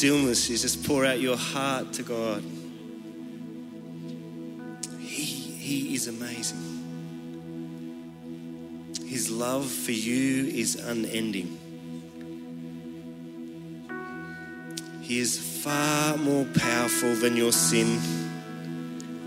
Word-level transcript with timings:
stillness, 0.00 0.48
you 0.48 0.56
just 0.56 0.82
pour 0.86 1.04
out 1.04 1.20
your 1.20 1.36
heart 1.36 1.92
to 1.92 2.02
God. 2.02 2.42
He, 4.98 5.24
he 5.24 5.94
is 5.94 6.08
amazing. 6.08 6.56
His 9.06 9.30
love 9.30 9.70
for 9.70 9.92
you 9.92 10.46
is 10.46 10.76
unending. 10.76 11.58
He 15.02 15.18
is 15.18 15.38
far 15.62 16.16
more 16.16 16.46
powerful 16.46 17.14
than 17.16 17.36
your 17.36 17.52
sin 17.52 18.00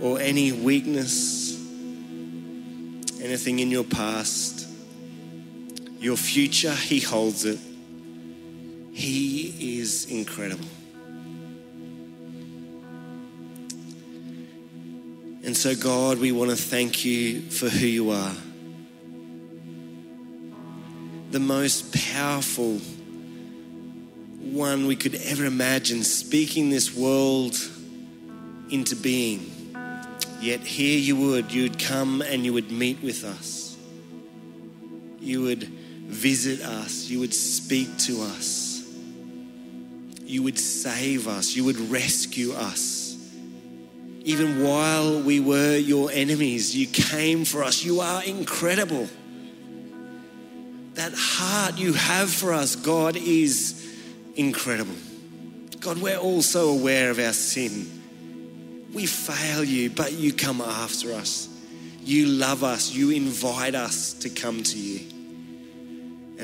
or 0.02 0.20
any 0.20 0.54
weakness, 0.54 1.56
anything 3.22 3.60
in 3.60 3.70
your 3.70 3.84
past. 3.84 4.68
Your 6.00 6.18
future, 6.18 6.74
He 6.74 7.00
holds 7.00 7.46
it. 7.46 7.60
He 8.94 9.80
is 9.80 10.06
incredible. 10.06 10.68
And 15.44 15.58
so, 15.58 15.76
God, 15.76 16.20
we 16.20 16.32
want 16.32 16.52
to 16.52 16.56
thank 16.56 17.04
you 17.04 17.42
for 17.42 17.68
who 17.68 17.86
you 17.86 18.12
are. 18.12 18.34
The 21.32 21.40
most 21.40 21.94
powerful 21.94 22.80
one 24.40 24.86
we 24.86 24.96
could 24.96 25.16
ever 25.16 25.46
imagine, 25.46 26.04
speaking 26.04 26.70
this 26.70 26.96
world 26.96 27.56
into 28.70 28.96
being. 28.96 29.50
Yet 30.40 30.62
here 30.62 31.00
you 31.00 31.16
would, 31.16 31.52
you 31.52 31.64
would 31.64 31.80
come 31.80 32.22
and 32.22 32.46
you 32.46 32.54
would 32.54 32.72
meet 32.72 33.02
with 33.02 33.24
us. 33.24 33.76
You 35.20 35.42
would 35.42 35.64
visit 35.64 36.62
us. 36.62 37.10
You 37.10 37.20
would 37.20 37.34
speak 37.34 37.98
to 38.00 38.22
us. 38.22 38.63
You 40.26 40.44
would 40.44 40.58
save 40.58 41.28
us. 41.28 41.56
You 41.56 41.66
would 41.66 41.80
rescue 41.92 42.54
us. 42.54 43.18
Even 44.24 44.64
while 44.64 45.22
we 45.22 45.40
were 45.40 45.76
your 45.76 46.10
enemies, 46.12 46.76
you 46.76 46.88
came 46.88 47.44
for 47.44 47.64
us. 47.64 47.84
You 47.84 48.00
are 48.00 48.24
incredible. 48.24 49.10
That 50.94 51.14
heart 51.14 51.78
you 51.78 51.94
have 51.94 52.30
for 52.30 52.54
us, 52.54 52.76
God, 52.76 53.18
is 53.18 53.96
incredible. 54.36 54.96
God, 55.82 56.02
we're 56.02 56.18
all 56.18 56.42
so 56.42 56.70
aware 56.70 57.12
of 57.12 57.20
our 57.20 57.34
sin. 57.34 58.02
We 58.94 59.06
fail 59.08 59.64
you, 59.64 59.90
but 59.90 60.14
you 60.14 60.32
come 60.32 60.62
after 60.62 61.14
us. 61.14 61.50
You 62.02 62.28
love 62.28 62.64
us. 62.64 62.94
You 62.94 63.10
invite 63.10 63.76
us 63.76 64.14
to 64.14 64.30
come 64.30 64.64
to 64.64 64.78
you. 64.78 65.13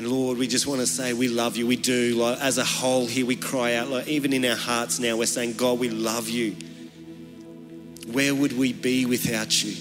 And 0.00 0.08
Lord, 0.08 0.38
we 0.38 0.46
just 0.46 0.66
want 0.66 0.80
to 0.80 0.86
say 0.86 1.12
we 1.12 1.28
love 1.28 1.58
you. 1.58 1.66
We 1.66 1.76
do. 1.76 2.14
Like, 2.14 2.40
as 2.40 2.56
a 2.56 2.64
whole 2.64 3.04
here, 3.04 3.26
we 3.26 3.36
cry 3.36 3.74
out, 3.74 3.88
like, 3.88 4.08
even 4.08 4.32
in 4.32 4.46
our 4.46 4.56
hearts 4.56 4.98
now, 4.98 5.18
we're 5.18 5.26
saying, 5.26 5.58
God, 5.58 5.78
we 5.78 5.90
love 5.90 6.26
you. 6.26 6.56
Where 8.10 8.34
would 8.34 8.56
we 8.56 8.72
be 8.72 9.04
without 9.04 9.62
you? 9.62 9.76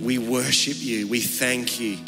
We 0.00 0.18
worship 0.18 0.76
you. 0.78 1.08
We 1.08 1.18
thank 1.18 1.80
you. 1.80 1.98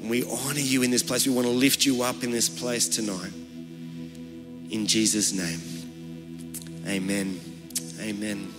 And 0.00 0.08
we 0.08 0.22
honor 0.30 0.60
you 0.60 0.84
in 0.84 0.92
this 0.92 1.02
place. 1.02 1.26
We 1.26 1.34
want 1.34 1.48
to 1.48 1.52
lift 1.52 1.84
you 1.84 2.02
up 2.04 2.22
in 2.22 2.30
this 2.30 2.48
place 2.48 2.88
tonight. 2.88 3.32
In 4.70 4.86
Jesus' 4.86 5.32
name. 5.32 5.60
Amen. 6.86 7.40
Amen. 7.98 8.54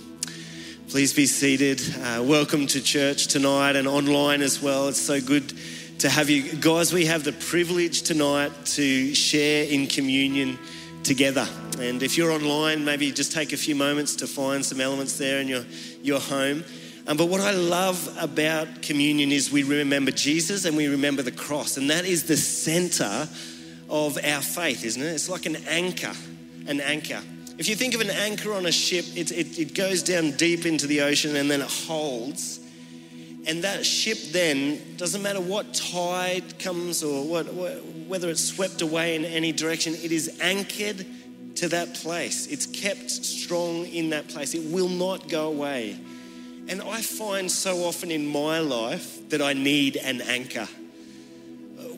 Please 0.89 1.13
be 1.13 1.27
seated. 1.27 1.81
Uh, 2.03 2.23
welcome 2.23 2.67
to 2.67 2.81
church 2.81 3.27
tonight 3.27 3.77
and 3.77 3.87
online 3.87 4.41
as 4.41 4.61
well. 4.61 4.89
It's 4.89 4.99
so 4.99 5.21
good 5.21 5.53
to 6.01 6.09
have 6.09 6.31
you. 6.31 6.51
Guys, 6.53 6.91
we 6.91 7.05
have 7.05 7.23
the 7.23 7.31
privilege 7.31 8.01
tonight 8.01 8.51
to 8.65 9.13
share 9.13 9.65
in 9.65 9.85
communion 9.85 10.57
together. 11.03 11.47
And 11.79 12.01
if 12.01 12.17
you're 12.17 12.31
online, 12.31 12.83
maybe 12.83 13.11
just 13.11 13.31
take 13.31 13.53
a 13.53 13.57
few 13.57 13.75
moments 13.75 14.15
to 14.15 14.25
find 14.25 14.65
some 14.65 14.81
elements 14.81 15.19
there 15.19 15.39
in 15.41 15.47
your, 15.47 15.63
your 16.01 16.19
home. 16.19 16.63
Um, 17.05 17.17
but 17.17 17.27
what 17.27 17.39
I 17.39 17.51
love 17.51 18.17
about 18.19 18.81
communion 18.81 19.31
is 19.31 19.51
we 19.51 19.61
remember 19.61 20.09
Jesus 20.09 20.65
and 20.65 20.75
we 20.75 20.87
remember 20.87 21.21
the 21.21 21.31
cross. 21.31 21.77
And 21.77 21.91
that 21.91 22.05
is 22.05 22.23
the 22.23 22.37
center 22.37 23.29
of 23.87 24.17
our 24.25 24.41
faith, 24.41 24.83
isn't 24.83 25.03
it? 25.03 25.05
It's 25.05 25.29
like 25.29 25.45
an 25.45 25.57
anchor, 25.67 26.13
an 26.65 26.81
anchor. 26.81 27.21
If 27.59 27.69
you 27.69 27.75
think 27.75 27.93
of 27.93 28.01
an 28.01 28.09
anchor 28.09 28.53
on 28.53 28.65
a 28.65 28.71
ship, 28.71 29.05
it, 29.15 29.31
it, 29.31 29.59
it 29.59 29.75
goes 29.75 30.01
down 30.01 30.31
deep 30.31 30.65
into 30.65 30.87
the 30.87 31.01
ocean 31.01 31.35
and 31.35 31.51
then 31.51 31.61
it 31.61 31.69
holds. 31.69 32.60
And 33.47 33.63
that 33.63 33.85
ship 33.85 34.17
then, 34.31 34.95
doesn't 34.97 35.21
matter 35.21 35.41
what 35.41 35.73
tide 35.73 36.59
comes 36.59 37.03
or 37.03 37.25
what, 37.25 37.51
what, 37.53 37.83
whether 38.07 38.29
it's 38.29 38.43
swept 38.43 38.81
away 38.81 39.15
in 39.15 39.25
any 39.25 39.51
direction, 39.51 39.93
it 39.95 40.11
is 40.11 40.39
anchored 40.41 41.05
to 41.55 41.67
that 41.69 41.95
place. 41.95 42.47
It's 42.47 42.67
kept 42.67 43.09
strong 43.09 43.85
in 43.87 44.11
that 44.11 44.27
place. 44.27 44.53
It 44.53 44.71
will 44.71 44.89
not 44.89 45.27
go 45.27 45.47
away. 45.47 45.99
And 46.67 46.81
I 46.81 47.01
find 47.01 47.51
so 47.51 47.79
often 47.79 48.11
in 48.11 48.27
my 48.27 48.59
life 48.59 49.29
that 49.29 49.41
I 49.41 49.53
need 49.53 49.97
an 49.97 50.21
anchor 50.21 50.67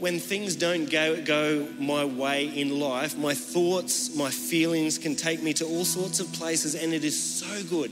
when 0.04 0.20
things 0.20 0.58
don't 0.58 0.90
go, 0.90 1.22
go 1.24 1.66
my 1.80 2.04
way 2.04 2.48
in 2.48 2.78
life, 2.78 3.18
my 3.18 3.34
thoughts, 3.34 4.14
my 4.14 4.30
feelings 4.30 4.98
can 4.98 5.16
take 5.16 5.42
me 5.42 5.54
to 5.54 5.66
all 5.66 5.86
sorts 5.86 6.20
of 6.20 6.30
places, 6.34 6.76
and 6.76 6.94
it 6.94 7.06
is 7.06 7.18
so 7.18 7.64
good 7.70 7.90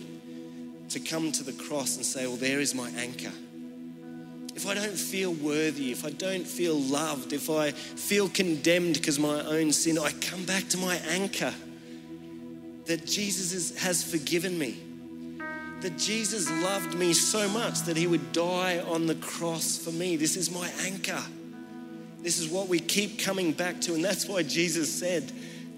to 0.93 0.99
come 0.99 1.31
to 1.33 1.43
the 1.43 1.53
cross 1.53 1.95
and 1.95 2.05
say, 2.05 2.27
Well, 2.27 2.37
there 2.37 2.59
is 2.59 2.75
my 2.75 2.89
anchor. 2.91 3.31
If 4.53 4.67
I 4.67 4.73
don't 4.73 4.97
feel 4.97 5.33
worthy, 5.33 5.91
if 5.91 6.05
I 6.05 6.09
don't 6.09 6.45
feel 6.45 6.75
loved, 6.75 7.33
if 7.33 7.49
I 7.49 7.71
feel 7.71 8.27
condemned 8.29 8.95
because 8.95 9.17
my 9.17 9.41
own 9.45 9.71
sin, 9.71 9.97
I 9.97 10.11
come 10.11 10.43
back 10.43 10.67
to 10.69 10.77
my 10.77 10.97
anchor 11.09 11.53
that 12.85 13.05
Jesus 13.05 13.53
is, 13.53 13.79
has 13.79 14.03
forgiven 14.03 14.57
me. 14.57 14.77
That 15.81 15.97
Jesus 15.97 16.49
loved 16.61 16.93
me 16.93 17.13
so 17.13 17.47
much 17.49 17.79
that 17.83 17.97
he 17.97 18.05
would 18.05 18.33
die 18.33 18.79
on 18.79 19.07
the 19.07 19.15
cross 19.15 19.77
for 19.77 19.91
me. 19.91 20.15
This 20.15 20.35
is 20.35 20.51
my 20.51 20.69
anchor. 20.81 21.23
This 22.21 22.37
is 22.37 22.49
what 22.49 22.67
we 22.67 22.79
keep 22.79 23.17
coming 23.17 23.51
back 23.51 23.81
to. 23.81 23.95
And 23.95 24.03
that's 24.03 24.27
why 24.27 24.43
Jesus 24.43 24.93
said, 24.93 25.31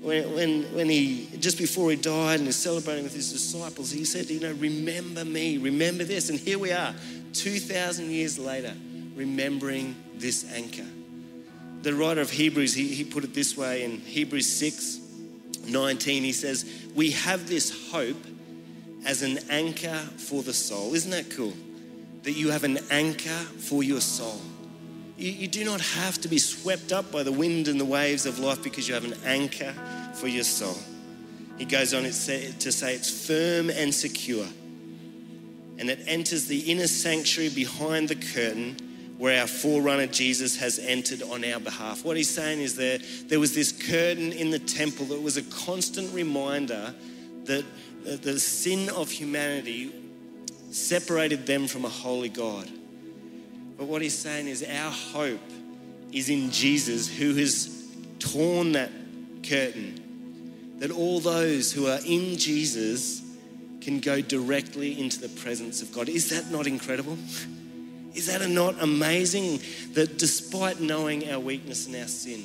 when, 0.04 0.34
when, 0.34 0.64
when 0.76 0.90
he, 0.90 1.30
just 1.40 1.58
before 1.58 1.90
he 1.90 1.96
died 1.96 2.40
and 2.40 2.48
is 2.50 2.58
celebrating 2.58 3.06
with 3.06 3.14
his 3.14 3.32
disciples, 3.32 3.90
he 3.90 4.04
said, 4.04 4.30
You 4.30 4.42
know, 4.42 4.52
remember 4.54 5.24
me, 5.24 5.58
remember 5.58 6.04
this. 6.04 6.30
And 6.30 6.38
here 6.38 6.60
we 6.60 6.74
are, 6.74 6.94
2,000 7.32 8.12
years 8.12 8.38
later, 8.38 8.74
remembering 9.16 9.96
this 10.16 10.52
anchor. 10.54 10.86
The 11.84 11.94
writer 11.94 12.20
of 12.20 12.30
Hebrews, 12.30 12.74
he, 12.74 12.90
he 12.90 13.06
put 13.06 13.24
it 13.24 13.34
this 13.34 13.58
way 13.58 13.84
in 13.84 14.00
Hebrews 14.00 14.52
6 14.52 15.00
19, 15.66 16.24
he 16.24 16.34
says, 16.34 16.66
We 16.94 17.12
have 17.12 17.48
this 17.48 17.90
hope 17.90 18.22
as 19.06 19.22
an 19.22 19.40
anchor 19.50 19.96
for 20.18 20.44
the 20.44 20.54
soul. 20.54 20.94
Isn't 20.94 21.12
that 21.12 21.30
cool? 21.30 21.54
That 22.24 22.34
you 22.34 22.52
have 22.52 22.66
an 22.66 22.80
anchor 22.92 23.30
for 23.30 23.84
your 23.84 24.02
soul. 24.02 24.42
You, 25.24 25.32
you 25.32 25.48
do 25.48 25.64
not 25.64 25.80
have 25.80 26.20
to 26.20 26.28
be 26.28 26.38
swept 26.38 26.92
up 26.92 27.10
by 27.10 27.24
the 27.24 27.32
wind 27.32 27.70
and 27.70 27.80
the 27.80 27.86
waves 27.86 28.26
of 28.26 28.40
life 28.40 28.62
because 28.62 28.90
you 28.90 28.94
have 28.94 29.06
an 29.06 29.16
anchor 29.24 29.74
for 30.16 30.28
your 30.28 30.44
soul. 30.44 30.78
He 31.58 31.64
goes 31.64 31.94
on 31.94 32.04
to 32.04 32.12
say 32.12 32.44
it's 32.52 33.26
firm 33.26 33.70
and 33.70 33.96
secure. 33.96 34.46
And 35.78 35.90
it 35.90 36.00
enters 36.08 36.48
the 36.48 36.70
inner 36.70 36.88
sanctuary 36.88 37.52
behind 37.52 38.10
the 38.10 38.16
curtain 38.16 38.76
where 39.18 39.40
our 39.40 39.48
forerunner 39.48 40.08
Jesus 40.08 40.58
has 40.58 40.78
entered 40.78 41.22
on 41.22 41.46
our 41.46 41.62
behalf. 41.62 42.04
What 42.04 42.18
he's 42.18 42.30
saying 42.30 42.60
is 42.60 42.76
there, 42.76 43.00
there 43.28 43.40
was 43.40 43.56
this 43.56 43.72
curtain 43.72 44.34
in 44.34 44.50
the 44.50 44.60
temple 44.60 45.06
that 45.06 45.22
was 45.22 45.38
a 45.38 45.44
constant 45.44 46.14
reminder 46.14 46.94
that 47.46 47.64
the 48.04 48.38
sin 48.42 48.90
of 48.90 49.10
humanity 49.10 49.94
separated 50.72 51.46
them 51.46 51.68
from 51.68 51.86
a 51.86 51.90
holy 51.90 52.28
God. 52.28 52.70
But 53.78 53.88
what 53.88 54.02
he's 54.02 54.18
saying 54.18 54.48
is 54.48 54.64
our 54.64 54.92
hope 54.92 55.42
is 56.12 56.30
in 56.30 56.52
Jesus 56.52 57.10
who 57.10 57.34
has 57.36 57.84
torn 58.20 58.74
that 58.74 58.92
curtain, 59.42 60.76
that 60.80 60.92
all 60.92 61.20
those 61.20 61.72
who 61.72 61.88
are 61.88 62.00
in 62.06 62.38
Jesus 62.38 63.22
can 63.82 64.00
go 64.00 64.22
directly 64.22 65.00
into 65.00 65.20
the 65.20 65.30
presence 65.30 65.82
of 65.82 65.92
God. 65.92 66.08
Is 66.08 66.30
that 66.30 66.52
not 66.52 66.68
incredible? 66.68 67.18
Is 68.14 68.28
that 68.28 68.48
not 68.48 68.82
amazing 68.82 69.60
that 69.94 70.18
despite 70.18 70.80
knowing 70.80 71.30
our 71.30 71.40
weakness 71.40 71.88
and 71.88 71.96
our 71.96 72.08
sin, 72.08 72.44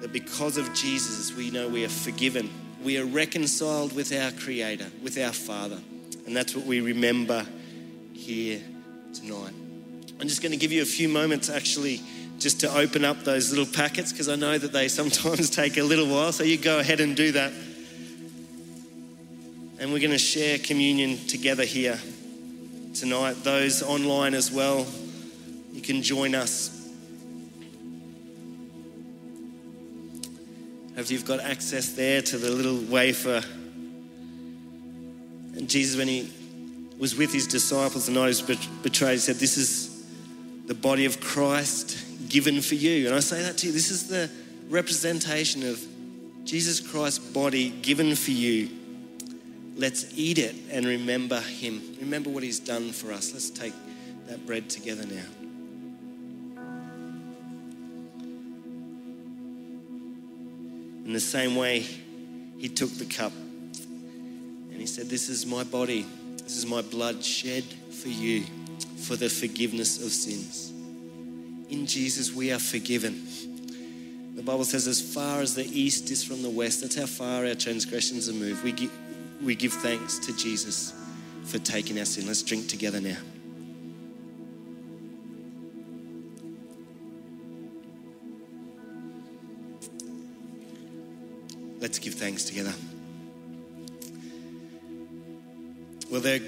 that 0.00 0.12
because 0.12 0.56
of 0.56 0.72
Jesus 0.72 1.34
we 1.34 1.50
know 1.50 1.68
we 1.68 1.84
are 1.84 1.90
forgiven, 1.90 2.48
we 2.82 2.96
are 2.96 3.04
reconciled 3.04 3.94
with 3.94 4.12
our 4.12 4.30
Creator, 4.30 4.86
with 5.02 5.18
our 5.18 5.32
Father. 5.32 5.78
And 6.26 6.36
that's 6.36 6.54
what 6.54 6.64
we 6.64 6.80
remember 6.80 7.44
here 8.12 8.60
tonight. 9.12 9.54
I'm 10.20 10.26
just 10.26 10.42
going 10.42 10.52
to 10.52 10.58
give 10.58 10.72
you 10.72 10.82
a 10.82 10.86
few 10.86 11.08
moments 11.08 11.48
actually 11.48 12.00
just 12.38 12.60
to 12.60 12.76
open 12.76 13.04
up 13.04 13.24
those 13.24 13.50
little 13.50 13.72
packets 13.72 14.12
because 14.12 14.28
I 14.28 14.36
know 14.36 14.58
that 14.58 14.72
they 14.72 14.88
sometimes 14.88 15.50
take 15.50 15.76
a 15.76 15.82
little 15.82 16.08
while. 16.08 16.32
So 16.32 16.44
you 16.44 16.56
go 16.56 16.78
ahead 16.78 17.00
and 17.00 17.16
do 17.16 17.32
that. 17.32 17.52
And 19.80 19.92
we're 19.92 20.00
going 20.00 20.10
to 20.10 20.18
share 20.18 20.58
communion 20.58 21.18
together 21.26 21.64
here 21.64 22.00
tonight. 22.94 23.44
Those 23.44 23.80
online 23.82 24.34
as 24.34 24.50
well, 24.50 24.86
you 25.72 25.80
can 25.80 26.02
join 26.02 26.34
us. 26.34 26.74
If 30.96 31.12
you've 31.12 31.24
got 31.24 31.38
access 31.38 31.92
there 31.92 32.22
to 32.22 32.38
the 32.38 32.50
little 32.50 32.80
wafer. 32.92 33.40
And 35.54 35.68
Jesus, 35.68 35.96
when 35.96 36.08
he 36.08 36.32
was 36.98 37.14
with 37.14 37.32
his 37.32 37.46
disciples 37.46 38.08
night 38.08 38.34
he 38.34 38.42
was 38.42 38.42
betrayed, 38.82 39.12
he 39.12 39.18
said, 39.18 39.36
This 39.36 39.56
is 39.56 39.97
the 40.68 40.74
body 40.74 41.06
of 41.06 41.18
Christ 41.18 42.28
given 42.28 42.60
for 42.60 42.74
you. 42.74 43.06
And 43.06 43.16
I 43.16 43.20
say 43.20 43.42
that 43.42 43.56
to 43.58 43.66
you 43.66 43.72
this 43.72 43.90
is 43.90 44.06
the 44.06 44.30
representation 44.68 45.66
of 45.66 45.82
Jesus 46.44 46.78
Christ's 46.78 47.18
body 47.18 47.70
given 47.70 48.14
for 48.14 48.32
you. 48.32 48.68
Let's 49.76 50.12
eat 50.14 50.38
it 50.38 50.54
and 50.70 50.84
remember 50.84 51.40
him. 51.40 51.80
Remember 52.00 52.28
what 52.28 52.42
he's 52.42 52.60
done 52.60 52.92
for 52.92 53.12
us. 53.12 53.32
Let's 53.32 53.48
take 53.48 53.72
that 54.26 54.44
bread 54.44 54.68
together 54.68 55.06
now. 55.06 55.24
In 61.06 61.14
the 61.14 61.20
same 61.20 61.56
way, 61.56 61.86
he 62.58 62.68
took 62.68 62.90
the 62.90 63.06
cup 63.06 63.32
and 63.32 64.76
he 64.76 64.86
said, 64.86 65.08
This 65.08 65.30
is 65.30 65.46
my 65.46 65.64
body, 65.64 66.04
this 66.42 66.58
is 66.58 66.66
my 66.66 66.82
blood 66.82 67.24
shed 67.24 67.64
for 67.90 68.08
you 68.08 68.44
for 69.02 69.16
the 69.16 69.28
forgiveness 69.28 70.02
of 70.04 70.10
sins. 70.10 70.72
In 71.70 71.86
Jesus, 71.86 72.32
we 72.32 72.52
are 72.52 72.58
forgiven. 72.58 73.26
The 74.34 74.42
Bible 74.42 74.64
says, 74.64 74.86
as 74.86 75.00
far 75.00 75.40
as 75.40 75.54
the 75.54 75.64
east 75.64 76.10
is 76.10 76.22
from 76.22 76.42
the 76.42 76.50
west, 76.50 76.82
that's 76.82 76.96
how 76.96 77.06
far 77.06 77.44
our 77.44 77.54
transgressions 77.54 78.28
are 78.28 78.32
moved. 78.32 78.62
We 78.62 78.72
give, 78.72 78.92
we 79.42 79.54
give 79.54 79.72
thanks 79.72 80.18
to 80.20 80.36
Jesus 80.36 80.94
for 81.44 81.58
taking 81.58 81.98
our 81.98 82.04
sin. 82.04 82.26
Let's 82.26 82.42
drink 82.42 82.68
together 82.68 83.00
now. 83.00 83.16
Let's 91.80 91.98
give 91.98 92.14
thanks 92.14 92.44
together. 92.44 92.74
Well, 96.10 96.20
there 96.20 96.40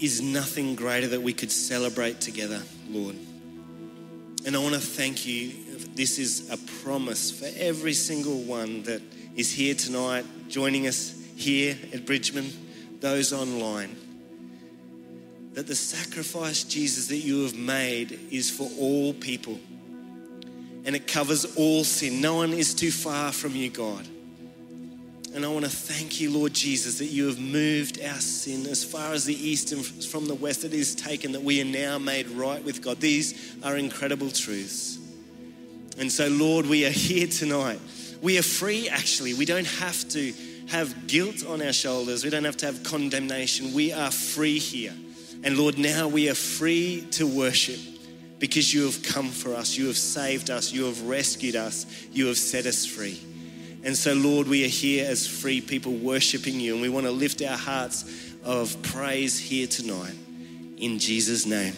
is 0.00 0.20
nothing 0.20 0.74
greater 0.74 1.08
that 1.08 1.22
we 1.22 1.32
could 1.32 1.50
celebrate 1.50 2.20
together, 2.20 2.62
Lord. 2.88 3.16
And 4.46 4.54
I 4.54 4.58
want 4.58 4.74
to 4.74 4.80
thank 4.80 5.26
you. 5.26 5.52
This 5.94 6.18
is 6.18 6.50
a 6.50 6.58
promise 6.82 7.30
for 7.30 7.48
every 7.56 7.94
single 7.94 8.40
one 8.42 8.82
that 8.82 9.00
is 9.36 9.52
here 9.52 9.74
tonight, 9.74 10.24
joining 10.48 10.86
us 10.86 11.14
here 11.36 11.76
at 11.92 12.04
Bridgeman, 12.04 12.50
those 13.00 13.32
online. 13.32 13.96
That 15.54 15.66
the 15.66 15.74
sacrifice, 15.74 16.64
Jesus, 16.64 17.06
that 17.08 17.18
you 17.18 17.44
have 17.44 17.54
made 17.54 18.18
is 18.30 18.50
for 18.50 18.68
all 18.78 19.14
people. 19.14 19.58
And 20.84 20.94
it 20.94 21.06
covers 21.06 21.56
all 21.56 21.84
sin. 21.84 22.20
No 22.20 22.34
one 22.34 22.52
is 22.52 22.74
too 22.74 22.90
far 22.90 23.32
from 23.32 23.54
you, 23.54 23.70
God. 23.70 24.06
And 25.34 25.44
I 25.44 25.48
want 25.48 25.64
to 25.64 25.70
thank 25.70 26.20
you, 26.20 26.30
Lord 26.30 26.54
Jesus, 26.54 26.98
that 26.98 27.06
you 27.06 27.26
have 27.26 27.40
moved 27.40 28.00
our 28.00 28.20
sin 28.20 28.66
as 28.66 28.84
far 28.84 29.12
as 29.12 29.24
the 29.24 29.34
east 29.34 29.72
and 29.72 29.84
from 29.84 30.28
the 30.28 30.34
west 30.34 30.62
it 30.62 30.72
is 30.72 30.94
taken, 30.94 31.32
that 31.32 31.42
we 31.42 31.60
are 31.60 31.64
now 31.64 31.98
made 31.98 32.28
right 32.28 32.64
with 32.64 32.80
God. 32.80 33.00
These 33.00 33.56
are 33.64 33.76
incredible 33.76 34.30
truths. 34.30 34.96
And 35.98 36.10
so, 36.10 36.28
Lord, 36.28 36.66
we 36.66 36.86
are 36.86 36.90
here 36.90 37.26
tonight. 37.26 37.80
We 38.22 38.38
are 38.38 38.42
free, 38.42 38.88
actually. 38.88 39.34
We 39.34 39.44
don't 39.44 39.66
have 39.66 40.08
to 40.10 40.32
have 40.68 41.08
guilt 41.08 41.44
on 41.44 41.60
our 41.60 41.72
shoulders, 41.72 42.22
we 42.22 42.30
don't 42.30 42.44
have 42.44 42.56
to 42.58 42.66
have 42.66 42.84
condemnation. 42.84 43.74
We 43.74 43.92
are 43.92 44.12
free 44.12 44.58
here. 44.58 44.94
And 45.42 45.58
Lord, 45.58 45.78
now 45.78 46.06
we 46.06 46.30
are 46.30 46.34
free 46.34 47.06
to 47.12 47.26
worship 47.26 47.80
because 48.38 48.72
you 48.72 48.84
have 48.84 49.02
come 49.02 49.30
for 49.30 49.52
us, 49.52 49.76
you 49.76 49.88
have 49.88 49.98
saved 49.98 50.48
us, 50.48 50.72
you 50.72 50.84
have 50.84 51.02
rescued 51.02 51.56
us, 51.56 51.86
you 52.12 52.28
have 52.28 52.38
set 52.38 52.66
us 52.66 52.86
free. 52.86 53.20
And 53.84 53.96
so, 53.96 54.14
Lord, 54.14 54.48
we 54.48 54.64
are 54.64 54.68
here 54.68 55.06
as 55.06 55.26
free 55.26 55.60
people 55.60 55.92
worshiping 55.92 56.58
you, 56.58 56.72
and 56.72 56.80
we 56.80 56.88
want 56.88 57.04
to 57.04 57.12
lift 57.12 57.42
our 57.42 57.56
hearts 57.56 58.32
of 58.42 58.80
praise 58.82 59.38
here 59.38 59.66
tonight. 59.66 60.14
In 60.78 60.98
Jesus' 60.98 61.44
name, 61.44 61.74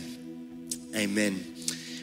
amen. 0.95 1.45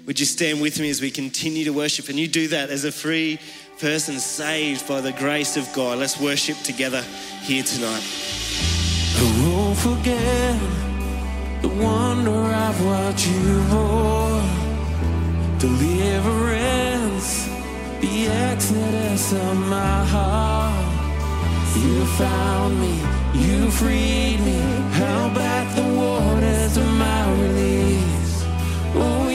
Would 0.06 0.20
you 0.20 0.26
stand 0.26 0.62
with 0.62 0.78
me 0.82 0.90
as 0.90 1.02
we 1.02 1.10
continue 1.10 1.64
to 1.64 1.72
worship? 1.72 2.10
And 2.10 2.20
you 2.20 2.28
do 2.28 2.50
that 2.50 2.70
as 2.70 2.84
a 2.84 2.92
free 2.92 3.40
person 3.80 4.20
saved 4.20 4.86
by 4.90 5.00
the 5.00 5.14
grace 5.14 5.56
of 5.56 5.72
God. 5.74 6.00
Let's 6.00 6.20
worship 6.20 6.58
together 6.64 7.02
here 7.42 7.64
tonight. 7.64 8.04
I 9.16 9.24
won't 9.48 9.78
forget 9.78 10.60
the 11.62 11.70
wonder 11.70 12.32
of 12.32 12.86
what 12.86 13.26
you 13.26 13.64
bore, 13.70 14.42
deliverance 15.60 17.48
the 18.04 18.28
exodus 18.28 19.32
of 19.32 19.56
my 19.58 20.00
heart. 20.14 20.94
You 21.84 22.06
found 22.22 22.80
me, 22.84 22.96
you 23.34 23.72
freed 23.72 24.40
me, 24.50 24.60
held 25.00 25.34
back 25.34 25.66
the 25.76 25.88
waters 26.02 26.76
of 26.78 26.90
my 27.06 27.24
release. 27.42 28.36
Oh, 28.96 29.33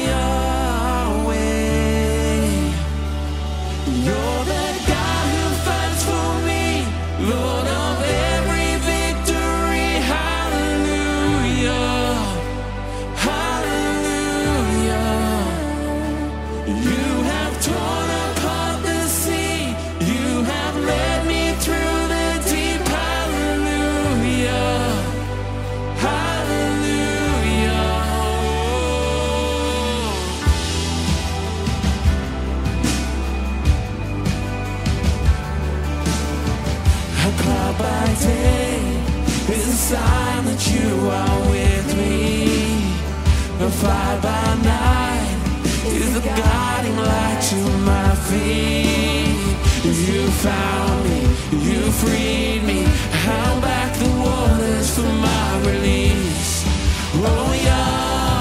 sign 39.88 40.45
that 40.45 40.62
you 40.68 40.88
are 41.09 41.40
with 41.49 41.88
me. 41.97 42.12
The 43.57 43.71
fire 43.80 44.21
by 44.21 44.49
night 44.76 45.38
is 45.87 46.12
a 46.14 46.25
guiding 46.42 46.99
light 47.11 47.40
to 47.50 47.61
my 47.90 48.11
feet. 48.28 49.33
You 50.09 50.23
found 50.45 50.99
me, 51.09 51.21
you 51.68 51.80
freed 52.00 52.62
me, 52.71 52.80
held 53.25 53.62
back 53.62 53.90
the 54.02 54.11
waters 54.25 54.88
for 54.95 55.11
my 55.28 55.49
release. 55.71 56.64
Oh 57.25 57.50
Yahweh, 57.68 58.38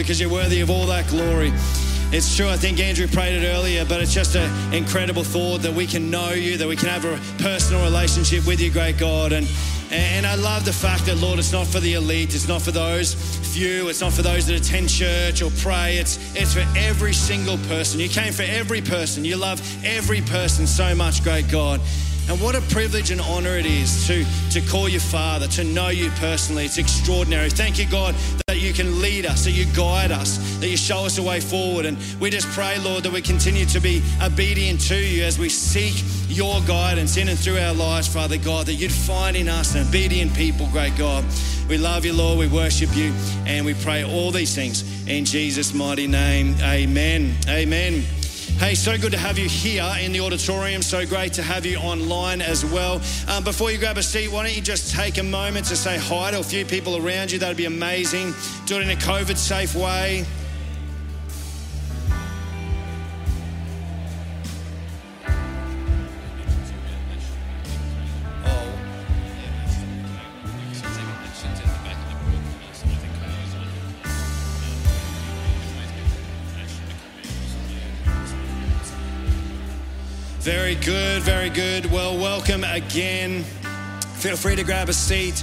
because 0.00 0.18
you're 0.18 0.30
worthy 0.30 0.62
of 0.62 0.70
all 0.70 0.86
that 0.86 1.06
glory. 1.08 1.52
It's 2.12 2.34
true, 2.34 2.48
I 2.48 2.56
think 2.56 2.80
Andrew 2.80 3.06
prayed 3.06 3.40
it 3.40 3.46
earlier, 3.46 3.84
but 3.84 4.00
it's 4.00 4.14
just 4.14 4.34
an 4.34 4.74
incredible 4.74 5.22
thought 5.22 5.58
that 5.58 5.72
we 5.72 5.86
can 5.86 6.10
know 6.10 6.30
you, 6.30 6.56
that 6.56 6.66
we 6.66 6.74
can 6.74 6.88
have 6.88 7.04
a 7.04 7.20
personal 7.42 7.84
relationship 7.84 8.46
with 8.46 8.60
you, 8.60 8.72
great 8.72 8.96
God. 8.96 9.32
And, 9.32 9.46
and 9.90 10.26
I 10.26 10.36
love 10.36 10.64
the 10.64 10.72
fact 10.72 11.04
that, 11.06 11.18
Lord, 11.18 11.38
it's 11.38 11.52
not 11.52 11.66
for 11.66 11.80
the 11.80 11.94
elite, 11.94 12.34
it's 12.34 12.48
not 12.48 12.62
for 12.62 12.70
those 12.70 13.14
few, 13.52 13.88
it's 13.88 14.00
not 14.00 14.12
for 14.12 14.22
those 14.22 14.46
that 14.46 14.56
attend 14.56 14.88
church 14.88 15.42
or 15.42 15.50
pray, 15.58 15.98
it's, 15.98 16.34
it's 16.34 16.54
for 16.54 16.64
every 16.76 17.12
single 17.12 17.58
person. 17.68 18.00
You 18.00 18.08
came 18.08 18.32
for 18.32 18.42
every 18.42 18.80
person, 18.80 19.24
you 19.24 19.36
love 19.36 19.60
every 19.84 20.22
person 20.22 20.66
so 20.66 20.94
much, 20.94 21.22
great 21.22 21.48
God. 21.48 21.80
And 22.30 22.40
what 22.40 22.54
a 22.54 22.60
privilege 22.72 23.10
and 23.10 23.20
honor 23.20 23.56
it 23.56 23.66
is 23.66 24.06
to, 24.06 24.24
to 24.52 24.60
call 24.60 24.88
you 24.88 25.00
Father, 25.00 25.48
to 25.48 25.64
know 25.64 25.88
you 25.88 26.10
personally. 26.10 26.64
It's 26.64 26.78
extraordinary. 26.78 27.50
Thank 27.50 27.76
you, 27.76 27.90
God, 27.90 28.14
that 28.46 28.58
you 28.58 28.72
can 28.72 29.02
lead 29.02 29.26
us, 29.26 29.46
that 29.46 29.50
you 29.50 29.64
guide 29.74 30.12
us, 30.12 30.38
that 30.60 30.68
you 30.68 30.76
show 30.76 31.04
us 31.06 31.18
a 31.18 31.24
way 31.24 31.40
forward. 31.40 31.86
And 31.86 31.98
we 32.20 32.30
just 32.30 32.46
pray, 32.50 32.78
Lord, 32.78 33.02
that 33.02 33.12
we 33.12 33.20
continue 33.20 33.64
to 33.66 33.80
be 33.80 34.00
obedient 34.22 34.80
to 34.82 34.94
you 34.94 35.24
as 35.24 35.40
we 35.40 35.48
seek 35.48 36.04
your 36.28 36.60
guidance 36.68 37.16
in 37.16 37.28
and 37.28 37.36
through 37.36 37.58
our 37.58 37.74
lives, 37.74 38.06
Father 38.06 38.38
God, 38.38 38.66
that 38.66 38.74
you'd 38.74 38.92
find 38.92 39.36
in 39.36 39.48
us 39.48 39.74
an 39.74 39.88
obedient 39.88 40.32
people, 40.32 40.68
great 40.68 40.96
God. 40.96 41.24
We 41.68 41.78
love 41.78 42.04
you, 42.04 42.12
Lord. 42.12 42.38
We 42.38 42.46
worship 42.46 42.94
you. 42.94 43.12
And 43.44 43.66
we 43.66 43.74
pray 43.74 44.04
all 44.04 44.30
these 44.30 44.54
things 44.54 44.84
in 45.08 45.24
Jesus' 45.24 45.74
mighty 45.74 46.06
name. 46.06 46.54
Amen. 46.62 47.34
Amen. 47.48 48.04
Hey, 48.60 48.74
so 48.74 48.98
good 48.98 49.12
to 49.12 49.18
have 49.18 49.38
you 49.38 49.48
here 49.48 49.90
in 50.02 50.12
the 50.12 50.20
auditorium. 50.20 50.82
So 50.82 51.06
great 51.06 51.32
to 51.32 51.42
have 51.42 51.64
you 51.64 51.78
online 51.78 52.42
as 52.42 52.62
well. 52.62 53.00
Um, 53.26 53.42
before 53.42 53.72
you 53.72 53.78
grab 53.78 53.96
a 53.96 54.02
seat, 54.02 54.30
why 54.30 54.44
don't 54.44 54.54
you 54.54 54.60
just 54.60 54.94
take 54.94 55.16
a 55.16 55.22
moment 55.22 55.64
to 55.68 55.76
say 55.76 55.96
hi 55.96 56.32
to 56.32 56.40
a 56.40 56.42
few 56.42 56.66
people 56.66 56.98
around 56.98 57.32
you? 57.32 57.38
That'd 57.38 57.56
be 57.56 57.64
amazing. 57.64 58.34
Do 58.66 58.76
it 58.76 58.82
in 58.82 58.90
a 58.90 59.00
COVID 59.00 59.38
safe 59.38 59.74
way. 59.74 60.26
Good, 80.80 81.22
very 81.22 81.50
good. 81.50 81.90
Well, 81.90 82.16
welcome 82.16 82.64
again. 82.64 83.42
Feel 84.14 84.36
free 84.36 84.56
to 84.56 84.64
grab 84.64 84.88
a 84.88 84.92
seat, 84.92 85.42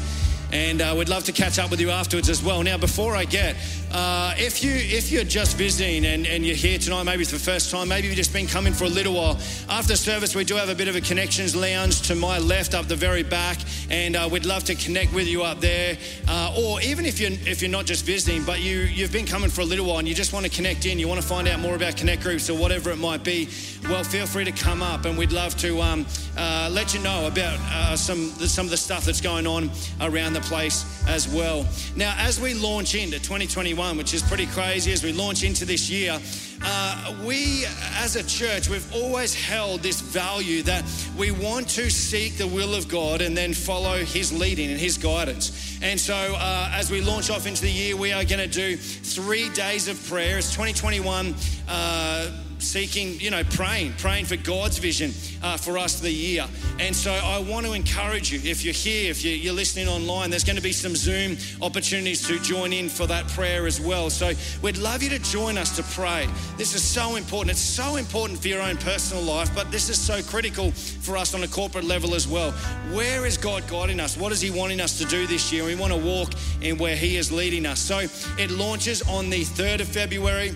and 0.51 0.81
uh, 0.81 0.95
we'd 0.97 1.09
love 1.09 1.25
to 1.25 1.31
catch 1.31 1.59
up 1.59 1.69
with 1.69 1.79
you 1.79 1.91
afterwards 1.91 2.29
as 2.29 2.43
well. 2.43 2.63
Now, 2.63 2.77
before 2.77 3.15
I 3.15 3.25
get, 3.25 3.55
uh, 3.91 4.33
if 4.37 4.63
you 4.63 4.71
if 4.73 5.11
you're 5.11 5.23
just 5.23 5.55
visiting 5.57 6.05
and, 6.05 6.27
and 6.27 6.45
you're 6.45 6.55
here 6.55 6.77
tonight, 6.77 7.03
maybe 7.03 7.23
for 7.23 7.35
the 7.35 7.43
first 7.43 7.71
time, 7.71 7.87
maybe 7.87 8.07
you've 8.07 8.17
just 8.17 8.33
been 8.33 8.47
coming 8.47 8.73
for 8.73 8.83
a 8.83 8.89
little 8.89 9.13
while. 9.13 9.39
After 9.69 9.95
service, 9.95 10.35
we 10.35 10.43
do 10.43 10.55
have 10.55 10.69
a 10.69 10.75
bit 10.75 10.87
of 10.87 10.95
a 10.95 11.01
connections 11.01 11.55
lounge 11.55 12.01
to 12.07 12.15
my 12.15 12.37
left, 12.37 12.73
up 12.73 12.87
the 12.87 12.95
very 12.95 13.23
back, 13.23 13.57
and 13.89 14.15
uh, 14.15 14.27
we'd 14.29 14.45
love 14.45 14.65
to 14.65 14.75
connect 14.75 15.13
with 15.13 15.27
you 15.27 15.43
up 15.43 15.61
there. 15.61 15.97
Uh, 16.27 16.53
or 16.59 16.81
even 16.81 17.05
if 17.05 17.19
you're 17.19 17.31
if 17.31 17.61
you're 17.61 17.71
not 17.71 17.85
just 17.85 18.05
visiting, 18.05 18.43
but 18.43 18.59
you 18.59 18.79
you've 18.79 19.13
been 19.13 19.25
coming 19.25 19.49
for 19.49 19.61
a 19.61 19.65
little 19.65 19.85
while 19.85 19.99
and 19.99 20.07
you 20.07 20.13
just 20.13 20.33
want 20.33 20.45
to 20.45 20.51
connect 20.51 20.85
in, 20.85 20.99
you 20.99 21.07
want 21.07 21.21
to 21.21 21.27
find 21.27 21.47
out 21.47 21.59
more 21.59 21.75
about 21.75 21.95
connect 21.95 22.21
groups 22.21 22.49
or 22.49 22.57
whatever 22.57 22.91
it 22.91 22.97
might 22.97 23.23
be. 23.23 23.47
Well, 23.89 24.03
feel 24.03 24.25
free 24.25 24.43
to 24.43 24.51
come 24.51 24.81
up, 24.81 25.05
and 25.05 25.17
we'd 25.17 25.31
love 25.31 25.55
to 25.57 25.81
um, 25.81 26.05
uh, 26.37 26.69
let 26.71 26.93
you 26.93 26.99
know 26.99 27.27
about 27.27 27.57
uh, 27.71 27.95
some 27.95 28.31
some 28.47 28.65
of 28.65 28.71
the 28.71 28.77
stuff 28.77 29.05
that's 29.05 29.21
going 29.21 29.47
on 29.47 29.71
around 30.01 30.33
the 30.33 30.41
place 30.41 30.83
as 31.07 31.27
well. 31.27 31.65
Now, 31.95 32.13
as 32.17 32.41
we 32.41 32.53
launch 32.53 32.93
into 32.93 33.17
2021, 33.19 33.76
which 33.77 34.15
is 34.15 34.23
pretty 34.23 34.47
crazy, 34.47 34.91
as 34.91 35.03
we 35.03 35.13
launch 35.13 35.43
into 35.43 35.63
this 35.63 35.87
year, 35.87 36.19
uh, 36.63 37.15
we 37.23 37.65
as 37.97 38.15
a 38.15 38.23
church, 38.23 38.69
we've 38.69 38.91
always 38.91 39.35
held 39.35 39.81
this 39.81 40.01
value 40.01 40.63
that 40.63 40.83
we 41.15 41.29
want 41.29 41.69
to 41.69 41.89
seek 41.91 42.37
the 42.37 42.47
will 42.47 42.73
of 42.73 42.87
God 42.87 43.21
and 43.21 43.37
then 43.37 43.53
follow 43.53 43.97
His 43.97 44.33
leading 44.33 44.71
and 44.71 44.79
His 44.79 44.97
guidance. 44.97 45.77
And 45.83 45.99
so, 45.99 46.15
uh, 46.15 46.71
as 46.73 46.89
we 46.89 47.01
launch 47.01 47.29
off 47.29 47.45
into 47.45 47.61
the 47.61 47.71
year, 47.71 47.95
we 47.95 48.11
are 48.11 48.25
going 48.25 48.39
to 48.39 48.47
do 48.47 48.77
three 48.77 49.49
days 49.49 49.87
of 49.87 50.03
prayer. 50.07 50.39
It's 50.39 50.51
2021. 50.51 51.35
Uh, 51.69 52.31
seeking, 52.59 53.19
you 53.19 53.31
know, 53.31 53.43
praying, 53.51 53.93
praying 53.97 54.25
for 54.25 54.35
God's 54.37 54.77
vision 54.77 55.11
uh, 55.43 55.57
for 55.57 55.77
us 55.77 55.99
the 55.99 56.11
year. 56.11 56.45
And 56.79 56.95
so 56.95 57.11
I 57.11 57.39
want 57.39 57.65
to 57.65 57.73
encourage 57.73 58.31
you, 58.31 58.39
if 58.43 58.63
you're 58.63 58.73
here, 58.73 59.11
if 59.11 59.23
you're 59.23 59.53
listening 59.53 59.87
online, 59.87 60.29
there's 60.29 60.43
going 60.43 60.55
to 60.55 60.61
be 60.61 60.71
some 60.71 60.95
Zoom 60.95 61.37
opportunities 61.61 62.25
to 62.27 62.39
join 62.39 62.73
in 62.73 62.89
for 62.89 63.07
that 63.07 63.27
prayer 63.29 63.67
as 63.67 63.79
well. 63.79 64.09
So 64.09 64.31
we'd 64.61 64.77
love 64.77 65.03
you 65.03 65.09
to 65.09 65.19
join 65.19 65.57
us 65.57 65.75
to 65.77 65.83
pray. 65.83 66.27
This 66.57 66.73
is 66.75 66.83
so 66.83 67.15
important. 67.15 67.51
It's 67.51 67.59
so 67.59 67.95
important 67.95 68.39
for 68.39 68.47
your 68.47 68.61
own 68.61 68.77
personal 68.77 69.23
life, 69.23 69.53
but 69.55 69.71
this 69.71 69.89
is 69.89 69.99
so 69.99 70.21
critical 70.21 70.71
for 70.71 71.17
us 71.17 71.33
on 71.33 71.43
a 71.43 71.47
corporate 71.47 71.85
level 71.85 72.15
as 72.15 72.27
well. 72.27 72.51
Where 72.91 73.25
is 73.25 73.37
God 73.37 73.67
guiding 73.67 73.99
us? 73.99 74.17
What 74.17 74.31
is 74.31 74.41
He 74.41 74.51
wanting 74.51 74.81
us 74.81 74.97
to 74.99 75.05
do 75.05 75.27
this 75.27 75.51
year? 75.51 75.65
We 75.65 75.75
want 75.75 75.93
to 75.93 75.99
walk 75.99 76.31
in 76.61 76.77
where 76.77 76.95
He 76.95 77.17
is 77.17 77.31
leading 77.31 77.65
us. 77.65 77.79
So 77.79 77.99
it 78.37 78.51
launches 78.51 79.01
on 79.03 79.29
the 79.29 79.41
3rd 79.41 79.81
of 79.81 79.87
February. 79.87 80.55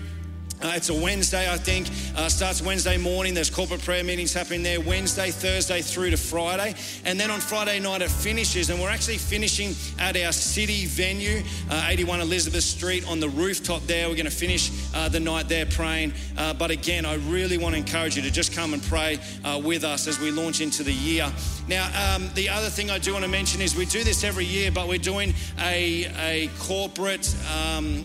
Uh, 0.63 0.73
it's 0.75 0.89
a 0.89 0.93
Wednesday, 0.93 1.51
I 1.51 1.57
think. 1.57 1.89
Uh, 2.15 2.29
starts 2.29 2.61
Wednesday 2.61 2.95
morning. 2.95 3.33
There's 3.33 3.49
corporate 3.49 3.81
prayer 3.81 4.03
meetings 4.03 4.31
happening 4.31 4.61
there 4.61 4.79
Wednesday, 4.79 5.31
Thursday 5.31 5.81
through 5.81 6.11
to 6.11 6.17
Friday. 6.17 6.75
And 7.03 7.19
then 7.19 7.31
on 7.31 7.39
Friday 7.39 7.79
night 7.79 8.03
it 8.03 8.11
finishes. 8.11 8.69
And 8.69 8.79
we're 8.79 8.91
actually 8.91 9.17
finishing 9.17 9.73
at 9.97 10.15
our 10.15 10.31
city 10.31 10.85
venue, 10.85 11.41
uh, 11.71 11.87
81 11.87 12.21
Elizabeth 12.21 12.63
Street 12.63 13.07
on 13.07 13.19
the 13.19 13.29
rooftop 13.29 13.81
there. 13.87 14.07
We're 14.07 14.15
going 14.15 14.25
to 14.25 14.31
finish 14.31 14.69
uh, 14.93 15.09
the 15.09 15.19
night 15.19 15.49
there 15.49 15.65
praying. 15.65 16.13
Uh, 16.37 16.53
but 16.53 16.69
again, 16.69 17.07
I 17.07 17.15
really 17.15 17.57
want 17.57 17.73
to 17.73 17.79
encourage 17.79 18.15
you 18.15 18.21
to 18.21 18.31
just 18.31 18.53
come 18.53 18.75
and 18.75 18.83
pray 18.83 19.17
uh, 19.43 19.59
with 19.63 19.83
us 19.83 20.07
as 20.07 20.19
we 20.19 20.29
launch 20.29 20.61
into 20.61 20.83
the 20.83 20.93
year. 20.93 21.31
Now, 21.67 22.15
um, 22.15 22.29
the 22.35 22.49
other 22.49 22.69
thing 22.69 22.91
I 22.91 22.99
do 22.99 23.13
want 23.13 23.25
to 23.25 23.31
mention 23.31 23.61
is 23.61 23.75
we 23.75 23.87
do 23.87 24.03
this 24.03 24.23
every 24.23 24.45
year, 24.45 24.69
but 24.71 24.87
we're 24.87 24.99
doing 24.99 25.33
a, 25.59 26.05
a 26.19 26.49
corporate, 26.59 27.35
um, 27.51 28.03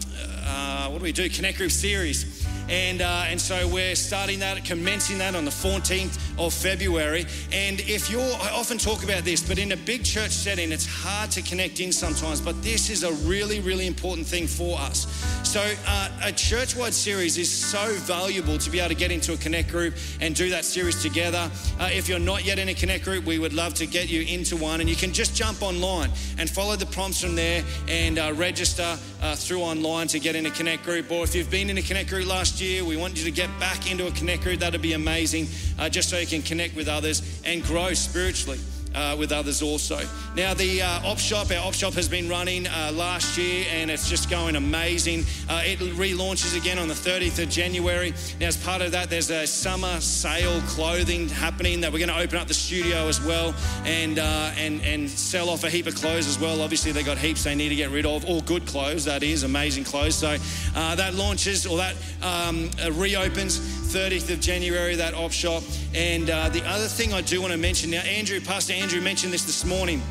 what 0.88 0.98
do 0.98 1.04
we 1.04 1.12
do? 1.12 1.28
Connect 1.28 1.58
Group 1.58 1.70
series. 1.70 2.45
And, 2.68 3.00
uh, 3.00 3.24
and 3.26 3.40
so 3.40 3.68
we're 3.68 3.94
starting 3.94 4.40
that, 4.40 4.64
commencing 4.64 5.18
that 5.18 5.34
on 5.34 5.44
the 5.44 5.50
14th 5.50 6.18
of 6.38 6.52
February. 6.52 7.26
And 7.52 7.80
if 7.80 8.10
you're, 8.10 8.20
I 8.20 8.50
often 8.52 8.78
talk 8.78 9.04
about 9.04 9.24
this, 9.24 9.46
but 9.46 9.58
in 9.58 9.72
a 9.72 9.76
big 9.76 10.04
church 10.04 10.30
setting, 10.30 10.72
it's 10.72 10.86
hard 10.86 11.30
to 11.32 11.42
connect 11.42 11.80
in 11.80 11.92
sometimes, 11.92 12.40
but 12.40 12.60
this 12.62 12.90
is 12.90 13.04
a 13.04 13.12
really, 13.28 13.60
really 13.60 13.86
important 13.86 14.26
thing 14.26 14.46
for 14.46 14.78
us. 14.78 15.06
So 15.46 15.62
uh, 15.86 16.08
a 16.24 16.32
church 16.32 16.76
wide 16.76 16.92
series 16.92 17.38
is 17.38 17.50
so 17.50 17.92
valuable 18.00 18.58
to 18.58 18.70
be 18.70 18.80
able 18.80 18.88
to 18.88 18.94
get 18.94 19.10
into 19.10 19.32
a 19.32 19.36
connect 19.36 19.70
group 19.70 19.94
and 20.20 20.34
do 20.34 20.50
that 20.50 20.64
series 20.64 21.00
together. 21.02 21.50
Uh, 21.78 21.88
if 21.92 22.08
you're 22.08 22.18
not 22.18 22.44
yet 22.44 22.58
in 22.58 22.68
a 22.68 22.74
connect 22.74 23.04
group, 23.04 23.24
we 23.24 23.38
would 23.38 23.52
love 23.52 23.74
to 23.74 23.86
get 23.86 24.10
you 24.10 24.22
into 24.22 24.56
one. 24.56 24.80
And 24.80 24.90
you 24.90 24.96
can 24.96 25.12
just 25.12 25.36
jump 25.36 25.62
online 25.62 26.10
and 26.38 26.50
follow 26.50 26.76
the 26.76 26.86
prompts 26.86 27.20
from 27.20 27.36
there 27.36 27.64
and 27.88 28.18
uh, 28.18 28.32
register 28.34 28.98
uh, 29.22 29.36
through 29.36 29.60
online 29.60 30.08
to 30.08 30.18
get 30.18 30.34
in 30.34 30.46
a 30.46 30.50
connect 30.50 30.84
group. 30.84 31.10
Or 31.10 31.24
if 31.24 31.34
you've 31.34 31.50
been 31.50 31.70
in 31.70 31.78
a 31.78 31.82
connect 31.82 32.10
group 32.10 32.26
last 32.26 32.55
year. 32.60 32.84
We 32.84 32.96
want 32.96 33.18
you 33.18 33.24
to 33.24 33.30
get 33.30 33.48
back 33.58 33.90
into 33.90 34.06
a 34.06 34.10
connect 34.10 34.42
group. 34.42 34.60
That'd 34.60 34.82
be 34.82 34.94
amazing, 34.94 35.48
uh, 35.78 35.88
just 35.88 36.10
so 36.10 36.18
you 36.18 36.26
can 36.26 36.42
connect 36.42 36.76
with 36.76 36.88
others 36.88 37.40
and 37.44 37.62
grow 37.62 37.94
spiritually 37.94 38.58
uh, 38.96 39.14
with 39.16 39.30
others 39.30 39.62
also. 39.62 40.00
Now, 40.34 40.54
the 40.54 40.82
uh, 40.82 41.10
op 41.10 41.18
shop, 41.18 41.50
our 41.50 41.58
op 41.58 41.74
shop 41.74 41.92
has 41.94 42.08
been 42.08 42.28
running 42.28 42.66
uh, 42.66 42.90
last 42.94 43.38
year 43.38 43.66
and 43.70 43.90
it's 43.90 44.08
just 44.08 44.30
going 44.30 44.56
amazing. 44.56 45.24
Uh, 45.48 45.62
it 45.64 45.78
relaunches 45.78 46.56
again 46.56 46.78
on 46.78 46.88
the 46.88 46.94
30th 46.94 47.42
of 47.42 47.48
January. 47.50 48.14
Now, 48.40 48.46
as 48.46 48.56
part 48.56 48.82
of 48.82 48.92
that, 48.92 49.10
there's 49.10 49.30
a 49.30 49.46
summer 49.46 50.00
sale 50.00 50.60
clothing 50.62 51.28
happening 51.28 51.80
that 51.82 51.92
we're 51.92 51.98
going 51.98 52.08
to 52.08 52.18
open 52.18 52.38
up 52.38 52.48
the 52.48 52.54
studio 52.54 53.06
as 53.06 53.20
well 53.20 53.54
and, 53.84 54.18
uh, 54.18 54.50
and, 54.56 54.80
and 54.82 55.08
sell 55.08 55.50
off 55.50 55.64
a 55.64 55.70
heap 55.70 55.86
of 55.86 55.94
clothes 55.94 56.26
as 56.26 56.38
well. 56.40 56.62
Obviously, 56.62 56.92
they 56.92 57.02
got 57.02 57.18
heaps 57.18 57.44
they 57.44 57.54
need 57.54 57.68
to 57.68 57.76
get 57.76 57.90
rid 57.90 58.06
of, 58.06 58.24
all 58.24 58.40
good 58.40 58.66
clothes, 58.66 59.04
that 59.04 59.22
is, 59.22 59.42
amazing 59.42 59.84
clothes. 59.84 60.16
So 60.16 60.36
uh, 60.74 60.94
that 60.94 61.14
launches 61.14 61.66
or 61.66 61.76
that 61.76 61.94
um, 62.22 62.70
reopens 62.92 63.85
30th 63.96 64.30
of 64.30 64.40
January, 64.40 64.94
that 64.94 65.14
op 65.14 65.32
shop. 65.32 65.62
And 65.94 66.28
uh, 66.28 66.50
the 66.50 66.62
other 66.68 66.86
thing 66.86 67.14
I 67.14 67.22
do 67.22 67.40
want 67.40 67.52
to 67.52 67.58
mention 67.58 67.90
now, 67.90 68.02
Andrew, 68.02 68.40
Pastor 68.42 68.74
Andrew 68.74 69.00
mentioned 69.00 69.32
this 69.32 69.44
this 69.46 69.64
morning. 69.64 70.02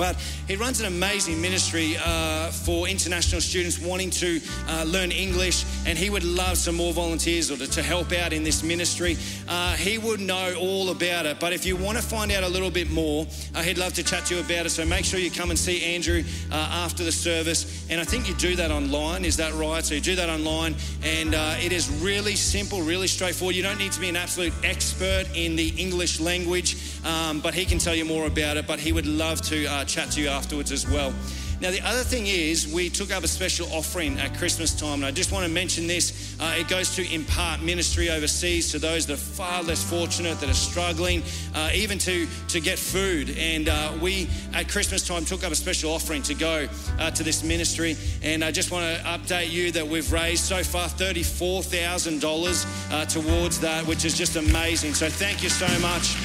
But 0.00 0.16
he 0.48 0.56
runs 0.56 0.80
an 0.80 0.86
amazing 0.86 1.42
ministry 1.42 1.94
uh, 2.02 2.50
for 2.50 2.88
international 2.88 3.42
students 3.42 3.78
wanting 3.78 4.08
to 4.12 4.40
uh, 4.66 4.84
learn 4.84 5.12
English, 5.12 5.66
and 5.84 5.98
he 5.98 6.08
would 6.08 6.24
love 6.24 6.56
some 6.56 6.74
more 6.74 6.94
volunteers 6.94 7.50
or 7.50 7.58
to, 7.58 7.66
to 7.66 7.82
help 7.82 8.10
out 8.12 8.32
in 8.32 8.42
this 8.42 8.62
ministry. 8.62 9.18
Uh, 9.46 9.76
he 9.76 9.98
would 9.98 10.18
know 10.18 10.54
all 10.58 10.88
about 10.88 11.26
it. 11.26 11.38
But 11.38 11.52
if 11.52 11.66
you 11.66 11.76
want 11.76 11.98
to 11.98 12.02
find 12.02 12.32
out 12.32 12.44
a 12.44 12.48
little 12.48 12.70
bit 12.70 12.90
more, 12.90 13.26
uh, 13.54 13.60
he'd 13.60 13.76
love 13.76 13.92
to 13.92 14.02
chat 14.02 14.24
to 14.26 14.36
you 14.36 14.40
about 14.40 14.64
it. 14.64 14.70
So 14.70 14.86
make 14.86 15.04
sure 15.04 15.20
you 15.20 15.30
come 15.30 15.50
and 15.50 15.58
see 15.58 15.94
Andrew 15.94 16.24
uh, 16.50 16.54
after 16.54 17.04
the 17.04 17.12
service. 17.12 17.86
And 17.90 18.00
I 18.00 18.04
think 18.04 18.26
you 18.26 18.34
do 18.36 18.56
that 18.56 18.70
online, 18.70 19.26
is 19.26 19.36
that 19.36 19.52
right? 19.52 19.84
So 19.84 19.94
you 19.94 20.00
do 20.00 20.16
that 20.16 20.30
online, 20.30 20.76
and 21.02 21.34
uh, 21.34 21.56
it 21.60 21.72
is 21.72 21.90
really 22.02 22.36
simple, 22.36 22.80
really 22.80 23.06
straightforward. 23.06 23.54
You 23.54 23.62
don't 23.62 23.78
need 23.78 23.92
to 23.92 24.00
be 24.00 24.08
an 24.08 24.16
absolute 24.16 24.54
expert 24.64 25.26
in 25.34 25.56
the 25.56 25.68
English 25.76 26.20
language, 26.20 26.76
um, 27.04 27.40
but 27.40 27.52
he 27.52 27.66
can 27.66 27.78
tell 27.78 27.94
you 27.94 28.06
more 28.06 28.26
about 28.26 28.56
it. 28.56 28.66
But 28.66 28.78
he 28.78 28.92
would 28.92 29.06
love 29.06 29.42
to 29.42 29.66
chat 29.92 30.10
to 30.12 30.20
you 30.20 30.28
afterwards 30.28 30.72
as 30.72 30.88
well. 30.88 31.12
Now, 31.60 31.70
the 31.70 31.82
other 31.82 32.04
thing 32.04 32.26
is, 32.26 32.72
we 32.72 32.88
took 32.88 33.12
up 33.12 33.22
a 33.22 33.28
special 33.28 33.68
offering 33.70 34.18
at 34.18 34.34
Christmas 34.38 34.72
time, 34.72 34.94
and 34.94 35.04
I 35.04 35.10
just 35.10 35.30
want 35.30 35.44
to 35.44 35.52
mention 35.52 35.86
this. 35.86 36.34
Uh, 36.40 36.54
it 36.56 36.68
goes 36.68 36.96
to 36.96 37.14
impart 37.14 37.60
ministry 37.60 38.08
overseas 38.08 38.72
to 38.72 38.78
those 38.78 39.04
that 39.06 39.12
are 39.12 39.16
far 39.18 39.62
less 39.62 39.84
fortunate, 39.84 40.40
that 40.40 40.48
are 40.48 40.54
struggling, 40.54 41.22
uh, 41.54 41.68
even 41.74 41.98
to, 41.98 42.26
to 42.48 42.60
get 42.60 42.78
food. 42.78 43.36
And 43.36 43.68
uh, 43.68 43.92
we, 44.00 44.26
at 44.54 44.70
Christmas 44.70 45.06
time, 45.06 45.26
took 45.26 45.44
up 45.44 45.52
a 45.52 45.54
special 45.54 45.92
offering 45.92 46.22
to 46.22 46.34
go 46.34 46.66
uh, 46.98 47.10
to 47.10 47.22
this 47.22 47.44
ministry. 47.44 47.94
And 48.22 48.42
I 48.42 48.52
just 48.52 48.70
want 48.70 48.96
to 48.96 49.04
update 49.04 49.50
you 49.50 49.70
that 49.72 49.86
we've 49.86 50.10
raised 50.10 50.44
so 50.44 50.64
far 50.64 50.88
$34,000 50.88 52.90
uh, 52.90 53.04
towards 53.04 53.60
that, 53.60 53.86
which 53.86 54.06
is 54.06 54.16
just 54.16 54.36
amazing. 54.36 54.94
So 54.94 55.10
thank 55.10 55.42
you 55.42 55.50
so 55.50 55.68
much 55.80 56.16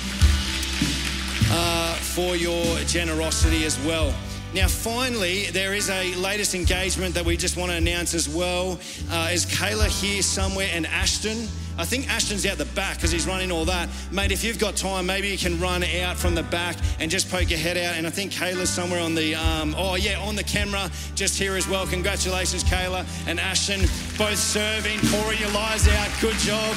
uh, 1.56 1.94
for 1.96 2.36
your 2.36 2.64
generosity 2.80 3.66
as 3.66 3.80
well. 3.86 4.14
Now, 4.54 4.68
finally, 4.68 5.46
there 5.48 5.74
is 5.74 5.90
a 5.90 6.14
latest 6.16 6.56
engagement 6.56 7.14
that 7.16 7.26
we 7.26 7.36
just 7.36 7.58
want 7.58 7.72
to 7.72 7.78
announce 7.78 8.14
as 8.14 8.30
well. 8.30 8.80
Uh, 9.12 9.30
is 9.32 9.46
Kayla 9.46 9.88
here 9.88 10.22
somewhere 10.22 10.70
and 10.72 10.86
Ashton? 10.88 11.48
I 11.78 11.84
think 11.84 12.10
Ashton's 12.10 12.46
out 12.46 12.58
the 12.58 12.66
back 12.66 12.96
because 12.96 13.12
he's 13.12 13.28
running 13.28 13.52
all 13.52 13.66
that. 13.66 13.90
Mate, 14.12 14.32
if 14.32 14.46
you've 14.46 14.60
got 14.60 14.78
time, 14.78 15.06
maybe 15.06 15.28
you 15.28 15.38
can 15.38 15.60
run 15.60 15.84
out 15.84 16.16
from 16.16 16.36
the 16.36 16.44
back 16.44 16.78
and 17.00 17.12
just 17.12 17.30
poke 17.30 17.50
your 17.50 17.60
head 17.60 17.78
out. 17.78 17.96
And 17.96 18.08
I 18.08 18.10
think 18.10 18.32
Kayla's 18.32 18.70
somewhere 18.70 19.02
on 19.02 19.14
the, 19.14 19.36
um, 19.36 19.76
oh 19.78 19.96
yeah, 19.96 20.20
on 20.20 20.38
the 20.38 20.44
camera, 20.44 20.90
just 21.16 21.38
here 21.38 21.56
as 21.56 21.68
well. 21.68 21.86
Congratulations, 21.86 22.64
Kayla 22.64 23.06
and 23.28 23.42
Ashton, 23.42 23.82
both 24.18 24.38
serving, 24.38 25.00
pouring 25.12 25.40
your 25.40 25.52
lives 25.52 25.88
out. 25.90 26.10
Good 26.22 26.38
job. 26.38 26.76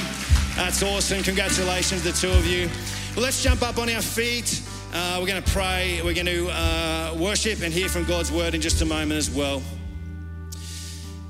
That's 0.57 0.83
awesome. 0.83 1.23
Congratulations, 1.23 2.03
the 2.03 2.11
two 2.11 2.31
of 2.31 2.45
you. 2.45 2.67
Well, 3.15 3.23
let's 3.23 3.41
jump 3.41 3.61
up 3.61 3.77
on 3.77 3.89
our 3.89 4.01
feet. 4.01 4.61
Uh, 4.91 5.17
we're 5.19 5.27
going 5.27 5.43
to 5.43 5.51
pray. 5.51 6.01
We're 6.03 6.15
going 6.15 6.25
to 6.25 6.49
uh, 6.49 7.15
worship 7.19 7.61
and 7.61 7.71
hear 7.71 7.89
from 7.89 8.05
God's 8.05 8.31
word 8.31 8.55
in 8.55 8.61
just 8.61 8.81
a 8.81 8.85
moment 8.85 9.19
as 9.19 9.29
well. 9.29 9.61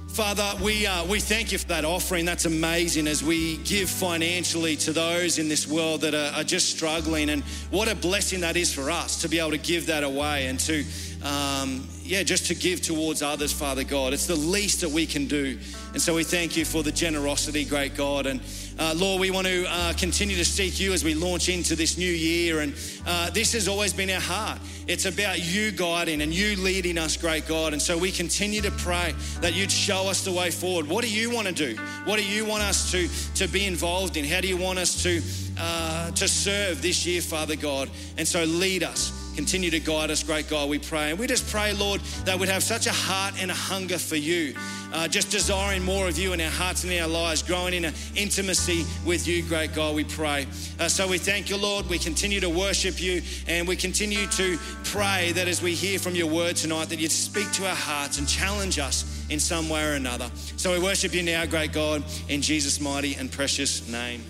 Father, 0.08 0.64
we, 0.64 0.88
uh, 0.88 1.06
we 1.06 1.20
thank 1.20 1.52
you 1.52 1.58
for 1.58 1.68
that 1.68 1.84
offering. 1.84 2.24
That's 2.24 2.46
amazing 2.46 3.06
as 3.06 3.22
we 3.22 3.58
give 3.58 3.90
financially 3.90 4.78
to 4.78 4.94
those 4.94 5.40
in 5.40 5.50
this 5.50 5.68
world 5.68 6.02
that 6.02 6.14
are, 6.14 6.40
are 6.40 6.44
just 6.44 6.70
struggling. 6.70 7.30
And 7.30 7.44
what 7.70 7.90
a 7.90 7.96
blessing 7.96 8.42
that 8.42 8.56
is 8.56 8.74
for 8.74 8.90
us 8.90 9.22
to 9.22 9.30
be 9.30 9.40
able 9.40 9.52
to 9.52 9.58
give 9.58 9.88
that 9.88 10.04
away 10.06 10.48
and 10.48 10.58
to, 10.62 10.86
um, 11.24 11.86
yeah, 12.02 12.24
just 12.24 12.48
to 12.48 12.56
give 12.56 12.82
towards 12.82 13.22
others, 13.22 13.52
Father 13.52 13.84
God. 13.84 14.14
It's 14.14 14.28
the 14.28 14.36
least 14.36 14.82
that 14.82 14.90
we 14.90 15.06
can 15.06 15.28
do. 15.28 15.60
And 15.92 16.02
so 16.02 16.16
we 16.16 16.24
thank 16.24 16.56
you 16.56 16.64
for 16.64 16.82
the 16.82 16.94
generosity, 16.94 17.66
great 17.66 17.96
God. 17.96 18.26
And 18.26 18.42
uh, 18.80 18.94
Lord, 18.96 19.20
we 19.20 19.30
want 19.30 19.46
to 19.46 19.66
uh, 19.68 19.94
continue 19.94 20.38
to 20.38 20.46
seek 20.46 20.80
you 20.80 20.94
as 20.94 21.04
we 21.04 21.14
launch 21.14 21.50
into 21.50 21.76
this 21.76 21.98
new 21.98 22.12
year. 22.12 22.62
And 22.62 22.74
uh, 23.06 23.30
this 23.30 23.52
has 23.52 23.68
always 23.68 23.92
been 23.92 24.10
our 24.10 24.22
heart. 24.22 24.60
It's 24.88 25.06
about 25.06 25.40
you 25.46 25.72
guiding 25.72 26.22
and 26.22 26.34
you 26.34 26.56
leading 26.56 26.98
us, 26.98 27.18
great 27.18 27.46
God. 27.46 27.74
And 27.74 27.82
so 27.82 27.98
we 27.98 28.10
continue 28.10 28.62
to 28.62 28.72
pray 28.72 29.14
that 29.42 29.54
you'd 29.54 29.72
show 29.72 30.08
us 30.08 30.24
the 30.24 30.32
way 30.32 30.50
forward. 30.50 30.88
What 30.88 31.04
do 31.04 31.12
you 31.12 31.30
want 31.30 31.48
to 31.48 31.54
do? 31.54 31.76
What 32.06 32.18
do 32.18 32.26
you 32.26 32.46
want 32.46 32.64
us 32.64 32.90
to, 32.92 33.10
to 33.36 33.52
be 33.52 33.66
involved 33.66 34.16
in? 34.16 34.24
How 34.24 34.40
do 34.40 34.48
you 34.48 34.58
want 34.58 34.80
us 34.80 35.04
to, 35.04 35.22
uh, 35.60 36.12
to 36.12 36.28
serve 36.28 36.82
this 36.82 37.06
year, 37.06 37.22
Father 37.22 37.58
God? 37.58 37.90
And 38.18 38.26
so 38.26 38.46
lead 38.46 38.84
us. 38.84 39.19
Continue 39.40 39.72
to 39.72 39.80
guide 39.80 40.12
us, 40.12 40.22
great 40.22 40.50
God, 40.50 40.68
we 40.68 40.80
pray. 40.80 41.12
And 41.12 41.18
we 41.18 41.26
just 41.26 41.50
pray, 41.50 41.72
Lord, 41.72 42.02
that 42.26 42.38
we'd 42.38 42.50
have 42.50 42.62
such 42.62 42.88
a 42.88 42.92
heart 42.92 43.42
and 43.42 43.50
a 43.50 43.54
hunger 43.54 43.98
for 43.98 44.18
you 44.18 44.54
uh, 44.92 45.08
just 45.08 45.32
desiring 45.32 45.82
more 45.82 46.10
of 46.10 46.18
you 46.18 46.34
in 46.34 46.42
our 46.42 46.50
hearts 46.50 46.84
and 46.84 46.92
in 46.92 47.02
our 47.02 47.08
lives, 47.08 47.42
growing 47.42 47.74
in 47.74 47.86
an 47.86 47.94
intimacy 48.18 48.86
with 49.06 49.30
you, 49.30 49.42
great 49.44 49.74
God, 49.74 49.96
we 49.96 50.04
pray. 50.04 50.46
Uh, 50.78 50.90
so 50.90 51.08
we 51.08 51.18
thank 51.18 51.50
you, 51.50 51.56
Lord. 51.56 51.88
We 51.88 51.98
continue 51.98 52.42
to 52.42 52.50
worship 52.50 53.02
you 53.02 53.22
and 53.48 53.66
we 53.66 53.78
continue 53.78 54.28
to 54.28 54.58
pray 54.84 55.32
that 55.34 55.48
as 55.48 55.62
we 55.62 55.74
hear 55.74 56.00
from 56.00 56.16
your 56.16 56.28
word 56.28 56.58
tonight, 56.58 56.90
that 56.90 57.00
you'd 57.00 57.12
speak 57.12 57.50
to 57.54 57.66
our 57.66 57.76
hearts 57.76 58.20
and 58.20 58.28
challenge 58.28 58.78
us 58.78 59.26
in 59.30 59.40
some 59.40 59.70
way 59.70 59.86
or 59.86 59.94
another. 59.94 60.30
So 60.58 60.74
we 60.74 60.80
worship 60.80 61.14
you 61.14 61.24
now, 61.24 61.46
great 61.46 61.72
God, 61.72 62.04
in 62.28 62.42
Jesus' 62.42 62.82
mighty 62.82 63.16
and 63.16 63.32
precious 63.32 63.88
name. 63.88 64.22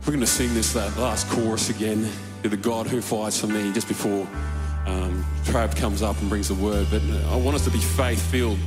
We're 0.00 0.12
going 0.12 0.20
to 0.20 0.26
sing 0.26 0.54
this 0.54 0.74
that 0.74 0.96
last 0.98 1.28
chorus 1.30 1.70
again 1.70 2.08
to 2.50 2.56
the 2.56 2.62
God 2.62 2.86
who 2.86 3.00
fights 3.00 3.40
for 3.40 3.48
me 3.48 3.72
just 3.72 3.88
before 3.88 4.24
um, 4.86 5.24
Trav 5.42 5.74
comes 5.74 6.00
up 6.00 6.16
and 6.20 6.28
brings 6.28 6.46
the 6.46 6.54
word. 6.54 6.86
But 6.92 7.02
I 7.28 7.34
want 7.34 7.56
us 7.56 7.64
to 7.64 7.70
be 7.70 7.78
faith 7.78 8.22
filled, 8.30 8.58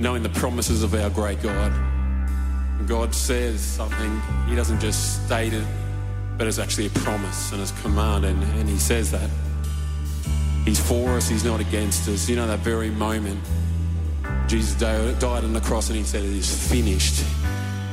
knowing 0.00 0.24
the 0.24 0.28
promises 0.30 0.82
of 0.82 0.92
our 0.94 1.08
great 1.08 1.40
God. 1.40 1.72
God 2.88 3.14
says 3.14 3.60
something, 3.60 4.20
He 4.48 4.56
doesn't 4.56 4.80
just 4.80 5.24
state 5.24 5.52
it, 5.52 5.64
but 6.36 6.48
it's 6.48 6.58
actually 6.58 6.86
a 6.86 6.90
promise 6.90 7.52
and 7.52 7.62
it's 7.62 7.70
a 7.70 7.82
command, 7.82 8.24
and, 8.24 8.42
and 8.58 8.68
He 8.68 8.78
says 8.78 9.12
that. 9.12 9.30
He's 10.64 10.80
for 10.80 11.10
us, 11.10 11.28
He's 11.28 11.44
not 11.44 11.60
against 11.60 12.08
us. 12.08 12.28
You 12.28 12.34
know, 12.34 12.48
that 12.48 12.58
very 12.58 12.90
moment, 12.90 13.40
Jesus 14.48 14.74
died 14.74 15.44
on 15.44 15.52
the 15.52 15.60
cross 15.60 15.88
and 15.90 15.96
He 15.96 16.02
said, 16.02 16.24
It 16.24 16.30
is 16.30 16.68
finished. 16.70 17.24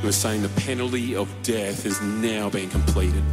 He 0.02 0.08
was 0.08 0.16
saying 0.16 0.42
the 0.42 0.50
penalty 0.62 1.16
of 1.16 1.32
death 1.44 1.86
is 1.86 2.02
now 2.02 2.50
being 2.50 2.70
completed. 2.72 3.24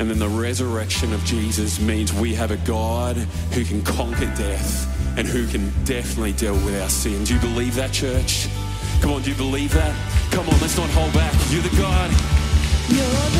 And 0.00 0.08
then 0.08 0.18
the 0.18 0.28
resurrection 0.28 1.12
of 1.12 1.22
Jesus 1.26 1.78
means 1.78 2.10
we 2.10 2.34
have 2.34 2.50
a 2.50 2.56
God 2.56 3.16
who 3.52 3.66
can 3.66 3.82
conquer 3.82 4.24
death 4.34 5.18
and 5.18 5.28
who 5.28 5.46
can 5.46 5.70
definitely 5.84 6.32
deal 6.32 6.54
with 6.54 6.80
our 6.80 6.88
sin. 6.88 7.22
Do 7.24 7.34
you 7.34 7.40
believe 7.40 7.74
that, 7.74 7.92
church? 7.92 8.48
Come 9.02 9.12
on, 9.12 9.20
do 9.20 9.28
you 9.28 9.36
believe 9.36 9.74
that? 9.74 9.94
Come 10.32 10.48
on, 10.48 10.58
let's 10.60 10.78
not 10.78 10.88
hold 10.90 11.12
back. 11.12 11.34
You're 11.50 11.60
the 11.60 11.76
God. 11.76 12.10
You're 12.88 13.30
the 13.30 13.39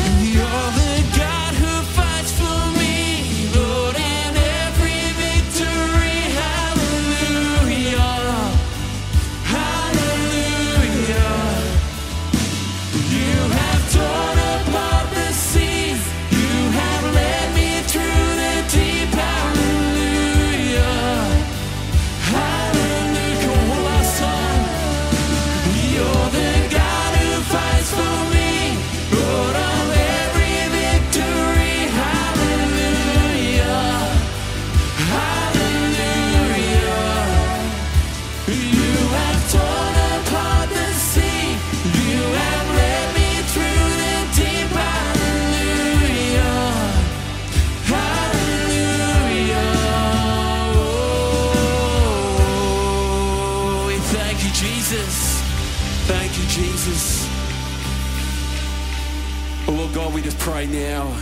pray 60.41 60.65
now 60.65 61.15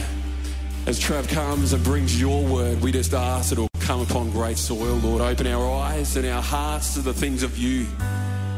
as 0.86 0.98
Trav 0.98 1.28
comes 1.28 1.74
and 1.74 1.84
brings 1.84 2.20
your 2.20 2.42
word, 2.42 2.80
we 2.80 2.94
just 2.94 3.14
ask 3.14 3.50
that 3.50 3.58
it 3.58 3.62
will 3.62 3.82
come 3.82 4.00
upon 4.00 4.32
great 4.32 4.58
soil, 4.58 4.96
Lord. 4.96 5.22
Open 5.22 5.46
our 5.46 5.70
eyes 5.70 6.16
and 6.16 6.26
our 6.26 6.42
hearts 6.42 6.94
to 6.94 7.02
the 7.02 7.14
things 7.14 7.44
of 7.44 7.58
you. 7.58 7.86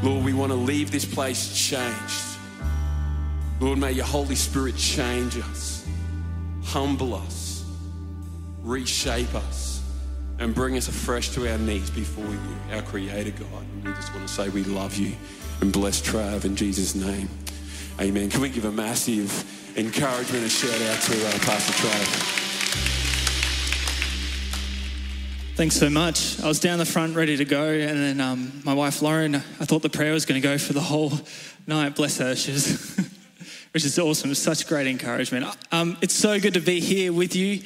Lord, 0.04 0.24
we 0.24 0.34
want 0.34 0.52
to 0.52 0.56
leave 0.56 0.91
this 0.91 1.04
place 1.04 1.58
changed. 1.58 2.38
Lord, 3.60 3.80
may 3.80 3.93
your 3.93 4.06
Holy 4.06 4.36
Spirit 4.36 4.78
change 4.78 5.36
us, 5.39 5.84
humble 6.63 7.15
us, 7.15 7.65
reshape 8.62 9.34
us, 9.34 9.82
and 10.38 10.54
bring 10.54 10.78
us 10.78 10.88
afresh 10.88 11.30
to 11.32 11.52
our 11.52 11.58
knees 11.58 11.89
before 11.89 12.24
you, 12.24 12.76
our 12.76 12.84
Creator 12.84 13.32
God. 13.32 13.63
And 13.63 13.86
we 13.86 13.93
just 13.93 14.13
want 14.13 14.28
to 14.28 14.32
say 14.32 14.50
we 14.50 14.63
love 14.65 14.95
you 14.95 15.15
and 15.62 15.74
bless 15.74 16.00
Trav 16.04 16.45
in 16.45 16.56
Jesus' 16.56 16.93
name. 16.93 17.30
Amen. 18.00 18.30
Can 18.30 18.41
we 18.41 18.50
give 18.50 18.65
a 18.65 18.71
massive 18.71 19.61
encouragement 19.76 20.44
and 20.44 20.52
shout 20.52 20.82
out 20.82 21.02
to 21.02 21.28
uh, 21.28 21.32
Pastor 21.40 21.74
Trav? 21.74 22.42
Thanks 25.56 25.76
so 25.76 25.90
much. 25.90 26.42
I 26.42 26.48
was 26.48 26.60
down 26.60 26.80
the 26.80 26.86
front 26.86 27.16
ready 27.16 27.38
to 27.38 27.46
go, 27.46 27.70
and 27.70 28.00
then 28.00 28.22
um, 28.22 28.62
my 28.64 28.74
wife 28.74 29.02
Lauren, 29.02 29.36
I 29.36 29.40
thought 29.66 29.82
the 29.82 29.90
prayer 29.90 30.14
was 30.14 30.26
going 30.26 30.42
to 30.42 30.48
go 30.48 30.58
for 30.58 30.74
the 30.74 30.82
whole 30.82 31.12
night. 31.68 31.96
Bless 31.96 32.18
her, 32.18 32.36
she's, 32.36 32.96
which 33.72 33.86
is 33.86 34.00
awesome. 34.00 34.34
Such 34.34 34.68
great 34.68 34.88
encouragement. 34.88 35.46
Um, 35.72 35.98
it's 36.02 36.16
so 36.16 36.40
good 36.40 36.56
to 36.56 36.62
be 36.62 36.80
here 36.80 37.14
with 37.14 37.36
you 37.36 37.62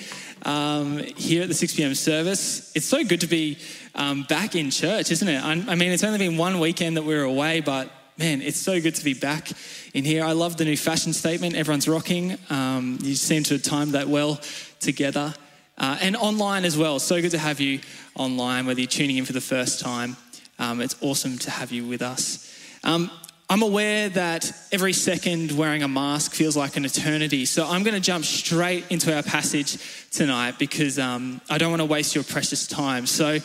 um, 0.46 0.98
here 0.98 1.44
at 1.44 1.48
the 1.48 1.54
6 1.54 1.76
p.m. 1.76 1.96
service. 1.96 2.72
It's 2.76 2.86
so 2.86 3.04
good 3.04 3.22
to 3.22 3.28
be 3.28 3.58
um, 3.96 4.24
back 4.24 4.56
in 4.56 4.72
church, 4.72 5.12
isn't 5.12 5.28
it? 5.28 5.44
I, 5.44 5.52
I 5.52 5.76
mean, 5.76 5.92
it's 5.92 6.04
only 6.04 6.20
been 6.20 6.38
one 6.38 6.60
weekend 6.60 6.98
that 6.98 7.04
we 7.04 7.16
were 7.16 7.24
away, 7.24 7.62
but 7.62 7.90
man, 8.18 8.42
it's 8.42 8.60
so 8.60 8.80
good 8.80 8.96
to 8.96 9.04
be 9.04 9.14
back 9.14 9.52
in 9.94 10.06
here. 10.06 10.24
I 10.24 10.32
love 10.32 10.58
the 10.58 10.66
new 10.66 10.78
fashion 10.78 11.14
statement. 11.14 11.56
Everyone's 11.56 11.88
rocking. 11.88 12.38
Um, 12.50 12.98
you 13.02 13.16
seem 13.16 13.44
to 13.44 13.56
have 13.56 13.64
timed 13.64 13.92
that 13.92 14.08
well 14.08 14.40
together. 14.80 15.34
Uh, 15.78 15.98
and 16.02 16.16
online 16.16 16.64
as 16.64 16.78
well. 16.78 17.00
So 17.00 17.22
good 17.22 17.32
to 17.32 17.38
have 17.38 17.60
you 17.60 17.82
online, 18.16 18.66
whether 18.66 18.80
you're 18.80 18.88
tuning 18.88 19.18
in 19.18 19.26
for 19.26 19.34
the 19.34 19.42
first 19.42 19.82
time. 19.82 20.16
Um, 20.58 20.80
it's 20.80 20.96
awesome 21.02 21.38
to 21.40 21.52
have 21.52 21.74
you 21.74 21.86
with 21.86 22.02
us. 22.02 22.58
Um, 22.86 23.12
I'm 23.50 23.62
aware 23.62 24.08
that 24.10 24.52
every 24.72 24.94
second 24.94 25.52
wearing 25.52 25.84
a 25.84 25.88
mask 25.88 26.34
feels 26.34 26.56
like 26.56 26.78
an 26.78 26.86
eternity. 26.86 27.46
So 27.46 27.68
I'm 27.68 27.84
going 27.84 27.94
to 27.94 28.00
jump 28.00 28.24
straight 28.24 28.86
into 28.90 29.14
our 29.14 29.22
passage 29.22 29.78
tonight 30.12 30.58
because 30.58 30.98
um, 30.98 31.42
I 31.50 31.58
don't 31.58 31.70
want 31.70 31.82
to 31.82 31.86
waste 31.86 32.16
your 32.16 32.24
precious 32.24 32.66
time. 32.66 33.06
So 33.06 33.40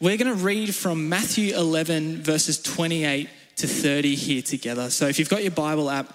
we're 0.00 0.18
going 0.18 0.36
to 0.36 0.44
read 0.44 0.74
from 0.74 1.08
Matthew 1.08 1.56
11, 1.56 2.22
verses 2.22 2.60
28 2.60 3.30
to 3.56 3.66
30 3.66 4.14
here 4.14 4.42
together. 4.42 4.90
So 4.90 5.06
if 5.08 5.18
you've 5.18 5.28
got 5.28 5.42
your 5.42 5.52
Bible 5.52 5.90
app, 5.90 6.12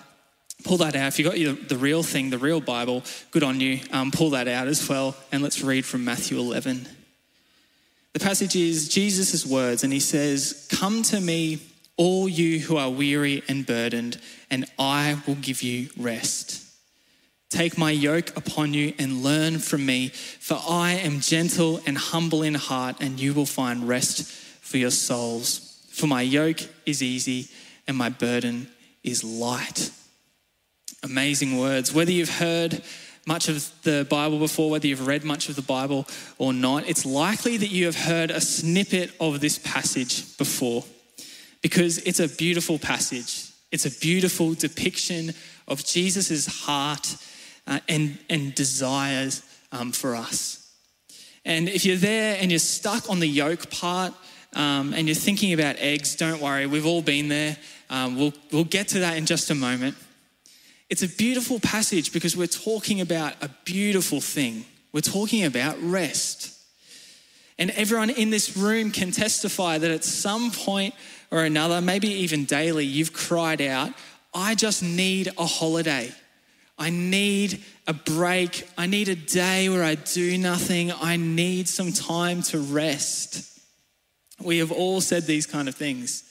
pull 0.63 0.77
that 0.77 0.95
out. 0.95 1.07
If 1.07 1.19
you've 1.19 1.27
got 1.27 1.39
your, 1.39 1.53
the 1.53 1.77
real 1.77 2.03
thing, 2.03 2.29
the 2.29 2.37
real 2.37 2.61
Bible, 2.61 3.03
good 3.31 3.43
on 3.43 3.59
you. 3.59 3.79
Um, 3.91 4.11
pull 4.11 4.31
that 4.31 4.47
out 4.47 4.67
as 4.67 4.87
well. 4.87 5.15
And 5.31 5.43
let's 5.43 5.61
read 5.61 5.85
from 5.85 6.03
Matthew 6.03 6.37
11. 6.39 6.87
The 8.13 8.19
passage 8.19 8.55
is 8.55 8.89
Jesus' 8.89 9.45
words, 9.45 9.83
and 9.83 9.93
he 9.93 9.99
says, 9.99 10.67
Come 10.71 11.03
to 11.03 11.21
me, 11.21 11.59
all 11.97 12.27
you 12.27 12.59
who 12.59 12.77
are 12.77 12.89
weary 12.89 13.43
and 13.47 13.65
burdened, 13.65 14.19
and 14.49 14.65
I 14.79 15.21
will 15.27 15.35
give 15.35 15.61
you 15.61 15.89
rest. 15.97 16.63
Take 17.49 17.77
my 17.77 17.91
yoke 17.91 18.35
upon 18.35 18.73
you 18.73 18.93
and 18.99 19.23
learn 19.23 19.59
from 19.59 19.85
me, 19.85 20.09
for 20.09 20.59
I 20.67 20.93
am 20.93 21.21
gentle 21.21 21.79
and 21.85 21.97
humble 21.97 22.43
in 22.43 22.55
heart, 22.55 22.97
and 22.99 23.19
you 23.19 23.33
will 23.33 23.45
find 23.45 23.87
rest 23.87 24.25
for 24.25 24.77
your 24.77 24.91
souls. 24.91 25.79
For 25.91 26.07
my 26.07 26.21
yoke 26.21 26.61
is 26.87 27.03
easy 27.03 27.49
and 27.87 27.95
my 27.95 28.09
burden 28.09 28.67
is 29.03 29.23
light. 29.23 29.91
Amazing 31.03 31.59
words. 31.59 31.93
Whether 31.93 32.11
you've 32.11 32.39
heard 32.39 32.81
much 33.27 33.49
of 33.49 33.71
the 33.83 34.07
Bible 34.09 34.39
before, 34.39 34.71
whether 34.71 34.87
you've 34.87 35.05
read 35.05 35.23
much 35.23 35.49
of 35.49 35.55
the 35.55 35.61
Bible 35.61 36.07
or 36.37 36.53
not, 36.53 36.87
it's 36.87 37.05
likely 37.05 37.57
that 37.57 37.69
you 37.69 37.85
have 37.85 37.95
heard 37.95 38.31
a 38.31 38.41
snippet 38.41 39.11
of 39.19 39.41
this 39.41 39.59
passage 39.59 40.37
before 40.37 40.83
because 41.61 41.97
it's 41.99 42.21
a 42.21 42.27
beautiful 42.29 42.79
passage. 42.79 43.51
It's 43.71 43.85
a 43.85 43.99
beautiful 43.99 44.53
depiction 44.53 45.33
of 45.67 45.85
Jesus' 45.85 46.45
heart 46.63 47.17
uh, 47.67 47.79
and, 47.89 48.17
and 48.29 48.55
desires 48.55 49.43
um, 49.73 49.91
for 49.91 50.15
us. 50.15 50.73
And 51.43 51.67
if 51.67 51.85
you're 51.85 51.97
there 51.97 52.37
and 52.39 52.49
you're 52.51 52.59
stuck 52.59 53.09
on 53.09 53.19
the 53.19 53.27
yoke 53.27 53.69
part 53.69 54.13
um, 54.55 54.93
and 54.93 55.07
you're 55.07 55.15
thinking 55.15 55.53
about 55.53 55.75
eggs, 55.77 56.15
don't 56.15 56.41
worry, 56.41 56.65
we've 56.65 56.85
all 56.85 57.01
been 57.01 57.27
there. 57.27 57.57
Um, 57.89 58.17
we'll, 58.17 58.33
we'll 58.51 58.63
get 58.63 58.87
to 58.89 58.99
that 58.99 59.17
in 59.17 59.25
just 59.25 59.49
a 59.49 59.55
moment. 59.55 59.95
It's 60.89 61.03
a 61.03 61.09
beautiful 61.09 61.59
passage 61.59 62.13
because 62.13 62.37
we're 62.37 62.47
talking 62.47 63.01
about 63.01 63.33
a 63.41 63.49
beautiful 63.65 64.21
thing. 64.21 64.65
We're 64.93 65.01
talking 65.01 65.43
about 65.43 65.75
rest. 65.81 66.53
And 67.59 67.71
everyone 67.71 68.09
in 68.09 68.29
this 68.29 68.55
room 68.55 68.91
can 68.91 69.11
testify 69.11 69.77
that 69.79 69.91
at 69.91 70.03
some 70.03 70.51
point 70.51 70.93
or 71.31 71.43
another, 71.43 71.81
maybe 71.81 72.07
even 72.07 72.45
daily, 72.45 72.85
you've 72.85 73.13
cried 73.13 73.61
out, 73.61 73.91
I 74.33 74.55
just 74.55 74.83
need 74.83 75.31
a 75.37 75.45
holiday. 75.45 76.13
I 76.77 76.89
need 76.89 77.63
a 77.87 77.93
break. 77.93 78.67
I 78.77 78.85
need 78.85 79.09
a 79.09 79.15
day 79.15 79.67
where 79.67 79.83
I 79.83 79.95
do 79.95 80.37
nothing. 80.37 80.91
I 80.91 81.17
need 81.17 81.67
some 81.67 81.91
time 81.91 82.43
to 82.43 82.59
rest. 82.59 83.56
We 84.43 84.59
have 84.59 84.71
all 84.71 85.01
said 85.01 85.23
these 85.23 85.45
kind 85.45 85.67
of 85.67 85.75
things. 85.75 86.23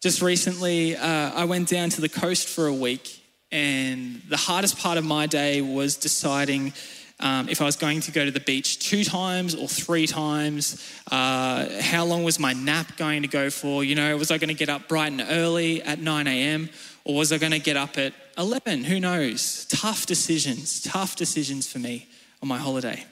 Just 0.00 0.20
recently, 0.20 0.96
uh, 0.96 1.30
I 1.32 1.44
went 1.44 1.68
down 1.68 1.88
to 1.90 2.00
the 2.00 2.08
coast 2.08 2.48
for 2.48 2.66
a 2.66 2.74
week, 2.74 3.22
and 3.52 4.20
the 4.28 4.36
hardest 4.36 4.78
part 4.78 4.98
of 4.98 5.04
my 5.04 5.26
day 5.26 5.60
was 5.60 5.96
deciding 5.96 6.72
um, 7.20 7.48
if 7.48 7.60
I 7.60 7.64
was 7.64 7.76
going 7.76 8.00
to 8.00 8.10
go 8.10 8.24
to 8.24 8.32
the 8.32 8.40
beach 8.40 8.80
two 8.80 9.04
times 9.04 9.54
or 9.54 9.68
three 9.68 10.08
times. 10.08 10.82
Uh, 11.10 11.68
how 11.80 12.04
long 12.04 12.24
was 12.24 12.40
my 12.40 12.52
nap 12.52 12.96
going 12.96 13.22
to 13.22 13.28
go 13.28 13.48
for? 13.48 13.84
You 13.84 13.94
know, 13.94 14.16
was 14.16 14.32
I 14.32 14.38
going 14.38 14.48
to 14.48 14.54
get 14.54 14.68
up 14.68 14.88
bright 14.88 15.12
and 15.12 15.24
early 15.30 15.80
at 15.82 16.00
9 16.00 16.26
a.m. 16.26 16.68
or 17.04 17.14
was 17.14 17.32
I 17.32 17.38
going 17.38 17.52
to 17.52 17.60
get 17.60 17.76
up 17.76 17.96
at 17.96 18.12
11? 18.36 18.82
Who 18.84 18.98
knows? 18.98 19.66
Tough 19.66 20.06
decisions, 20.06 20.82
tough 20.82 21.14
decisions 21.14 21.70
for 21.70 21.78
me 21.78 22.08
on 22.42 22.48
my 22.48 22.58
holiday. 22.58 23.04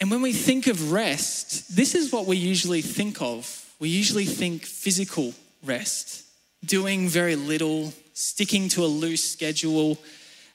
And 0.00 0.10
when 0.10 0.22
we 0.22 0.32
think 0.32 0.66
of 0.66 0.92
rest, 0.92 1.74
this 1.74 1.94
is 1.94 2.12
what 2.12 2.26
we 2.26 2.36
usually 2.36 2.82
think 2.82 3.22
of. 3.22 3.64
We 3.78 3.88
usually 3.88 4.26
think 4.26 4.64
physical 4.64 5.34
rest. 5.64 6.22
doing 6.64 7.08
very 7.08 7.36
little, 7.36 7.92
sticking 8.14 8.68
to 8.70 8.84
a 8.84 8.86
loose 8.86 9.30
schedule, 9.30 9.98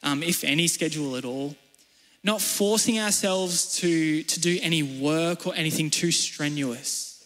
um, 0.04 0.24
if 0.24 0.44
any 0.44 0.68
schedule 0.68 1.16
at 1.16 1.26
all, 1.26 1.56
not 2.24 2.42
forcing 2.42 3.00
ourselves 3.00 3.78
to, 3.80 4.24
to 4.24 4.40
do 4.40 4.60
any 4.62 4.84
work 4.84 5.48
or 5.48 5.56
anything 5.56 5.90
too 5.90 6.12
strenuous. 6.12 7.26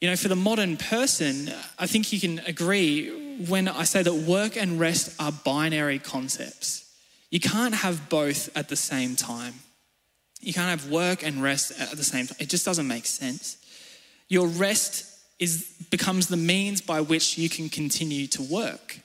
You 0.00 0.08
know, 0.10 0.16
for 0.16 0.28
the 0.28 0.36
modern 0.36 0.76
person, 0.76 1.52
I 1.78 1.86
think 1.86 2.12
you 2.12 2.20
can 2.20 2.40
agree 2.40 3.36
when 3.46 3.68
I 3.68 3.84
say 3.84 4.02
that 4.02 4.14
work 4.14 4.56
and 4.56 4.78
rest 4.78 5.14
are 5.20 5.32
binary 5.32 5.98
concepts. 5.98 6.84
You 7.30 7.40
can't 7.40 7.74
have 7.74 8.08
both 8.08 8.54
at 8.56 8.68
the 8.68 8.76
same 8.76 9.16
time. 9.16 9.54
You 10.44 10.52
can't 10.52 10.68
have 10.68 10.90
work 10.90 11.22
and 11.22 11.42
rest 11.42 11.72
at 11.80 11.92
the 11.92 12.04
same 12.04 12.26
time. 12.26 12.36
It 12.38 12.48
just 12.48 12.64
doesn't 12.64 12.86
make 12.86 13.06
sense. 13.06 13.56
Your 14.28 14.46
rest 14.46 15.06
is, 15.38 15.72
becomes 15.90 16.28
the 16.28 16.36
means 16.36 16.80
by 16.80 17.00
which 17.00 17.38
you 17.38 17.48
can 17.48 17.68
continue 17.68 18.26
to 18.28 18.42
work. 18.42 18.98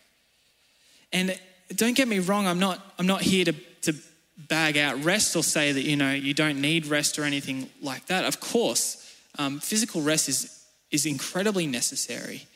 And 1.12 1.38
don't 1.76 1.96
get 1.96 2.08
me 2.08 2.20
wrong, 2.20 2.48
I'm 2.48 2.60
not, 2.60 2.80
I'm 3.00 3.08
not 3.08 3.22
here 3.22 3.46
to, 3.46 3.54
to 3.82 3.96
bag 4.38 4.78
out 4.78 5.04
rest 5.04 5.36
or 5.36 5.44
say 5.44 5.72
that, 5.72 5.84
you 5.84 5.96
know, 5.96 6.12
you 6.12 6.34
don't 6.34 6.62
need 6.62 6.88
rest 6.88 7.18
or 7.18 7.24
anything 7.24 7.70
like 7.82 8.06
that. 8.08 8.26
Of 8.26 8.40
course, 8.40 9.16
um, 9.38 9.60
physical 9.60 10.02
rest 10.02 10.30
is, 10.30 10.66
is 10.92 11.06
incredibly 11.06 11.68
necessary. 11.68 12.48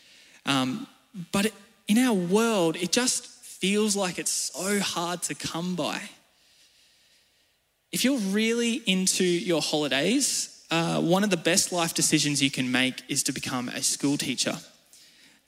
Um, 0.46 0.88
but 1.32 1.46
it, 1.46 1.54
in 1.88 1.98
our 1.98 2.13
world, 2.13 2.76
it 2.76 2.91
just 2.91 3.28
feels 3.28 3.96
like 3.96 4.19
it's 4.19 4.32
so 4.32 4.80
hard 4.80 5.22
to 5.24 5.36
come 5.36 5.76
by. 5.76 6.02
If 7.93 8.03
you're 8.03 8.17
really 8.17 8.82
into 8.88 9.23
your 9.23 9.62
holidays, 9.62 10.65
uh, 10.71 10.99
one 10.99 11.23
of 11.23 11.29
the 11.29 11.38
best 11.38 11.71
life 11.71 11.93
decisions 11.93 12.41
you 12.41 12.49
can 12.49 12.71
make 12.71 13.03
is 13.08 13.21
to 13.23 13.32
become 13.32 13.69
a 13.69 13.84
school 13.84 14.17
teacher. 14.17 14.58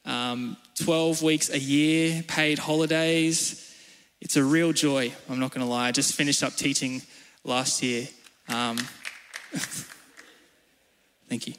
Um, 0.05 0.55
12 0.79 1.23
weeks 1.23 1.49
a 1.49 1.57
year, 1.57 2.23
paid 2.27 2.59
holidays. 2.59 3.75
It's 4.21 4.35
a 4.35 4.43
real 4.43 4.73
joy, 4.73 5.11
I'm 5.27 5.39
not 5.39 5.55
going 5.55 5.65
to 5.65 5.69
lie. 5.69 5.87
I 5.87 5.91
just 5.91 6.13
finished 6.13 6.43
up 6.43 6.53
teaching 6.53 7.01
last 7.43 7.81
year. 7.81 8.07
Um, 8.47 8.77
thank 11.27 11.47
you. 11.47 11.55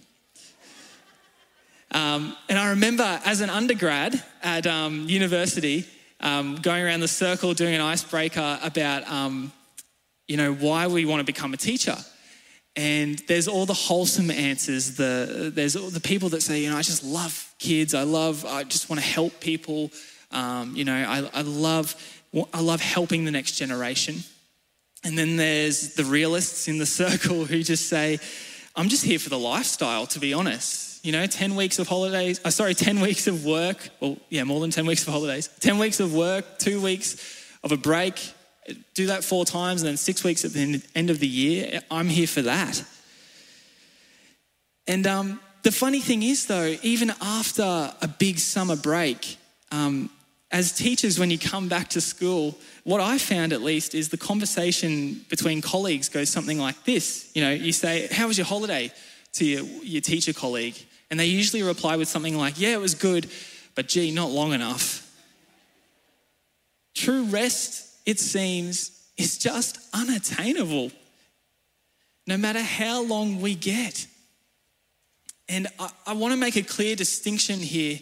Um, 1.91 2.37
and 2.49 2.61
I 2.61 2.71
remember 2.71 3.21
as 3.25 3.41
an 3.41 3.51
undergrad 3.51 4.23
at 4.41 4.69
um, 4.69 5.09
university, 5.09 5.85
um, 6.21 6.55
going 6.63 6.85
around 6.85 7.01
the 7.01 7.09
circle 7.09 7.55
doing 7.55 7.75
an 7.75 7.81
icebreaker 7.81 8.61
about 8.63 9.03
um, 9.11 9.51
you 10.29 10.37
know, 10.37 10.55
why 10.55 10.87
we 10.87 11.05
want 11.05 11.21
to 11.21 11.25
become 11.25 11.55
a 11.55 11.57
teacher. 11.57 11.97
And 12.75 13.19
there's 13.21 13.49
all 13.49 13.65
the 13.65 13.75
wholesome 13.75 14.31
answers. 14.31 14.97
The, 14.97 15.51
there's 15.55 15.73
the 15.73 16.01
people 16.01 16.29
that 16.31 16.43
say, 16.43 16.61
you 16.61 16.71
know, 16.71 16.77
I 16.77 16.83
just 16.83 17.03
love 17.03 17.55
kids. 17.59 17.95
I 17.95 18.03
love, 18.03 18.45
I 18.45 18.65
just 18.65 18.91
want 18.91 19.01
to 19.01 19.07
help 19.07 19.41
people. 19.41 19.91
Um, 20.31 20.77
you 20.77 20.85
know, 20.85 20.95
I, 20.95 21.31
I, 21.33 21.41
love, 21.41 21.95
I 22.53 22.61
love 22.61 22.83
helping 22.83 23.25
the 23.25 23.31
next 23.31 23.53
generation. 23.53 24.17
And 25.05 25.17
then 25.17 25.37
there's 25.37 25.95
the 25.95 26.05
realists 26.05 26.69
in 26.69 26.79
the 26.79 26.87
circle 27.03 27.47
who 27.47 27.63
just 27.63 27.89
say, 27.89 28.19
I'm 28.75 28.91
just 28.91 29.05
here 29.05 29.19
for 29.19 29.31
the 29.31 29.39
lifestyle, 29.39 30.07
to 30.09 30.19
be 30.19 30.35
honest. 30.35 31.05
You 31.05 31.13
know, 31.13 31.27
10 31.27 31.55
weeks 31.55 31.79
of 31.79 31.89
holidays, 31.89 32.41
uh, 32.45 32.51
sorry, 32.51 32.75
10 32.75 33.01
weeks 33.01 33.27
of 33.27 33.45
work. 33.47 33.89
Well, 34.01 34.19
yeah, 34.29 34.45
more 34.45 34.61
than 34.61 34.71
10 34.71 34.85
weeks 34.85 35.07
of 35.07 35.13
holidays. 35.15 35.49
10 35.61 35.79
weeks 35.79 36.01
of 36.01 36.13
work, 36.13 36.59
two 36.59 36.83
weeks 36.83 37.17
of 37.63 37.73
a 37.73 37.77
break, 37.77 38.35
do 38.95 39.07
that 39.07 39.25
four 39.25 39.45
times 39.45 39.83
and 39.83 39.89
then 39.89 39.97
six 39.97 40.25
weeks 40.25 40.45
at 40.45 40.53
the 40.53 40.83
end 40.95 41.11
of 41.11 41.21
the 41.21 41.27
year, 41.27 41.81
I'm 41.91 42.09
here 42.09 42.27
for 42.27 42.43
that. 42.43 42.83
And 44.87 45.07
um, 45.07 45.41
the 45.63 45.73
funny 45.73 46.01
thing 46.01 46.23
is, 46.23 46.47
though, 46.47 46.77
even 46.83 47.13
after 47.21 47.63
a 47.63 48.09
big 48.09 48.39
summer 48.39 48.77
break, 48.77 49.37
um, 49.73 50.11
as 50.53 50.73
teachers, 50.73 51.19
when 51.19 51.31
you 51.31 51.39
come 51.39 51.69
back 51.69 51.89
to 51.89 52.01
school, 52.01 52.57
what 52.85 53.01
I 53.01 53.19
found 53.19 53.53
at 53.53 53.63
least 53.63 53.95
is 53.95 54.11
the 54.11 54.17
conversation 54.17 55.25
between 55.29 55.61
colleagues 55.61 56.09
goes 56.09 56.31
something 56.31 56.59
like 56.59 56.85
this. 56.85 57.31
You 57.35 57.43
know, 57.43 57.51
you 57.51 57.73
say, 57.73 58.09
How 58.13 58.29
was 58.29 58.39
your 58.39 58.47
holiday 58.47 58.93
to 59.35 59.45
your, 59.45 59.65
your 59.83 60.03
teacher 60.03 60.33
colleague? 60.33 60.77
And 61.11 61.19
they 61.19 61.27
usually 61.27 61.63
reply 61.63 61.97
with 61.97 62.09
something 62.09 62.37
like, 62.37 62.61
Yeah, 62.61 62.75
it 62.75 62.81
was 62.81 62.95
good, 62.95 63.29
but 63.75 63.89
gee, 63.89 64.13
not 64.13 64.31
long 64.31 64.53
enough. 64.53 65.03
True 66.95 67.25
rest 67.25 67.86
it 68.07 68.21
seems, 68.21 69.11
is 69.19 69.37
just 69.37 69.79
unattainable, 69.93 70.93
no 72.27 72.37
matter 72.37 72.63
how 72.63 73.03
long 73.03 73.41
we 73.41 73.55
get. 73.55 74.07
And 75.49 75.67
I, 75.79 75.91
I 76.07 76.13
want 76.15 76.33
to 76.33 76.39
make 76.39 76.57
a 76.57 76.63
clear 76.63 76.97
distinction 76.97 77.59
here 77.59 77.99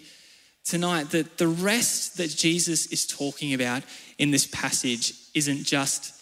tonight 0.65 1.11
that 1.11 1.39
the 1.39 1.49
rest 1.49 2.19
that 2.19 2.31
Jesus 2.31 2.87
is 2.87 3.07
talking 3.07 3.55
about 3.55 3.83
in 4.19 4.31
this 4.31 4.47
passage 4.47 5.15
isn't 5.35 5.65
just 5.65 6.15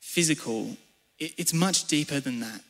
physical, 0.00 0.76
it's 1.18 1.52
much 1.52 1.86
deeper 1.86 2.20
than 2.20 2.40
that. 2.40 2.60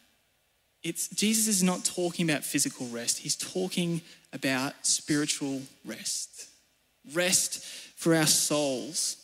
It's, 0.83 1.09
Jesus 1.09 1.47
is 1.47 1.63
not 1.63 1.85
talking 1.85 2.29
about 2.29 2.45
physical 2.45 2.87
rest, 2.89 3.19
he's 3.19 3.37
talking 3.37 4.03
about 4.33 4.75
spiritual 4.83 5.63
rest. 5.85 6.47
Rest 7.15 7.65
for 7.97 8.15
our 8.15 8.27
souls 8.27 9.20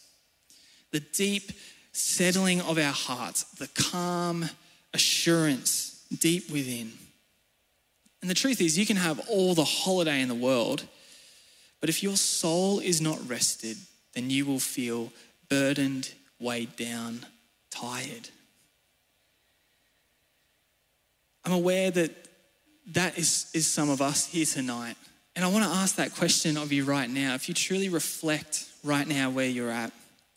the 0.96 1.00
deep 1.00 1.52
settling 1.92 2.62
of 2.62 2.78
our 2.78 2.90
hearts, 2.90 3.42
the 3.58 3.68
calm 3.68 4.48
assurance 4.94 6.06
deep 6.18 6.50
within. 6.50 6.90
And 8.22 8.30
the 8.30 8.34
truth 8.34 8.62
is, 8.62 8.78
you 8.78 8.86
can 8.86 8.96
have 8.96 9.20
all 9.28 9.54
the 9.54 9.62
holiday 9.62 10.22
in 10.22 10.28
the 10.28 10.34
world, 10.34 10.84
but 11.80 11.90
if 11.90 12.02
your 12.02 12.16
soul 12.16 12.78
is 12.78 13.02
not 13.02 13.18
rested, 13.28 13.76
then 14.14 14.30
you 14.30 14.46
will 14.46 14.58
feel 14.58 15.12
burdened, 15.50 16.14
weighed 16.40 16.74
down, 16.76 17.26
tired. 17.68 18.30
I'm 21.44 21.52
aware 21.52 21.90
that 21.90 22.10
that 22.92 23.18
is, 23.18 23.50
is 23.52 23.66
some 23.66 23.90
of 23.90 24.00
us 24.00 24.24
here 24.24 24.46
tonight. 24.46 24.96
And 25.34 25.44
I 25.44 25.48
want 25.48 25.66
to 25.66 25.70
ask 25.70 25.96
that 25.96 26.14
question 26.14 26.56
of 26.56 26.72
you 26.72 26.84
right 26.84 27.10
now. 27.10 27.34
If 27.34 27.50
you 27.50 27.54
truly 27.54 27.90
reflect 27.90 28.64
right 28.82 29.06
now 29.06 29.28
where 29.28 29.46
you're 29.46 29.70
at, 29.70 29.92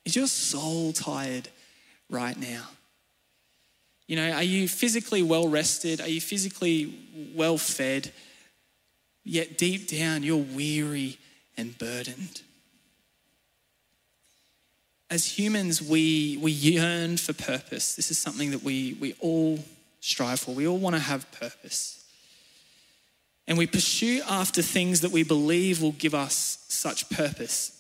is 0.10 0.16
your 0.16 0.28
soul 0.28 0.92
tired 0.92 1.48
right 2.10 2.36
now? 2.36 2.64
You 4.08 4.16
know, 4.16 4.32
are 4.32 4.44
you 4.44 4.68
physically 4.68 5.22
well 5.22 5.48
rested? 5.48 6.02
Are 6.02 6.10
you 6.10 6.20
physically 6.20 7.32
well 7.36 7.60
fed? 7.60 8.12
Yet 9.24 9.60
deep 9.60 9.88
down, 9.88 10.24
you're 10.24 10.38
weary 10.38 11.20
and 11.58 11.78
burdened. 11.78 12.42
As 15.12 15.26
humans, 15.38 15.80
we, 15.80 16.40
we 16.42 16.52
yearn 16.52 17.18
for 17.18 17.34
purpose. 17.34 17.96
This 17.96 18.10
is 18.10 18.18
something 18.18 18.50
that 18.50 18.64
we, 18.64 18.98
we 19.00 19.14
all 19.20 19.60
strive 20.00 20.40
for. 20.40 20.56
We 20.56 20.68
all 20.68 20.80
want 20.80 20.96
to 20.96 21.02
have 21.02 21.32
purpose. 21.32 22.04
And 23.48 23.60
we 23.60 23.68
pursue 23.68 24.24
after 24.28 24.64
things 24.64 25.02
that 25.02 25.12
we 25.12 25.22
believe 25.22 25.84
will 25.84 25.92
give 25.92 26.16
us 26.16 26.66
such 26.68 27.12
purpose. 27.12 27.76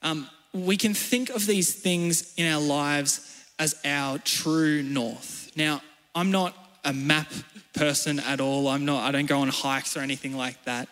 Um, 0.00 0.28
we 0.64 0.76
can 0.76 0.94
think 0.94 1.30
of 1.30 1.46
these 1.46 1.74
things 1.74 2.34
in 2.36 2.50
our 2.50 2.60
lives 2.60 3.44
as 3.58 3.74
our 3.84 4.18
true 4.18 4.82
north. 4.82 5.50
Now, 5.56 5.82
I'm 6.14 6.30
not 6.30 6.54
a 6.84 6.92
map 6.92 7.28
person 7.74 8.20
at 8.20 8.40
all. 8.40 8.68
I'm 8.68 8.84
not. 8.84 9.04
I 9.04 9.12
don't 9.12 9.26
go 9.26 9.40
on 9.40 9.48
hikes 9.48 9.96
or 9.96 10.00
anything 10.00 10.36
like 10.36 10.62
that. 10.64 10.88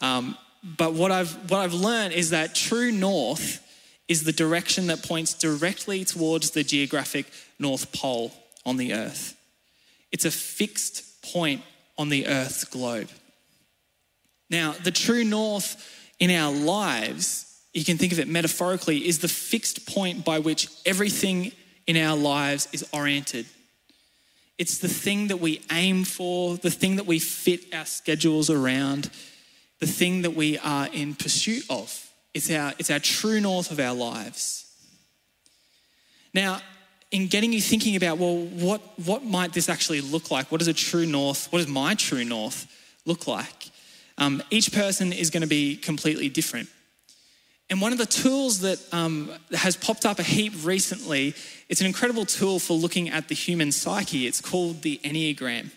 Um, 0.00 0.36
but 0.76 0.94
what 0.94 1.10
I've 1.10 1.50
what 1.50 1.60
I've 1.60 1.74
learned 1.74 2.14
is 2.14 2.30
that 2.30 2.54
true 2.54 2.92
north 2.92 3.64
is 4.08 4.24
the 4.24 4.32
direction 4.32 4.86
that 4.86 5.02
points 5.02 5.34
directly 5.34 6.04
towards 6.04 6.50
the 6.50 6.64
geographic 6.64 7.26
North 7.58 7.92
Pole 7.92 8.32
on 8.64 8.76
the 8.76 8.94
Earth. 8.94 9.36
It's 10.10 10.24
a 10.24 10.30
fixed 10.30 11.22
point 11.22 11.62
on 11.98 12.08
the 12.08 12.26
Earth's 12.26 12.64
globe. 12.64 13.08
Now, 14.50 14.72
the 14.72 14.90
true 14.90 15.24
north 15.24 15.76
in 16.18 16.30
our 16.30 16.52
lives 16.52 17.47
you 17.78 17.84
can 17.84 17.98
think 17.98 18.12
of 18.12 18.18
it 18.18 18.28
metaphorically, 18.28 19.06
is 19.06 19.20
the 19.20 19.28
fixed 19.28 19.86
point 19.86 20.24
by 20.24 20.38
which 20.38 20.68
everything 20.84 21.52
in 21.86 21.96
our 21.96 22.16
lives 22.16 22.68
is 22.72 22.86
oriented. 22.92 23.46
It's 24.58 24.78
the 24.78 24.88
thing 24.88 25.28
that 25.28 25.38
we 25.38 25.62
aim 25.70 26.04
for, 26.04 26.56
the 26.56 26.70
thing 26.70 26.96
that 26.96 27.06
we 27.06 27.18
fit 27.18 27.72
our 27.72 27.86
schedules 27.86 28.50
around, 28.50 29.10
the 29.78 29.86
thing 29.86 30.22
that 30.22 30.34
we 30.34 30.58
are 30.58 30.88
in 30.92 31.14
pursuit 31.14 31.64
of. 31.70 32.10
It's 32.34 32.50
our, 32.50 32.74
it's 32.78 32.90
our 32.90 32.98
true 32.98 33.40
north 33.40 33.70
of 33.70 33.78
our 33.78 33.94
lives. 33.94 34.64
Now, 36.34 36.60
in 37.10 37.28
getting 37.28 37.52
you 37.52 37.60
thinking 37.60 37.96
about, 37.96 38.18
well, 38.18 38.36
what, 38.36 38.82
what 39.04 39.24
might 39.24 39.52
this 39.52 39.68
actually 39.68 40.00
look 40.00 40.30
like? 40.30 40.50
What 40.50 40.58
does 40.58 40.68
a 40.68 40.74
true 40.74 41.06
north, 41.06 41.50
what 41.50 41.60
does 41.60 41.68
my 41.68 41.94
true 41.94 42.24
north 42.24 42.66
look 43.06 43.26
like? 43.26 43.70
Um, 44.18 44.42
each 44.50 44.72
person 44.72 45.12
is 45.12 45.30
going 45.30 45.42
to 45.42 45.48
be 45.48 45.76
completely 45.76 46.28
different. 46.28 46.68
And 47.70 47.82
one 47.82 47.92
of 47.92 47.98
the 47.98 48.06
tools 48.06 48.60
that 48.60 48.80
um, 48.92 49.30
has 49.52 49.76
popped 49.76 50.06
up 50.06 50.18
a 50.18 50.22
heap 50.22 50.54
recently, 50.64 51.34
it's 51.68 51.80
an 51.80 51.86
incredible 51.86 52.24
tool 52.24 52.58
for 52.58 52.72
looking 52.72 53.10
at 53.10 53.28
the 53.28 53.34
human 53.34 53.72
psyche. 53.72 54.26
It's 54.26 54.40
called 54.40 54.82
the 54.82 54.98
Enneagram. 55.04 55.70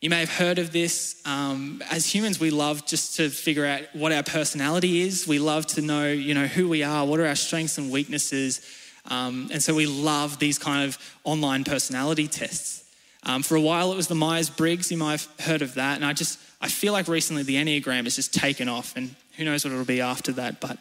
You 0.00 0.10
may 0.10 0.20
have 0.20 0.30
heard 0.30 0.58
of 0.58 0.72
this. 0.72 1.20
Um, 1.26 1.82
as 1.90 2.06
humans, 2.06 2.40
we 2.40 2.50
love 2.50 2.86
just 2.86 3.16
to 3.16 3.28
figure 3.28 3.66
out 3.66 3.82
what 3.92 4.12
our 4.12 4.22
personality 4.22 5.02
is. 5.02 5.26
We 5.26 5.38
love 5.38 5.66
to 5.68 5.82
know, 5.82 6.10
you 6.10 6.32
know, 6.32 6.46
who 6.46 6.68
we 6.68 6.82
are, 6.82 7.04
what 7.04 7.20
are 7.20 7.26
our 7.26 7.36
strengths 7.36 7.76
and 7.76 7.90
weaknesses. 7.90 8.60
Um, 9.06 9.48
and 9.52 9.62
so 9.62 9.74
we 9.74 9.86
love 9.86 10.38
these 10.38 10.58
kind 10.58 10.84
of 10.84 10.98
online 11.24 11.64
personality 11.64 12.28
tests. 12.28 12.84
Um, 13.24 13.42
for 13.42 13.56
a 13.56 13.60
while, 13.60 13.92
it 13.92 13.96
was 13.96 14.06
the 14.06 14.14
Myers 14.14 14.48
Briggs. 14.48 14.90
You 14.90 14.98
might 14.98 15.20
have 15.20 15.28
heard 15.40 15.62
of 15.62 15.74
that. 15.74 15.96
And 15.96 16.04
I 16.04 16.12
just, 16.12 16.38
I 16.60 16.68
feel 16.68 16.92
like 16.92 17.08
recently 17.08 17.42
the 17.42 17.56
Enneagram 17.56 18.04
has 18.04 18.16
just 18.16 18.32
taken 18.32 18.68
off, 18.68 18.96
and 18.96 19.14
who 19.36 19.44
knows 19.44 19.64
what 19.64 19.72
it'll 19.72 19.84
be 19.84 20.00
after 20.00 20.32
that. 20.32 20.60
But 20.60 20.78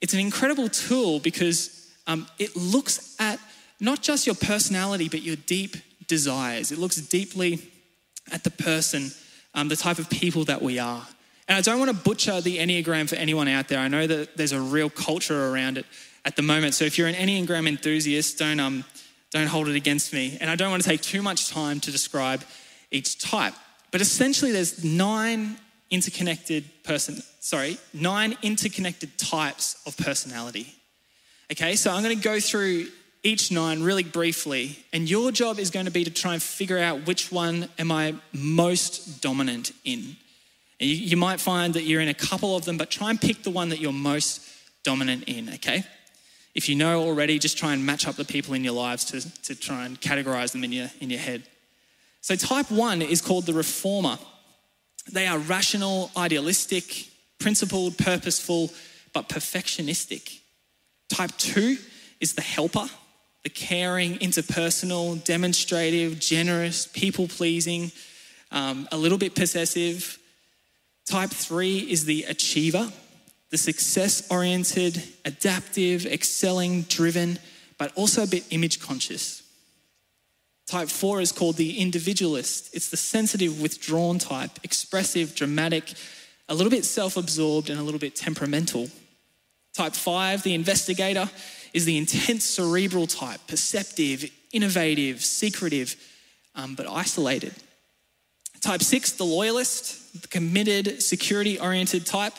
it's 0.00 0.14
an 0.14 0.20
incredible 0.20 0.68
tool 0.68 1.20
because 1.20 1.90
um, 2.06 2.26
it 2.38 2.54
looks 2.56 3.16
at 3.18 3.38
not 3.80 4.02
just 4.02 4.26
your 4.26 4.34
personality, 4.34 5.08
but 5.08 5.22
your 5.22 5.36
deep 5.36 5.76
desires. 6.06 6.72
It 6.72 6.78
looks 6.78 6.96
deeply 6.96 7.60
at 8.32 8.44
the 8.44 8.50
person, 8.50 9.10
um, 9.54 9.68
the 9.68 9.76
type 9.76 9.98
of 9.98 10.08
people 10.10 10.44
that 10.44 10.62
we 10.62 10.78
are. 10.78 11.06
And 11.48 11.58
I 11.58 11.60
don't 11.60 11.78
want 11.78 11.90
to 11.90 11.96
butcher 11.96 12.40
the 12.40 12.58
Enneagram 12.58 13.08
for 13.08 13.16
anyone 13.16 13.48
out 13.48 13.68
there. 13.68 13.78
I 13.78 13.88
know 13.88 14.06
that 14.06 14.36
there's 14.36 14.52
a 14.52 14.60
real 14.60 14.88
culture 14.88 15.48
around 15.48 15.76
it 15.76 15.86
at 16.24 16.36
the 16.36 16.42
moment. 16.42 16.74
So 16.74 16.84
if 16.84 16.96
you're 16.96 17.08
an 17.08 17.14
Enneagram 17.14 17.68
enthusiast, 17.68 18.38
don't, 18.38 18.60
um, 18.60 18.84
don't 19.30 19.46
hold 19.46 19.68
it 19.68 19.76
against 19.76 20.12
me. 20.12 20.38
And 20.40 20.48
I 20.48 20.56
don't 20.56 20.70
want 20.70 20.82
to 20.82 20.88
take 20.88 21.02
too 21.02 21.20
much 21.20 21.50
time 21.50 21.80
to 21.80 21.90
describe 21.90 22.42
each 22.90 23.18
type. 23.18 23.54
But 23.90 24.00
essentially, 24.00 24.52
there's 24.52 24.82
nine 24.82 25.56
interconnected 25.90 26.64
person, 26.84 27.22
sorry, 27.40 27.78
nine 27.92 28.36
interconnected 28.42 29.16
types 29.18 29.80
of 29.86 29.96
personality. 29.96 30.74
Okay, 31.52 31.76
so 31.76 31.92
I'm 31.92 32.02
going 32.02 32.16
to 32.16 32.22
go 32.22 32.40
through 32.40 32.88
each 33.22 33.50
nine 33.50 33.82
really 33.82 34.02
briefly, 34.02 34.78
and 34.92 35.08
your 35.08 35.32
job 35.32 35.58
is 35.58 35.70
going 35.70 35.86
to 35.86 35.92
be 35.92 36.04
to 36.04 36.10
try 36.10 36.34
and 36.34 36.42
figure 36.42 36.78
out 36.78 37.06
which 37.06 37.32
one 37.32 37.68
am 37.78 37.90
I 37.90 38.14
most 38.32 39.22
dominant 39.22 39.72
in. 39.84 40.16
And 40.80 40.90
you, 40.90 40.96
you 40.96 41.16
might 41.16 41.40
find 41.40 41.74
that 41.74 41.82
you're 41.82 42.00
in 42.00 42.08
a 42.08 42.14
couple 42.14 42.56
of 42.56 42.64
them, 42.64 42.76
but 42.76 42.90
try 42.90 43.10
and 43.10 43.20
pick 43.20 43.42
the 43.42 43.50
one 43.50 43.70
that 43.70 43.80
you're 43.80 43.92
most 43.92 44.46
dominant 44.82 45.24
in, 45.26 45.48
okay? 45.54 45.84
If 46.54 46.68
you 46.68 46.76
know 46.76 47.02
already, 47.02 47.38
just 47.38 47.58
try 47.58 47.72
and 47.72 47.84
match 47.84 48.06
up 48.06 48.16
the 48.16 48.24
people 48.24 48.54
in 48.54 48.62
your 48.62 48.74
lives 48.74 49.04
to, 49.06 49.42
to 49.42 49.54
try 49.54 49.86
and 49.86 50.00
categorize 50.00 50.52
them 50.52 50.62
in 50.62 50.72
your, 50.72 50.90
in 51.00 51.10
your 51.10 51.20
head. 51.20 51.42
So, 52.20 52.36
type 52.36 52.70
one 52.70 53.02
is 53.02 53.20
called 53.20 53.46
the 53.46 53.52
reformer. 53.52 54.18
They 55.10 55.26
are 55.26 55.38
rational, 55.38 56.10
idealistic, 56.16 57.08
principled, 57.38 57.98
purposeful, 57.98 58.70
but 59.12 59.28
perfectionistic. 59.28 60.40
Type 61.08 61.32
two 61.38 61.76
is 62.20 62.34
the 62.34 62.42
helper 62.42 62.88
the 63.44 63.50
caring, 63.50 64.16
interpersonal, 64.18 65.22
demonstrative, 65.22 66.18
generous, 66.18 66.86
people 66.86 67.28
pleasing, 67.28 67.92
um, 68.50 68.88
a 68.90 68.96
little 68.96 69.18
bit 69.18 69.34
possessive. 69.34 70.18
Type 71.04 71.30
three 71.30 71.78
is 71.78 72.06
the 72.06 72.24
achiever, 72.24 72.90
the 73.50 73.58
success 73.58 74.26
oriented, 74.30 75.02
adaptive, 75.26 76.06
excelling, 76.06 76.82
driven, 76.82 77.38
but 77.78 77.92
also 77.94 78.22
a 78.22 78.26
bit 78.26 78.44
image 78.50 78.80
conscious. 78.80 79.42
Type 80.66 80.88
four 80.88 81.20
is 81.20 81.32
called 81.32 81.56
the 81.56 81.78
individualist. 81.78 82.74
It's 82.74 82.88
the 82.88 82.96
sensitive, 82.96 83.60
withdrawn 83.60 84.18
type, 84.18 84.50
expressive, 84.62 85.34
dramatic, 85.34 85.92
a 86.48 86.54
little 86.54 86.70
bit 86.70 86.84
self 86.84 87.16
absorbed, 87.16 87.70
and 87.70 87.78
a 87.78 87.82
little 87.82 88.00
bit 88.00 88.16
temperamental. 88.16 88.88
Type 89.74 89.94
five, 89.94 90.42
the 90.42 90.54
investigator 90.54 91.28
is 91.72 91.84
the 91.84 91.98
intense 91.98 92.44
cerebral 92.44 93.06
type, 93.06 93.40
perceptive, 93.48 94.30
innovative, 94.52 95.22
secretive, 95.22 95.96
um, 96.54 96.74
but 96.74 96.86
isolated. 96.88 97.52
Type 98.60 98.82
six, 98.82 99.12
the 99.12 99.24
loyalist, 99.24 100.22
the 100.22 100.28
committed, 100.28 101.02
security 101.02 101.58
oriented 101.58 102.06
type, 102.06 102.34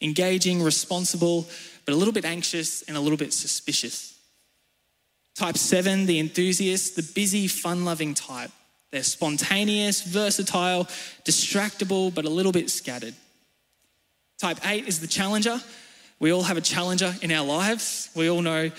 engaging, 0.00 0.62
responsible, 0.62 1.48
but 1.86 1.94
a 1.94 1.96
little 1.96 2.12
bit 2.12 2.24
anxious 2.24 2.82
and 2.82 2.96
a 2.96 3.00
little 3.00 3.16
bit 3.16 3.32
suspicious. 3.32 4.13
Type 5.34 5.58
seven, 5.58 6.06
the 6.06 6.20
enthusiast, 6.20 6.96
the 6.96 7.02
busy, 7.02 7.48
fun 7.48 7.84
loving 7.84 8.14
type. 8.14 8.50
They're 8.92 9.02
spontaneous, 9.02 10.02
versatile, 10.02 10.84
distractible, 11.24 12.14
but 12.14 12.24
a 12.24 12.30
little 12.30 12.52
bit 12.52 12.70
scattered. 12.70 13.14
Type 14.38 14.58
eight 14.66 14.86
is 14.86 15.00
the 15.00 15.06
challenger, 15.06 15.60
we 16.24 16.32
all 16.32 16.42
have 16.42 16.56
a 16.56 16.62
challenger 16.62 17.14
in 17.22 17.30
our 17.32 17.44
lives. 17.44 18.08
We 18.14 18.30
all 18.30 18.42
know 18.42 18.70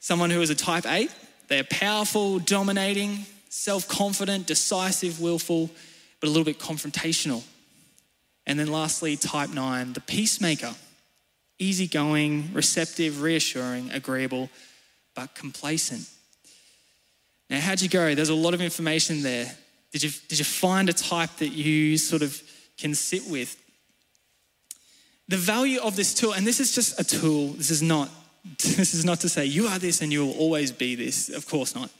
someone 0.00 0.30
who 0.30 0.40
is 0.40 0.50
a 0.50 0.54
type 0.54 0.86
8. 0.86 1.10
They're 1.48 1.64
powerful, 1.64 2.38
dominating, 2.38 3.26
self 3.48 3.88
confident, 3.88 4.46
decisive, 4.46 5.20
willful, 5.20 5.70
but 6.20 6.28
a 6.28 6.30
little 6.30 6.44
bit 6.44 6.58
confrontational. 6.58 7.42
And 8.46 8.58
then 8.58 8.68
lastly, 8.68 9.16
type 9.16 9.50
9, 9.50 9.92
the 9.94 10.00
peacemaker. 10.00 10.74
Easygoing, 11.58 12.52
receptive, 12.52 13.22
reassuring, 13.22 13.90
agreeable, 13.90 14.50
but 15.14 15.34
complacent. 15.34 16.08
Now, 17.50 17.60
how'd 17.60 17.80
you 17.80 17.88
go? 17.88 18.14
There's 18.14 18.30
a 18.30 18.34
lot 18.34 18.54
of 18.54 18.60
information 18.60 19.22
there. 19.22 19.54
Did 19.92 20.02
you, 20.02 20.10
did 20.28 20.38
you 20.38 20.44
find 20.44 20.88
a 20.88 20.92
type 20.92 21.30
that 21.38 21.48
you 21.48 21.98
sort 21.98 22.22
of 22.22 22.42
can 22.76 22.94
sit 22.94 23.22
with? 23.28 23.56
the 25.28 25.36
value 25.36 25.80
of 25.80 25.96
this 25.96 26.14
tool, 26.14 26.32
and 26.32 26.46
this 26.46 26.60
is 26.60 26.74
just 26.74 27.00
a 27.00 27.04
tool, 27.04 27.48
this 27.48 27.70
is 27.70 27.82
not, 27.82 28.10
this 28.58 28.94
is 28.94 29.04
not 29.04 29.20
to 29.20 29.28
say 29.28 29.46
you 29.46 29.66
are 29.66 29.78
this 29.78 30.02
and 30.02 30.12
you 30.12 30.26
will 30.26 30.34
always 30.34 30.72
be 30.72 30.94
this, 30.94 31.28
of 31.28 31.46
course 31.48 31.74
not. 31.74 31.90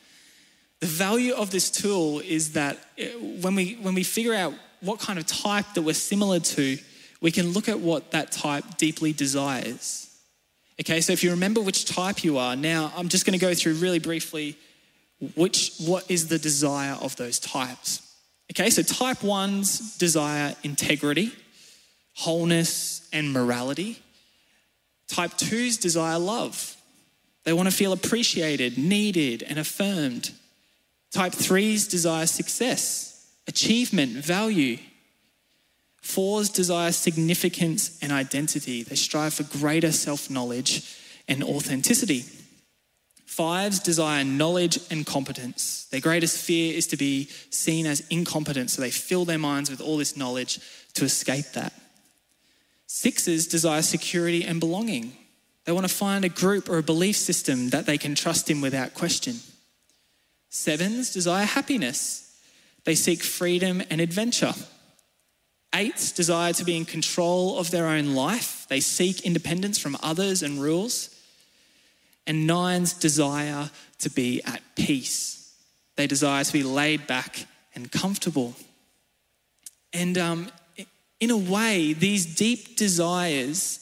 The 0.81 0.87
value 0.87 1.33
of 1.35 1.51
this 1.51 1.71
tool 1.71 2.21
is 2.21 2.53
that 2.53 2.79
eh, 2.99 3.11
when 3.41 3.55
we, 3.55 3.75
when 3.75 3.95
we 3.95 4.03
figure 4.03 4.35
out 4.35 4.53
what 4.81 5.01
kind 5.01 5.19
of 5.19 5.27
type 5.27 5.65
that 5.75 5.83
we're 5.83 5.95
similar 5.95 6.41
to, 6.41 6.79
we 7.23 7.31
can 7.31 7.53
look 7.53 7.69
at 7.69 7.81
what 7.81 8.11
that 8.11 8.33
type 8.33 8.77
deeply 8.77 9.15
desires. 9.15 10.04
Okay, 10.81 11.01
so 11.01 11.13
if 11.13 11.23
you 11.23 11.31
remember 11.31 11.61
which 11.61 11.85
type 11.85 12.25
you 12.25 12.39
are, 12.39 12.57
now 12.57 12.93
I'm 12.97 13.09
just 13.09 13.25
going 13.25 13.39
to 13.39 13.45
go 13.45 13.55
through 13.55 13.75
really 13.75 14.01
briefly 14.01 14.59
which 15.37 15.73
what 15.79 16.11
is 16.11 16.29
the 16.29 16.39
desire 16.39 16.99
of 17.01 17.17
those 17.17 17.39
types. 17.39 18.03
Okay, 18.53 18.69
so 18.69 18.83
type 18.83 19.23
one's 19.23 19.97
desire 19.97 20.55
integrity 20.63 21.33
wholeness, 22.15 23.09
and 23.13 23.33
morality. 23.33 23.99
Type 25.09 25.33
2s 25.33 25.81
desire 25.81 26.19
love. 26.19 26.77
They 27.45 27.53
want 27.53 27.69
to 27.69 27.75
feel 27.75 27.93
appreciated, 27.93 28.79
needed, 28.79 29.43
and 29.43 29.59
affirmed. 29.59 30.33
Type 31.13 31.33
3s 31.33 31.91
desire 31.91 32.27
success, 32.27 33.31
achievement, 33.47 34.13
value. 34.13 34.79
Fours 36.05 36.51
desire 36.51 36.93
significance 36.93 37.99
and 38.03 38.13
identity. 38.13 38.83
They 38.83 38.95
strive 38.95 39.33
for 39.33 39.43
greater 39.59 39.91
self 39.91 40.29
knowledge 40.29 40.95
and 41.27 41.43
authenticity. 41.43 42.27
Fives 43.25 43.81
desire 43.81 44.23
knowledge 44.23 44.79
and 44.91 45.07
competence. 45.07 45.87
Their 45.91 46.03
greatest 46.03 46.45
fear 46.45 46.75
is 46.75 46.87
to 46.89 46.99
be 46.99 47.31
seen 47.49 47.87
as 47.87 48.07
incompetent, 48.11 48.71
so 48.71 48.83
they 48.83 48.91
fill 48.91 49.25
their 49.25 49.39
minds 49.39 49.71
with 49.71 49.81
all 49.81 49.97
this 49.97 50.15
knowledge 50.15 50.61
to 50.93 51.07
escape 51.07 51.47
that. 51.55 51.73
Sixes 52.87 53.49
desire 53.49 53.83
security 53.83 54.45
and 54.45 54.61
belonging. 54.61 55.17
They 55.65 55.73
want 55.73 55.89
to 55.89 55.95
find 55.95 56.23
a 56.23 56.29
group 56.29 56.69
or 56.69 56.77
a 56.77 56.83
belief 56.83 57.17
system 57.17 57.71
that 57.71 57.87
they 57.87 57.97
can 57.97 58.15
trust 58.15 58.51
in 58.51 58.61
without 58.61 58.93
question. 58.93 59.37
Sevens 60.51 61.15
desire 61.15 61.47
happiness. 61.47 62.39
They 62.85 62.95
seek 62.95 63.23
freedom 63.23 63.83
and 63.89 64.03
adventure. 64.03 64.53
Eights 65.75 66.13
desire 66.13 66.53
to 66.53 66.65
be 66.65 66.77
in 66.77 66.85
control 66.85 67.59
of 67.59 67.71
their 67.71 67.89
own 67.89 68.15
life. 68.15 68.67
They 68.69 68.81
seek 68.81 69.23
independence 69.23 69.79
from 69.79 69.97
others 70.03 70.43
and 70.43 70.63
rules. 70.63 71.11
And 72.27 72.47
nines 72.47 72.93
desire 72.93 73.71
to 73.99 74.11
be 74.11 74.41
at 74.45 74.63
peace. 74.77 75.53
They 75.97 76.07
desire 76.07 76.45
to 76.45 76.53
be 76.53 76.63
laid 76.63 77.07
back 77.07 77.47
and 77.75 77.91
comfortable. 77.91 78.55
And 79.93 80.17
um, 80.17 80.49
in 81.21 81.31
a 81.31 81.37
way, 81.37 81.93
these 81.93 82.35
deep 82.35 82.77
desires, 82.77 83.81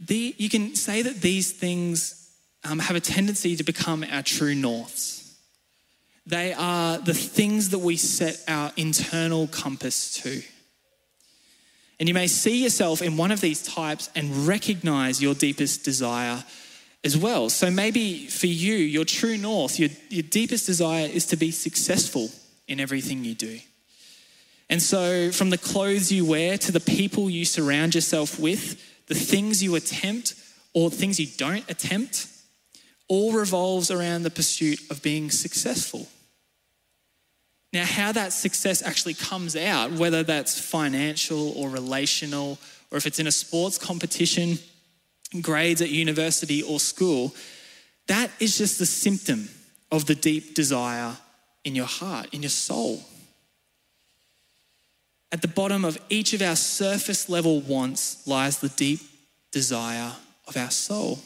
the, 0.00 0.34
you 0.36 0.48
can 0.48 0.74
say 0.74 1.02
that 1.02 1.20
these 1.20 1.52
things 1.52 2.30
um, 2.64 2.78
have 2.80 2.96
a 2.96 3.00
tendency 3.00 3.56
to 3.56 3.64
become 3.64 4.04
our 4.10 4.22
true 4.22 4.54
norths. 4.54 5.36
They 6.26 6.52
are 6.52 6.98
the 6.98 7.14
things 7.14 7.70
that 7.70 7.78
we 7.78 7.96
set 7.96 8.42
our 8.48 8.72
internal 8.76 9.46
compass 9.46 10.14
to. 10.22 10.42
And 11.98 12.08
you 12.08 12.14
may 12.14 12.28
see 12.28 12.62
yourself 12.62 13.02
in 13.02 13.16
one 13.16 13.30
of 13.30 13.40
these 13.40 13.62
types 13.62 14.08
and 14.14 14.46
recognize 14.46 15.20
your 15.20 15.34
deepest 15.34 15.84
desire 15.84 16.44
as 17.04 17.16
well. 17.16 17.48
So 17.48 17.70
maybe 17.70 18.26
for 18.26 18.46
you, 18.46 18.74
your 18.74 19.04
true 19.04 19.36
north, 19.36 19.78
your, 19.78 19.90
your 20.08 20.22
deepest 20.22 20.66
desire 20.66 21.06
is 21.06 21.26
to 21.26 21.36
be 21.36 21.50
successful 21.50 22.30
in 22.68 22.80
everything 22.80 23.24
you 23.24 23.34
do. 23.34 23.58
And 24.70 24.82
so, 24.82 25.32
from 25.32 25.48
the 25.48 25.58
clothes 25.58 26.12
you 26.12 26.26
wear 26.26 26.58
to 26.58 26.72
the 26.72 26.80
people 26.80 27.30
you 27.30 27.46
surround 27.46 27.94
yourself 27.94 28.38
with, 28.38 29.06
the 29.06 29.14
things 29.14 29.62
you 29.62 29.74
attempt 29.74 30.34
or 30.74 30.90
things 30.90 31.18
you 31.18 31.26
don't 31.38 31.68
attempt, 31.70 32.26
all 33.08 33.32
revolves 33.32 33.90
around 33.90 34.22
the 34.22 34.30
pursuit 34.30 34.78
of 34.90 35.02
being 35.02 35.30
successful. 35.30 36.06
Now, 37.72 37.84
how 37.84 38.12
that 38.12 38.32
success 38.32 38.82
actually 38.82 39.14
comes 39.14 39.54
out, 39.54 39.92
whether 39.92 40.22
that's 40.22 40.58
financial 40.58 41.50
or 41.50 41.68
relational, 41.68 42.58
or 42.90 42.96
if 42.96 43.06
it's 43.06 43.18
in 43.18 43.26
a 43.26 43.32
sports 43.32 43.76
competition, 43.76 44.58
grades 45.42 45.82
at 45.82 45.90
university 45.90 46.62
or 46.62 46.80
school, 46.80 47.34
that 48.06 48.30
is 48.40 48.56
just 48.56 48.78
the 48.78 48.86
symptom 48.86 49.50
of 49.92 50.06
the 50.06 50.14
deep 50.14 50.54
desire 50.54 51.16
in 51.64 51.74
your 51.74 51.86
heart, 51.86 52.28
in 52.32 52.42
your 52.42 52.50
soul. 52.50 53.02
At 55.30 55.42
the 55.42 55.48
bottom 55.48 55.84
of 55.84 55.98
each 56.08 56.32
of 56.32 56.40
our 56.40 56.56
surface 56.56 57.28
level 57.28 57.60
wants 57.60 58.26
lies 58.26 58.60
the 58.60 58.70
deep 58.70 59.00
desire 59.50 60.12
of 60.46 60.56
our 60.56 60.70
soul. 60.70 61.18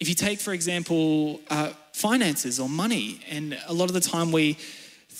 If 0.00 0.08
you 0.08 0.14
take, 0.14 0.40
for 0.40 0.54
example, 0.54 1.40
uh, 1.50 1.72
finances 1.92 2.58
or 2.58 2.68
money, 2.68 3.20
and 3.30 3.58
a 3.66 3.74
lot 3.74 3.90
of 3.90 3.92
the 3.94 4.00
time 4.00 4.32
we 4.32 4.56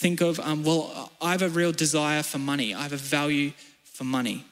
think 0.03 0.21
of, 0.21 0.41
um, 0.41 0.65
well, 0.65 1.13
I 1.21 1.31
have 1.31 1.43
a 1.43 1.49
real 1.49 1.71
desire 1.71 2.25
for 2.25 2.39
money, 2.39 2.75
I 2.75 2.83
have 2.83 2.93
a 2.93 2.97
value 2.97 3.53
for 3.85 4.03
money. 4.05 4.45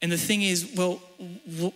And 0.00 0.12
the 0.12 0.16
thing 0.16 0.42
is, 0.42 0.72
well, 0.76 1.00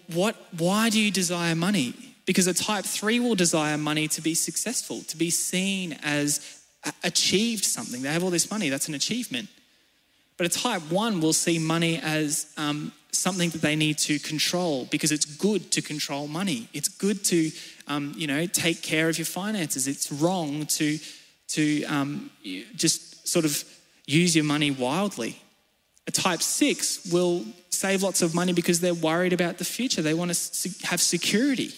what, 0.06 0.36
why 0.56 0.88
do 0.88 1.00
you 1.00 1.10
desire 1.10 1.56
money? 1.56 1.94
Because 2.26 2.46
a 2.46 2.54
type 2.54 2.84
three 2.84 3.18
will 3.18 3.34
desire 3.34 3.76
money 3.76 4.06
to 4.08 4.20
be 4.22 4.34
successful, 4.34 5.00
to 5.08 5.16
be 5.16 5.30
seen 5.30 5.98
as 6.04 6.62
achieved 7.02 7.64
something. 7.64 8.02
They 8.02 8.12
have 8.12 8.22
all 8.22 8.30
this 8.30 8.50
money, 8.50 8.68
that's 8.68 8.88
an 8.88 8.94
achievement. 8.94 9.48
But 10.36 10.46
a 10.46 10.50
type 10.50 10.82
one 10.92 11.20
will 11.20 11.32
see 11.32 11.58
money 11.58 11.98
as 11.98 12.52
um, 12.56 12.92
something 13.10 13.50
that 13.50 13.62
they 13.62 13.74
need 13.74 13.98
to 13.98 14.18
control 14.20 14.86
because 14.90 15.10
it's 15.10 15.24
good 15.24 15.72
to 15.72 15.82
control 15.82 16.28
money. 16.28 16.68
It's 16.72 16.88
good 16.88 17.24
to, 17.24 17.50
um, 17.88 18.14
you 18.16 18.28
know, 18.28 18.46
take 18.46 18.80
care 18.80 19.08
of 19.08 19.18
your 19.18 19.26
finances. 19.26 19.88
It's 19.88 20.12
wrong 20.12 20.66
to, 20.66 20.98
to 21.50 21.84
um, 21.84 22.30
just 22.74 23.26
sort 23.26 23.44
of 23.44 23.64
use 24.06 24.34
your 24.34 24.44
money 24.44 24.70
wildly. 24.70 25.40
A 26.06 26.10
type 26.10 26.42
six 26.42 27.10
will 27.12 27.44
save 27.70 28.02
lots 28.02 28.22
of 28.22 28.34
money 28.34 28.52
because 28.52 28.80
they're 28.80 28.94
worried 28.94 29.32
about 29.32 29.58
the 29.58 29.64
future. 29.64 30.02
They 30.02 30.14
want 30.14 30.32
to 30.32 30.86
have 30.86 31.00
security. 31.00 31.72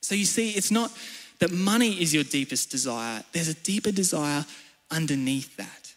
So 0.00 0.14
you 0.14 0.24
see, 0.24 0.50
it's 0.50 0.70
not 0.70 0.90
that 1.38 1.52
money 1.52 2.00
is 2.00 2.14
your 2.14 2.24
deepest 2.24 2.70
desire, 2.70 3.22
there's 3.32 3.48
a 3.48 3.54
deeper 3.54 3.90
desire 3.90 4.44
underneath 4.90 5.56
that. 5.56 5.92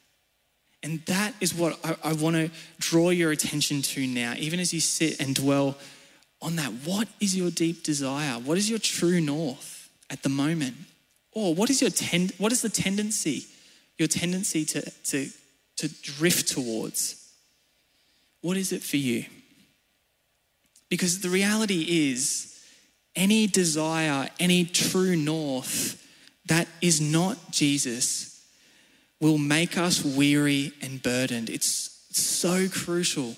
And 0.81 1.03
that 1.05 1.33
is 1.41 1.53
what 1.53 1.79
I, 1.83 1.95
I 2.03 2.13
want 2.13 2.35
to 2.35 2.51
draw 2.79 3.09
your 3.09 3.31
attention 3.31 3.81
to 3.81 4.05
now, 4.05 4.35
even 4.37 4.59
as 4.59 4.73
you 4.73 4.79
sit 4.79 5.19
and 5.19 5.33
dwell 5.33 5.77
on 6.41 6.55
that. 6.57 6.71
What 6.83 7.07
is 7.19 7.35
your 7.35 7.49
deep 7.49 7.83
desire? 7.83 8.39
What 8.39 8.57
is 8.57 8.69
your 8.69 8.79
true 8.79 9.19
north 9.19 9.89
at 10.09 10.21
the 10.21 10.29
moment? 10.29 10.75
Or 11.35 11.53
what 11.53 11.69
is 11.69 11.81
your 11.81 11.91
ten, 11.91 12.31
what 12.39 12.51
is 12.51 12.63
the 12.63 12.69
tendency, 12.69 13.45
your 13.99 14.07
tendency 14.07 14.65
to, 14.65 14.81
to, 14.81 15.29
to 15.75 15.87
drift 16.01 16.47
towards? 16.47 17.31
What 18.41 18.57
is 18.57 18.71
it 18.71 18.81
for 18.81 18.97
you? 18.97 19.25
Because 20.89 21.19
the 21.19 21.29
reality 21.29 22.09
is, 22.11 22.51
any 23.15 23.47
desire, 23.47 24.29
any 24.39 24.65
true 24.65 25.15
north 25.15 26.01
that 26.47 26.67
is 26.81 27.01
not 27.01 27.51
Jesus 27.51 28.45
will 29.19 29.37
make 29.37 29.77
us 29.77 30.03
weary 30.03 30.73
and 30.81 31.01
burdened. 31.01 31.49
It's 31.49 31.99
so 32.11 32.67
crucial 32.69 33.35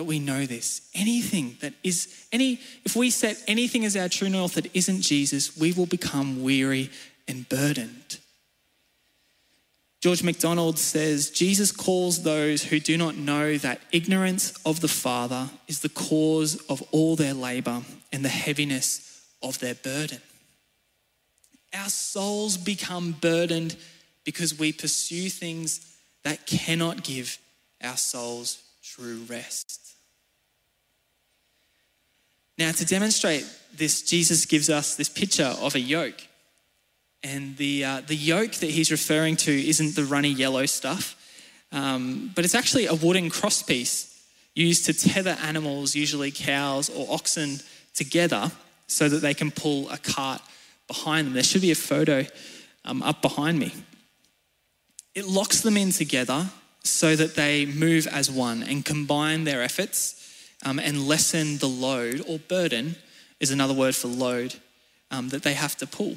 that 0.00 0.04
we 0.04 0.18
know 0.18 0.46
this. 0.46 0.88
Anything 0.94 1.58
that 1.60 1.74
is 1.84 2.26
any 2.32 2.58
if 2.86 2.96
we 2.96 3.10
set 3.10 3.36
anything 3.46 3.84
as 3.84 3.98
our 3.98 4.08
true 4.08 4.30
north 4.30 4.54
that 4.54 4.74
isn't 4.74 5.02
Jesus, 5.02 5.58
we 5.58 5.74
will 5.74 5.84
become 5.84 6.42
weary 6.42 6.88
and 7.28 7.46
burdened. 7.50 8.16
George 10.00 10.22
MacDonald 10.22 10.78
says 10.78 11.28
Jesus 11.28 11.70
calls 11.70 12.22
those 12.22 12.64
who 12.64 12.80
do 12.80 12.96
not 12.96 13.16
know 13.16 13.58
that 13.58 13.82
ignorance 13.92 14.54
of 14.64 14.80
the 14.80 14.88
Father 14.88 15.50
is 15.68 15.80
the 15.80 15.90
cause 15.90 16.56
of 16.70 16.82
all 16.92 17.14
their 17.14 17.34
labor 17.34 17.82
and 18.10 18.24
the 18.24 18.30
heaviness 18.30 19.22
of 19.42 19.58
their 19.58 19.74
burden. 19.74 20.22
Our 21.74 21.90
souls 21.90 22.56
become 22.56 23.16
burdened 23.20 23.76
because 24.24 24.58
we 24.58 24.72
pursue 24.72 25.28
things 25.28 25.94
that 26.22 26.46
cannot 26.46 27.04
give 27.04 27.36
our 27.84 27.98
souls 27.98 28.62
true 28.82 29.24
rest. 29.28 29.89
Now, 32.60 32.70
to 32.70 32.84
demonstrate 32.84 33.44
this, 33.74 34.02
Jesus 34.02 34.46
gives 34.46 34.70
us 34.70 34.94
this 34.94 35.08
picture 35.08 35.56
of 35.60 35.74
a 35.74 35.80
yoke. 35.80 36.26
And 37.24 37.56
the, 37.56 37.84
uh, 37.84 38.02
the 38.06 38.14
yoke 38.14 38.52
that 38.52 38.70
he's 38.70 38.92
referring 38.92 39.36
to 39.38 39.68
isn't 39.68 39.96
the 39.96 40.04
runny 40.04 40.28
yellow 40.28 40.66
stuff, 40.66 41.16
um, 41.72 42.30
but 42.36 42.44
it's 42.44 42.54
actually 42.54 42.86
a 42.86 42.94
wooden 42.94 43.30
crosspiece 43.30 44.16
used 44.54 44.86
to 44.86 44.92
tether 44.92 45.36
animals, 45.42 45.96
usually 45.96 46.30
cows 46.30 46.88
or 46.88 47.12
oxen, 47.12 47.58
together 47.94 48.52
so 48.86 49.08
that 49.08 49.18
they 49.18 49.34
can 49.34 49.50
pull 49.50 49.90
a 49.90 49.98
cart 49.98 50.40
behind 50.86 51.26
them. 51.26 51.34
There 51.34 51.42
should 51.42 51.62
be 51.62 51.72
a 51.72 51.74
photo 51.74 52.24
um, 52.84 53.02
up 53.02 53.20
behind 53.20 53.58
me 53.58 53.72
it 55.14 55.26
locks 55.26 55.60
them 55.60 55.76
in 55.76 55.90
together 55.90 56.46
so 56.82 57.16
that 57.16 57.34
they 57.34 57.66
move 57.66 58.06
as 58.06 58.30
one 58.30 58.62
and 58.62 58.84
combine 58.84 59.44
their 59.44 59.62
efforts 59.62 60.16
um, 60.64 60.78
and 60.78 61.06
lessen 61.06 61.58
the 61.58 61.68
load 61.68 62.22
or 62.28 62.38
burden 62.38 62.96
is 63.38 63.50
another 63.50 63.74
word 63.74 63.94
for 63.94 64.08
load 64.08 64.54
um, 65.10 65.28
that 65.30 65.42
they 65.42 65.54
have 65.54 65.76
to 65.78 65.86
pull. 65.86 66.16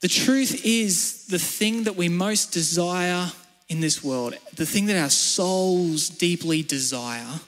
The 0.00 0.08
truth 0.08 0.64
is, 0.64 1.26
the 1.26 1.38
thing 1.38 1.84
that 1.84 1.96
we 1.96 2.08
most 2.08 2.52
desire 2.52 3.32
in 3.68 3.80
this 3.80 4.02
world, 4.02 4.34
the 4.54 4.66
thing 4.66 4.86
that 4.86 5.00
our 5.00 5.10
souls 5.10 6.08
deeply 6.08 6.62
desire, 6.62 7.40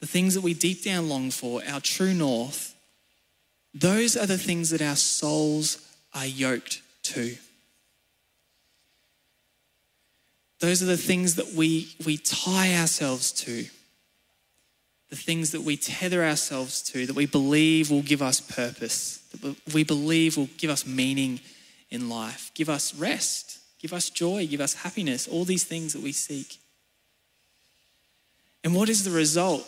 the 0.00 0.06
things 0.06 0.34
that 0.34 0.42
we 0.42 0.54
deep 0.54 0.84
down 0.84 1.08
long 1.08 1.30
for, 1.30 1.62
our 1.66 1.80
true 1.80 2.14
north, 2.14 2.74
those 3.74 4.16
are 4.16 4.26
the 4.26 4.38
things 4.38 4.70
that 4.70 4.82
our 4.82 4.96
souls 4.96 5.88
are 6.14 6.26
yoked 6.26 6.82
to. 7.04 7.36
Those 10.60 10.82
are 10.82 10.86
the 10.86 10.96
things 10.96 11.36
that 11.36 11.52
we, 11.54 11.94
we 12.04 12.16
tie 12.16 12.74
ourselves 12.76 13.30
to, 13.32 13.66
the 15.08 15.16
things 15.16 15.52
that 15.52 15.62
we 15.62 15.76
tether 15.76 16.24
ourselves 16.24 16.82
to, 16.82 17.06
that 17.06 17.14
we 17.14 17.26
believe 17.26 17.90
will 17.90 18.02
give 18.02 18.22
us 18.22 18.40
purpose, 18.40 19.18
that 19.40 19.56
we 19.72 19.84
believe 19.84 20.36
will 20.36 20.48
give 20.58 20.70
us 20.70 20.86
meaning 20.86 21.40
in 21.90 22.08
life, 22.08 22.50
give 22.54 22.68
us 22.68 22.94
rest, 22.94 23.60
give 23.80 23.92
us 23.92 24.10
joy, 24.10 24.46
give 24.46 24.60
us 24.60 24.74
happiness, 24.74 25.28
all 25.28 25.44
these 25.44 25.64
things 25.64 25.92
that 25.92 26.02
we 26.02 26.12
seek. 26.12 26.58
And 28.64 28.74
what 28.74 28.88
is 28.88 29.04
the 29.04 29.10
result? 29.12 29.66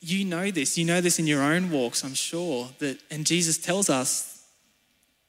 You 0.00 0.24
know 0.24 0.50
this. 0.50 0.78
You 0.78 0.86
know 0.86 1.00
this 1.00 1.18
in 1.18 1.26
your 1.26 1.42
own 1.42 1.70
walks, 1.70 2.02
I'm 2.02 2.14
sure. 2.14 2.70
That, 2.78 2.98
and 3.10 3.26
Jesus 3.26 3.58
tells 3.58 3.90
us 3.90 4.31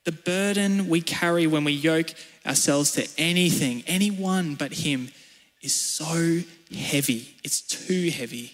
the 0.06 0.12
burden 0.12 0.90
we 0.90 1.02
carry 1.02 1.48
when 1.48 1.64
we 1.64 1.72
yoke 1.72 2.14
ourselves 2.46 2.92
to 2.92 3.08
anything, 3.18 3.84
anyone 3.88 4.56
but 4.56 4.74
Him, 4.74 5.10
is 5.62 5.74
so 5.74 6.42
heavy. 6.76 7.36
It's 7.44 7.62
too 7.62 8.10
heavy. 8.10 8.52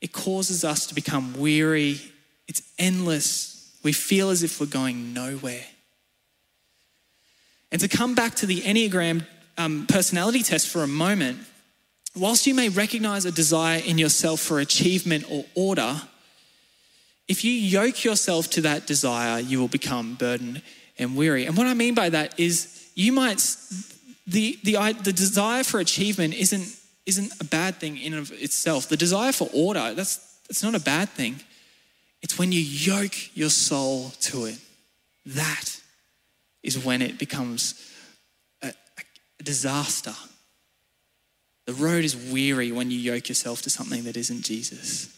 It 0.00 0.12
causes 0.12 0.64
us 0.64 0.86
to 0.86 0.94
become 0.94 1.38
weary. 1.38 2.00
It's 2.48 2.62
endless. 2.78 3.78
We 3.82 3.92
feel 3.92 4.30
as 4.30 4.42
if 4.42 4.60
we're 4.60 4.66
going 4.66 5.12
nowhere. 5.12 5.64
And 7.70 7.80
to 7.80 7.88
come 7.88 8.14
back 8.14 8.34
to 8.36 8.46
the 8.46 8.60
Enneagram 8.62 9.24
um, 9.58 9.86
personality 9.88 10.42
test 10.42 10.68
for 10.68 10.82
a 10.82 10.88
moment, 10.88 11.38
whilst 12.16 12.46
you 12.46 12.54
may 12.54 12.68
recognize 12.68 13.24
a 13.24 13.32
desire 13.32 13.80
in 13.84 13.98
yourself 13.98 14.40
for 14.40 14.58
achievement 14.58 15.24
or 15.30 15.44
order, 15.54 16.00
if 17.28 17.44
you 17.44 17.52
yoke 17.52 18.04
yourself 18.04 18.50
to 18.50 18.60
that 18.62 18.86
desire, 18.86 19.40
you 19.40 19.60
will 19.60 19.68
become 19.68 20.14
burdened 20.14 20.62
and 20.98 21.16
weary. 21.16 21.46
And 21.46 21.56
what 21.56 21.66
I 21.66 21.74
mean 21.74 21.94
by 21.94 22.08
that 22.10 22.38
is 22.38 22.90
you 22.94 23.12
might, 23.12 23.38
the, 24.26 24.58
the, 24.64 24.76
the 25.02 25.12
desire 25.12 25.64
for 25.64 25.80
achievement 25.80 26.34
isn't, 26.34 26.76
isn't 27.06 27.32
a 27.40 27.44
bad 27.44 27.76
thing 27.76 27.96
in 27.98 28.14
of 28.14 28.30
itself. 28.32 28.88
The 28.88 28.96
desire 28.96 29.32
for 29.32 29.48
order, 29.52 29.94
that's, 29.94 30.18
that's 30.48 30.62
not 30.62 30.74
a 30.74 30.80
bad 30.80 31.08
thing. 31.08 31.40
It's 32.22 32.38
when 32.38 32.52
you 32.52 32.60
yoke 32.60 33.36
your 33.36 33.50
soul 33.50 34.10
to 34.22 34.44
it. 34.46 34.58
That 35.26 35.80
is 36.62 36.84
when 36.84 37.02
it 37.02 37.18
becomes 37.18 37.92
a, 38.62 38.68
a 38.68 39.42
disaster. 39.42 40.14
The 41.66 41.74
road 41.74 42.04
is 42.04 42.16
weary 42.16 42.72
when 42.72 42.90
you 42.90 42.98
yoke 42.98 43.28
yourself 43.28 43.62
to 43.62 43.70
something 43.70 44.04
that 44.04 44.16
isn't 44.16 44.42
Jesus. 44.42 45.16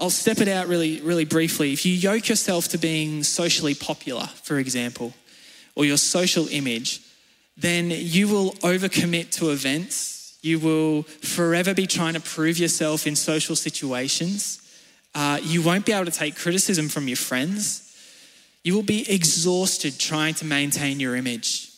I'll 0.00 0.10
step 0.10 0.38
it 0.38 0.48
out 0.48 0.68
really, 0.68 1.00
really 1.00 1.24
briefly. 1.24 1.72
If 1.72 1.84
you 1.84 1.92
yoke 1.92 2.28
yourself 2.28 2.68
to 2.68 2.78
being 2.78 3.24
socially 3.24 3.74
popular, 3.74 4.26
for 4.44 4.58
example, 4.58 5.12
or 5.74 5.84
your 5.84 5.96
social 5.96 6.46
image, 6.48 7.00
then 7.56 7.90
you 7.90 8.28
will 8.28 8.52
overcommit 8.62 9.32
to 9.32 9.50
events. 9.50 10.38
You 10.40 10.60
will 10.60 11.02
forever 11.02 11.74
be 11.74 11.88
trying 11.88 12.14
to 12.14 12.20
prove 12.20 12.58
yourself 12.58 13.06
in 13.06 13.16
social 13.16 13.56
situations. 13.56 14.62
Uh, 15.14 15.40
you 15.42 15.62
won't 15.62 15.84
be 15.84 15.92
able 15.92 16.04
to 16.04 16.12
take 16.12 16.36
criticism 16.36 16.88
from 16.88 17.08
your 17.08 17.16
friends. 17.16 17.84
You 18.62 18.74
will 18.74 18.84
be 18.84 19.10
exhausted 19.10 19.98
trying 19.98 20.34
to 20.34 20.44
maintain 20.44 21.00
your 21.00 21.16
image. 21.16 21.72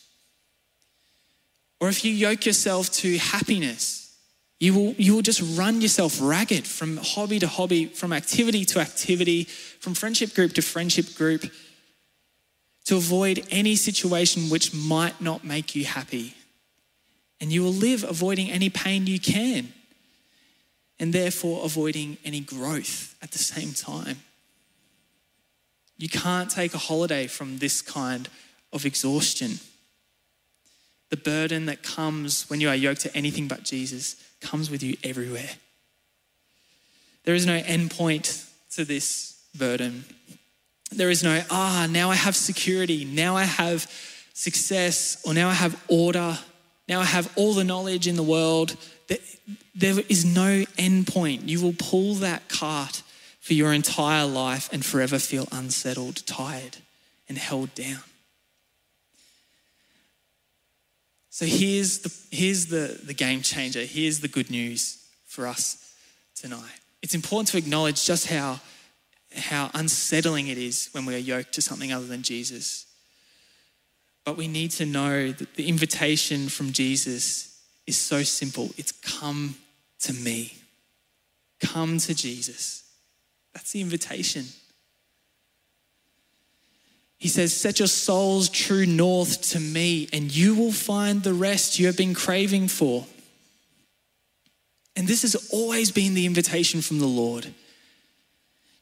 Or 1.79 1.89
if 1.89 2.05
you 2.05 2.11
yoke 2.11 2.45
yourself 2.45 2.91
to 2.93 3.17
happiness, 3.17 4.00
you 4.61 4.75
will, 4.75 4.93
you 4.93 5.15
will 5.15 5.23
just 5.23 5.41
run 5.57 5.81
yourself 5.81 6.19
ragged 6.21 6.67
from 6.67 6.97
hobby 6.97 7.39
to 7.39 7.47
hobby, 7.47 7.87
from 7.87 8.13
activity 8.13 8.63
to 8.65 8.79
activity, 8.79 9.45
from 9.45 9.95
friendship 9.95 10.35
group 10.35 10.53
to 10.53 10.61
friendship 10.61 11.15
group, 11.15 11.51
to 12.85 12.95
avoid 12.95 13.43
any 13.49 13.75
situation 13.75 14.51
which 14.51 14.71
might 14.71 15.19
not 15.19 15.43
make 15.43 15.73
you 15.73 15.83
happy. 15.83 16.35
And 17.39 17.51
you 17.51 17.63
will 17.63 17.73
live 17.73 18.03
avoiding 18.03 18.51
any 18.51 18.69
pain 18.69 19.07
you 19.07 19.19
can, 19.19 19.73
and 20.99 21.11
therefore 21.11 21.65
avoiding 21.65 22.19
any 22.23 22.39
growth 22.39 23.15
at 23.19 23.31
the 23.31 23.39
same 23.39 23.73
time. 23.73 24.19
You 25.97 26.07
can't 26.07 26.51
take 26.51 26.75
a 26.75 26.77
holiday 26.77 27.25
from 27.25 27.57
this 27.57 27.81
kind 27.81 28.29
of 28.71 28.85
exhaustion. 28.85 29.53
The 31.09 31.17
burden 31.17 31.65
that 31.65 31.81
comes 31.81 32.47
when 32.47 32.61
you 32.61 32.69
are 32.69 32.75
yoked 32.75 33.01
to 33.01 33.17
anything 33.17 33.47
but 33.47 33.63
Jesus 33.63 34.17
comes 34.41 34.69
with 34.69 34.83
you 34.83 34.97
everywhere. 35.03 35.49
There 37.23 37.35
is 37.35 37.45
no 37.45 37.53
end 37.53 37.91
point 37.91 38.45
to 38.71 38.83
this 38.83 39.41
burden. 39.57 40.05
There 40.91 41.09
is 41.09 41.23
no, 41.23 41.41
ah, 41.49 41.87
now 41.89 42.09
I 42.09 42.15
have 42.15 42.35
security, 42.35 43.05
now 43.05 43.37
I 43.37 43.43
have 43.43 43.89
success, 44.33 45.21
or 45.25 45.33
now 45.33 45.49
I 45.49 45.53
have 45.53 45.81
order, 45.87 46.37
now 46.87 46.99
I 46.99 47.05
have 47.05 47.31
all 47.37 47.53
the 47.53 47.63
knowledge 47.63 48.07
in 48.07 48.15
the 48.15 48.23
world. 48.23 48.75
There 49.75 49.99
is 50.09 50.25
no 50.25 50.65
end 50.77 51.07
point. 51.07 51.47
You 51.47 51.61
will 51.61 51.75
pull 51.77 52.15
that 52.15 52.49
cart 52.49 53.03
for 53.39 53.53
your 53.53 53.73
entire 53.73 54.25
life 54.25 54.69
and 54.73 54.83
forever 54.83 55.17
feel 55.17 55.47
unsettled, 55.51 56.25
tired, 56.25 56.77
and 57.29 57.37
held 57.37 57.73
down. 57.73 58.01
So 61.41 61.47
here's 61.47 61.97
the, 61.97 62.13
here's 62.29 62.67
the, 62.67 62.99
the 63.03 63.15
game 63.15 63.41
changer. 63.41 63.79
Here's 63.79 64.19
the 64.19 64.27
good 64.27 64.51
news 64.51 65.03
for 65.25 65.47
us 65.47 65.91
tonight. 66.35 66.79
It's 67.01 67.15
important 67.15 67.47
to 67.47 67.57
acknowledge 67.57 68.05
just 68.05 68.27
how, 68.27 68.59
how 69.35 69.71
unsettling 69.73 70.49
it 70.49 70.59
is 70.59 70.89
when 70.91 71.03
we 71.03 71.15
are 71.15 71.17
yoked 71.17 71.53
to 71.53 71.63
something 71.63 71.91
other 71.91 72.05
than 72.05 72.21
Jesus. 72.21 72.85
But 74.23 74.37
we 74.37 74.47
need 74.47 74.69
to 74.73 74.85
know 74.85 75.31
that 75.31 75.55
the 75.55 75.67
invitation 75.67 76.47
from 76.47 76.73
Jesus 76.73 77.59
is 77.87 77.97
so 77.97 78.21
simple 78.21 78.69
it's 78.77 78.91
come 78.91 79.55
to 80.01 80.13
me. 80.13 80.53
Come 81.59 81.97
to 81.97 82.13
Jesus. 82.13 82.83
That's 83.55 83.71
the 83.71 83.81
invitation. 83.81 84.45
He 87.21 87.27
says, 87.27 87.55
Set 87.55 87.77
your 87.77 87.87
soul's 87.87 88.49
true 88.49 88.87
north 88.87 89.43
to 89.51 89.59
me, 89.59 90.09
and 90.11 90.35
you 90.35 90.55
will 90.55 90.71
find 90.71 91.21
the 91.21 91.35
rest 91.35 91.77
you 91.77 91.85
have 91.85 91.95
been 91.95 92.15
craving 92.15 92.67
for. 92.67 93.05
And 94.95 95.07
this 95.07 95.21
has 95.21 95.35
always 95.53 95.91
been 95.91 96.15
the 96.15 96.25
invitation 96.25 96.81
from 96.81 96.97
the 96.97 97.05
Lord. 97.05 97.53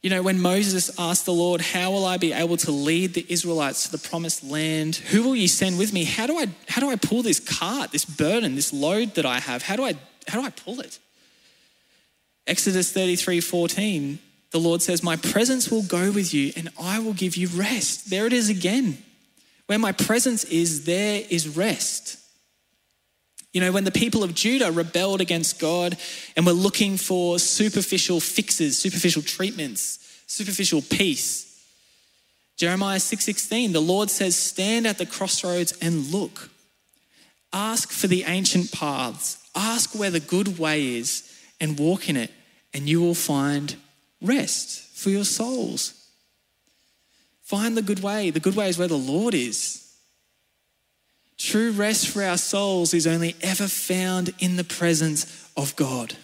You 0.02 0.08
know, 0.08 0.22
when 0.22 0.40
Moses 0.40 0.90
asked 0.98 1.26
the 1.26 1.34
Lord, 1.34 1.60
How 1.60 1.90
will 1.90 2.06
I 2.06 2.16
be 2.16 2.32
able 2.32 2.56
to 2.56 2.70
lead 2.70 3.12
the 3.12 3.26
Israelites 3.28 3.84
to 3.84 3.92
the 3.92 4.08
promised 4.08 4.42
land? 4.42 4.96
Who 4.96 5.22
will 5.22 5.36
you 5.36 5.46
send 5.46 5.76
with 5.76 5.92
me? 5.92 6.04
How 6.04 6.26
do 6.26 6.38
I, 6.38 6.46
how 6.66 6.80
do 6.80 6.88
I 6.88 6.96
pull 6.96 7.22
this 7.22 7.40
cart, 7.40 7.92
this 7.92 8.06
burden, 8.06 8.54
this 8.54 8.72
load 8.72 9.16
that 9.16 9.26
I 9.26 9.38
have? 9.40 9.62
How 9.64 9.76
do 9.76 9.84
I, 9.84 9.96
how 10.26 10.40
do 10.40 10.46
I 10.46 10.50
pull 10.50 10.80
it? 10.80 10.98
Exodus 12.46 12.90
33 12.90 13.42
14 13.42 14.18
the 14.52 14.58
Lord 14.58 14.82
says, 14.82 15.02
My 15.02 15.16
presence 15.16 15.70
will 15.70 15.82
go 15.82 16.10
with 16.10 16.34
you 16.34 16.52
and 16.56 16.70
I 16.80 16.98
will 16.98 17.12
give 17.12 17.36
you 17.36 17.48
rest. 17.48 18.10
There 18.10 18.26
it 18.26 18.32
is 18.32 18.48
again. 18.48 18.98
Where 19.66 19.78
my 19.78 19.92
presence 19.92 20.44
is, 20.44 20.84
there 20.84 21.22
is 21.30 21.56
rest. 21.56 22.18
You 23.52 23.60
know, 23.60 23.72
when 23.72 23.84
the 23.84 23.92
people 23.92 24.22
of 24.22 24.34
Judah 24.34 24.70
rebelled 24.70 25.20
against 25.20 25.58
God 25.58 25.96
and 26.36 26.46
were 26.46 26.52
looking 26.52 26.96
for 26.96 27.38
superficial 27.38 28.20
fixes, 28.20 28.78
superficial 28.78 29.22
treatments, 29.22 29.98
superficial 30.26 30.82
peace, 30.82 31.46
Jeremiah 32.56 33.00
6:16, 33.00 33.72
the 33.72 33.80
Lord 33.80 34.10
says, 34.10 34.36
"Stand 34.36 34.86
at 34.86 34.98
the 34.98 35.06
crossroads 35.06 35.72
and 35.80 36.10
look. 36.12 36.50
Ask 37.52 37.90
for 37.90 38.06
the 38.06 38.24
ancient 38.24 38.70
paths. 38.70 39.38
Ask 39.54 39.94
where 39.94 40.10
the 40.10 40.20
good 40.20 40.58
way 40.58 40.96
is 40.96 41.22
and 41.58 41.78
walk 41.78 42.08
in 42.08 42.16
it, 42.16 42.30
and 42.72 42.88
you 42.88 43.00
will 43.00 43.14
find 43.14 43.76
rest 44.22 44.80
for 44.96 45.10
your 45.10 45.24
souls. 45.24 45.94
Find 47.42 47.76
the 47.76 47.82
good 47.82 48.00
way. 48.00 48.30
The 48.30 48.40
good 48.40 48.54
way 48.54 48.68
is 48.68 48.78
where 48.78 48.88
the 48.88 48.96
Lord 48.96 49.34
is. 49.34 49.92
True 51.36 51.72
rest 51.72 52.08
for 52.08 52.22
our 52.22 52.36
souls 52.36 52.92
is 52.92 53.06
only 53.06 53.34
ever 53.42 53.66
found 53.66 54.34
in 54.38 54.56
the 54.56 54.64
presence 54.64 55.50
of 55.56 55.74
God. 55.74 56.14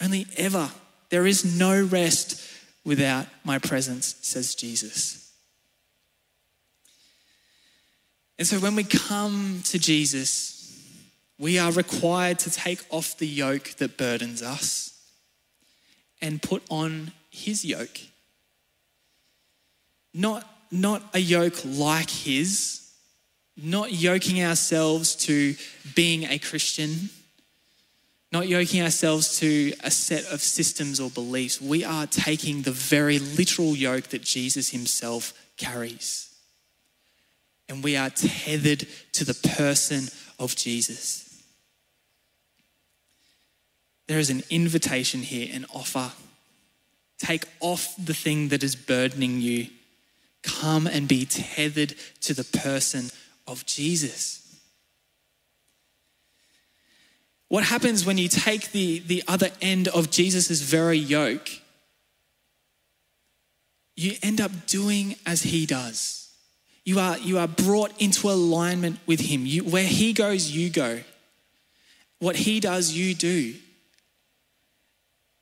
Only 0.00 0.26
ever. 0.36 0.70
There 1.10 1.26
is 1.26 1.58
no 1.58 1.82
rest 1.82 2.40
without 2.84 3.26
my 3.44 3.58
presence, 3.58 4.14
says 4.22 4.54
Jesus. 4.54 5.32
And 8.38 8.46
so 8.46 8.58
when 8.58 8.76
we 8.76 8.84
come 8.84 9.60
to 9.64 9.78
Jesus, 9.78 10.80
we 11.38 11.58
are 11.58 11.72
required 11.72 12.38
to 12.40 12.50
take 12.50 12.84
off 12.90 13.18
the 13.18 13.26
yoke 13.26 13.70
that 13.78 13.96
burdens 13.96 14.42
us 14.42 14.93
and 16.20 16.40
put 16.42 16.62
on 16.70 17.12
his 17.30 17.64
yoke. 17.64 18.00
Not, 20.12 20.48
not 20.70 21.02
a 21.12 21.18
yoke 21.18 21.60
like 21.64 22.10
his, 22.10 22.88
not 23.56 23.92
yoking 23.92 24.42
ourselves 24.42 25.14
to 25.16 25.54
being 25.94 26.24
a 26.24 26.38
Christian, 26.38 27.10
not 28.32 28.48
yoking 28.48 28.82
ourselves 28.82 29.38
to 29.38 29.72
a 29.82 29.90
set 29.90 30.24
of 30.32 30.40
systems 30.40 30.98
or 30.98 31.10
beliefs. 31.10 31.60
We 31.60 31.84
are 31.84 32.06
taking 32.06 32.62
the 32.62 32.72
very 32.72 33.18
literal 33.18 33.76
yoke 33.76 34.08
that 34.08 34.22
Jesus 34.22 34.70
himself 34.70 35.32
carries. 35.56 36.34
And 37.68 37.82
we 37.82 37.96
are 37.96 38.10
tethered 38.10 38.86
to 39.12 39.24
the 39.24 39.34
person 39.56 40.08
of 40.38 40.56
Jesus. 40.56 41.23
There 44.06 44.18
is 44.18 44.30
an 44.30 44.42
invitation 44.50 45.20
here, 45.20 45.48
an 45.52 45.66
offer. 45.74 46.12
Take 47.18 47.44
off 47.60 47.94
the 47.96 48.14
thing 48.14 48.48
that 48.48 48.62
is 48.62 48.76
burdening 48.76 49.40
you. 49.40 49.68
Come 50.42 50.86
and 50.86 51.08
be 51.08 51.24
tethered 51.24 51.94
to 52.20 52.34
the 52.34 52.44
person 52.44 53.10
of 53.46 53.64
Jesus. 53.64 54.40
What 57.48 57.64
happens 57.64 58.04
when 58.04 58.18
you 58.18 58.28
take 58.28 58.72
the, 58.72 58.98
the 59.00 59.22
other 59.28 59.50
end 59.62 59.88
of 59.88 60.10
Jesus' 60.10 60.60
very 60.60 60.98
yoke? 60.98 61.48
You 63.96 64.16
end 64.22 64.40
up 64.40 64.66
doing 64.66 65.16
as 65.24 65.42
he 65.42 65.66
does. 65.66 66.32
You 66.84 66.98
are, 66.98 67.16
you 67.18 67.38
are 67.38 67.48
brought 67.48 67.98
into 68.00 68.28
alignment 68.28 68.98
with 69.06 69.20
him. 69.20 69.46
You, 69.46 69.64
where 69.64 69.86
he 69.86 70.12
goes, 70.12 70.50
you 70.50 70.68
go. 70.68 71.00
What 72.18 72.36
he 72.36 72.60
does, 72.60 72.92
you 72.92 73.14
do. 73.14 73.54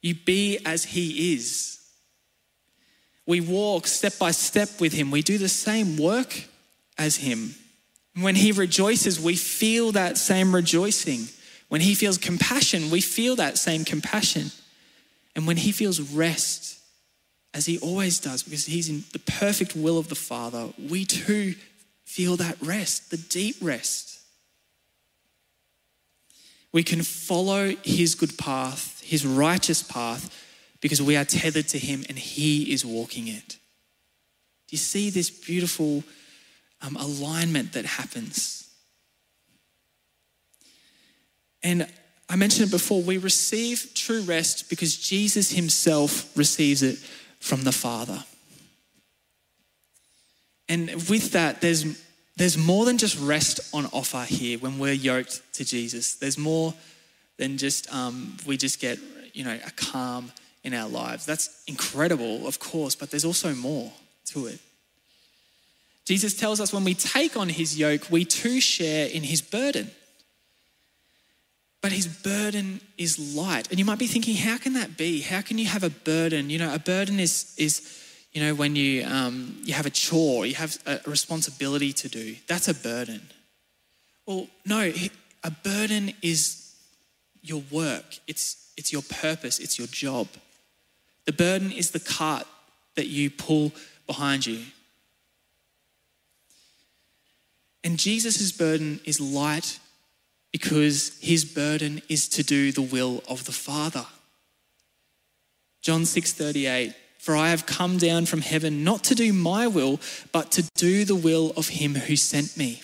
You 0.03 0.17
be 0.17 0.59
as 0.67 0.85
He 0.85 1.33
is. 1.35 1.79
We 3.25 3.41
walk 3.41 3.87
step 3.87 4.19
by 4.19 4.33
step 4.33 4.81
with 4.81 4.93
Him. 4.93 5.11
We 5.11 5.23
do 5.23 5.39
the 5.39 5.49
same 5.49 5.97
work 5.97 6.45
as 6.99 7.17
Him. 7.17 7.55
When 8.21 8.35
He 8.35 8.53
rejoices, 8.53 9.21
we 9.21 9.37
feel 9.37 9.93
that 9.93 10.19
same 10.19 10.55
rejoicing. 10.55 11.29
When 11.69 11.81
He 11.81 11.95
feels 11.95 12.19
compassion, 12.19 12.91
we 12.91 13.01
feel 13.01 13.37
that 13.37 13.57
same 13.57 13.85
compassion. 13.85 14.51
And 15.35 15.47
when 15.47 15.57
He 15.57 15.71
feels 15.73 16.01
rest, 16.01 16.81
as 17.55 17.67
He 17.67 17.79
always 17.79 18.19
does, 18.19 18.43
because 18.43 18.67
He's 18.67 18.89
in 18.89 19.05
the 19.13 19.21
perfect 19.21 19.77
will 19.77 19.99
of 19.99 20.09
the 20.09 20.17
Father, 20.17 20.71
we 20.91 21.05
too 21.05 21.55
feel 22.05 22.37
that 22.37 22.61
rest, 22.61 23.11
the 23.11 23.17
deep 23.17 23.57
rest. 23.63 24.19
We 26.73 26.83
can 26.83 27.03
follow 27.03 27.77
His 27.85 28.17
good 28.17 28.37
path 28.37 28.92
his 29.03 29.27
righteous 29.27 29.83
path 29.83 30.35
because 30.81 31.01
we 31.01 31.17
are 31.17 31.25
tethered 31.25 31.69
to 31.69 31.79
him 31.79 32.05
and 32.09 32.19
he 32.19 32.73
is 32.73 32.85
walking 32.85 33.29
it. 33.29 33.57
Do 34.69 34.75
you 34.75 34.79
see 34.79 35.11
this 35.11 35.31
beautiful 35.31 36.03
um, 36.81 36.97
alignment 36.97 37.73
that 37.73 37.85
happens? 37.85 38.69
And 41.63 41.87
I 42.29 42.37
mentioned 42.37 42.69
it 42.69 42.71
before, 42.71 43.03
we 43.03 43.19
receive 43.19 43.93
true 43.95 44.23
rest 44.23 44.71
because 44.71 44.97
Jesus 44.97 45.53
himself 45.53 46.37
receives 46.37 46.83
it 46.83 46.97
from 47.39 47.63
the 47.63 47.73
Father. 47.73 48.25
And 50.69 50.89
with 51.09 51.33
that, 51.33 51.61
there's, 51.61 52.03
there's 52.37 52.57
more 52.57 52.87
than 52.87 52.97
just 52.97 53.21
rest 53.21 53.61
on 53.75 53.87
offer 53.93 54.23
here 54.23 54.59
when 54.59 54.79
we're 54.79 54.95
yoked 54.95 55.43
to 55.55 55.65
Jesus. 55.65 56.15
There's 56.15 56.39
more 56.39 56.73
than 57.43 57.59
just 57.59 57.93
um, 57.93 58.37
we 58.47 58.57
just 58.57 58.81
get 58.81 58.99
you 59.33 59.43
know 59.43 59.59
a 59.67 59.71
calm 59.73 60.31
in 60.63 60.73
our 60.75 60.89
lives. 60.89 61.27
That's 61.27 61.65
incredible, 61.67 62.47
of 62.47 62.61
course, 62.61 62.95
but 62.95 63.11
there's 63.11 63.25
also 63.25 63.53
more 63.53 63.91
to 64.27 64.47
it. 64.47 64.61
Jesus 66.05 66.35
tells 66.35 66.61
us 66.61 66.73
when 66.73 66.85
we 66.85 66.95
take 66.95 67.37
on 67.37 67.49
his 67.49 67.77
yoke, 67.77 68.03
we 68.11 68.25
too 68.25 68.61
share 68.61 69.09
in 69.09 69.25
his 69.25 69.43
burden. 69.43 69.91
But 71.81 71.91
his 71.91 72.07
burden 72.07 72.81
is 72.97 73.37
light. 73.37 73.69
And 73.71 73.79
you 73.81 73.85
might 73.85 73.99
be 73.99 74.07
thinking, 74.07 74.37
how 74.37 74.57
can 74.57 74.75
that 74.75 74.97
be? 74.97 75.21
How 75.21 75.41
can 75.41 75.59
you 75.59 75.67
have 75.67 75.83
a 75.83 75.91
burden? 75.91 76.49
You 76.49 76.59
know, 76.59 76.73
a 76.73 76.79
burden 76.79 77.19
is, 77.19 77.55
is 77.59 77.83
you 78.33 78.41
know, 78.41 78.55
when 78.55 78.77
you, 78.77 79.05
um, 79.05 79.61
you 79.65 79.75
have 79.75 79.87
a 79.87 79.91
chore, 79.91 80.47
you 80.47 80.55
have 80.55 80.79
a 80.87 81.01
responsibility 81.07 81.93
to 81.93 82.09
do. 82.09 82.37
That's 82.47 82.69
a 82.69 82.75
burden. 82.75 83.21
Well, 84.27 84.47
no, 84.65 84.93
a 85.43 85.51
burden 85.51 86.15
is 86.23 86.62
your 87.43 87.63
work, 87.71 88.19
it's, 88.27 88.73
it's 88.77 88.93
your 88.93 89.03
purpose, 89.03 89.59
it's 89.59 89.79
your 89.79 89.89
job. 89.89 90.29
The 91.25 91.33
burden 91.33 91.73
is 91.73 91.91
the 91.91 92.01
cart 92.01 92.47
that 92.95 93.07
you 93.07 93.31
pull 93.31 93.73
behind 94.07 94.47
you. 94.47 94.65
And 97.85 97.99
Jesus' 97.99 98.53
burden 98.53 99.01
is 99.05 99.21
light 99.21 99.81
because 100.53 101.19
his 101.21 101.45
burden 101.45 102.03
is 102.09 102.29
to 102.29 102.43
do 102.43 102.71
the 102.71 102.83
will 102.83 103.23
of 103.29 103.45
the 103.45 103.53
Father. 103.53 104.07
John 105.81 106.03
6:38 106.03 106.95
For 107.19 107.35
I 107.35 107.51
have 107.51 107.67
come 107.67 107.99
down 107.99 108.27
from 108.27 108.43
heaven 108.43 108.85
not 108.85 109.03
to 109.05 109.15
do 109.15 109.33
my 109.33 109.67
will 109.67 110.01
but 110.31 110.53
to 110.53 110.63
do 110.77 111.05
the 111.05 111.17
will 111.17 111.53
of 111.57 111.69
him 111.69 111.95
who 111.95 112.17
sent 112.17 112.57
me. 112.57 112.83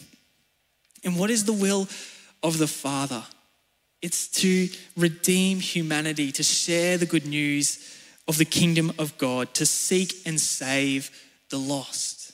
And 1.04 1.16
what 1.16 1.30
is 1.30 1.44
the 1.44 1.52
will 1.52 1.88
of 2.42 2.58
the 2.58 2.66
Father? 2.66 3.24
It's 4.00 4.28
to 4.42 4.68
redeem 4.96 5.60
humanity, 5.60 6.30
to 6.32 6.42
share 6.42 6.98
the 6.98 7.06
good 7.06 7.26
news 7.26 7.96
of 8.28 8.38
the 8.38 8.44
kingdom 8.44 8.92
of 8.98 9.16
God, 9.18 9.54
to 9.54 9.66
seek 9.66 10.14
and 10.26 10.40
save 10.40 11.10
the 11.50 11.58
lost. 11.58 12.32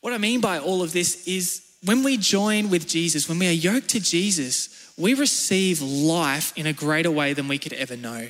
What 0.00 0.12
I 0.12 0.18
mean 0.18 0.40
by 0.40 0.58
all 0.58 0.82
of 0.82 0.92
this 0.92 1.26
is 1.26 1.62
when 1.84 2.02
we 2.02 2.16
join 2.16 2.70
with 2.70 2.86
Jesus, 2.86 3.28
when 3.28 3.38
we 3.38 3.48
are 3.48 3.52
yoked 3.52 3.88
to 3.90 4.00
Jesus, 4.00 4.92
we 4.98 5.14
receive 5.14 5.80
life 5.80 6.52
in 6.56 6.66
a 6.66 6.72
greater 6.72 7.10
way 7.10 7.32
than 7.32 7.48
we 7.48 7.58
could 7.58 7.72
ever 7.72 7.96
know. 7.96 8.28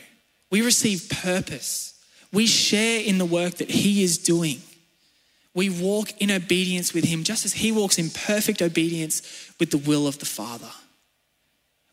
We 0.51 0.62
receive 0.62 1.09
purpose. 1.23 1.99
We 2.33 2.47
share 2.47 3.01
in 3.01 3.18
the 3.18 3.25
work 3.25 3.55
that 3.57 3.70
He 3.70 4.03
is 4.03 4.18
doing. 4.18 4.61
We 5.55 5.68
walk 5.68 6.20
in 6.20 6.31
obedience 6.31 6.95
with 6.95 7.05
Him 7.05 7.25
just 7.25 7.45
as 7.45 7.55
He 7.55 7.73
walks 7.73 7.99
in 7.99 8.11
perfect 8.11 8.62
obedience 8.62 9.53
with 9.59 9.70
the 9.70 9.79
will 9.79 10.07
of 10.07 10.18
the 10.18 10.27
Father. 10.27 10.70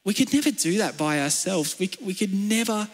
We 0.06 0.14
could 0.14 0.34
never 0.34 0.52
do 0.52 0.78
that 0.78 0.98
by 0.98 1.22
ourselves. 1.22 1.78
We, 1.78 1.90
we, 2.02 2.14
could 2.14 2.34
never, 2.34 2.88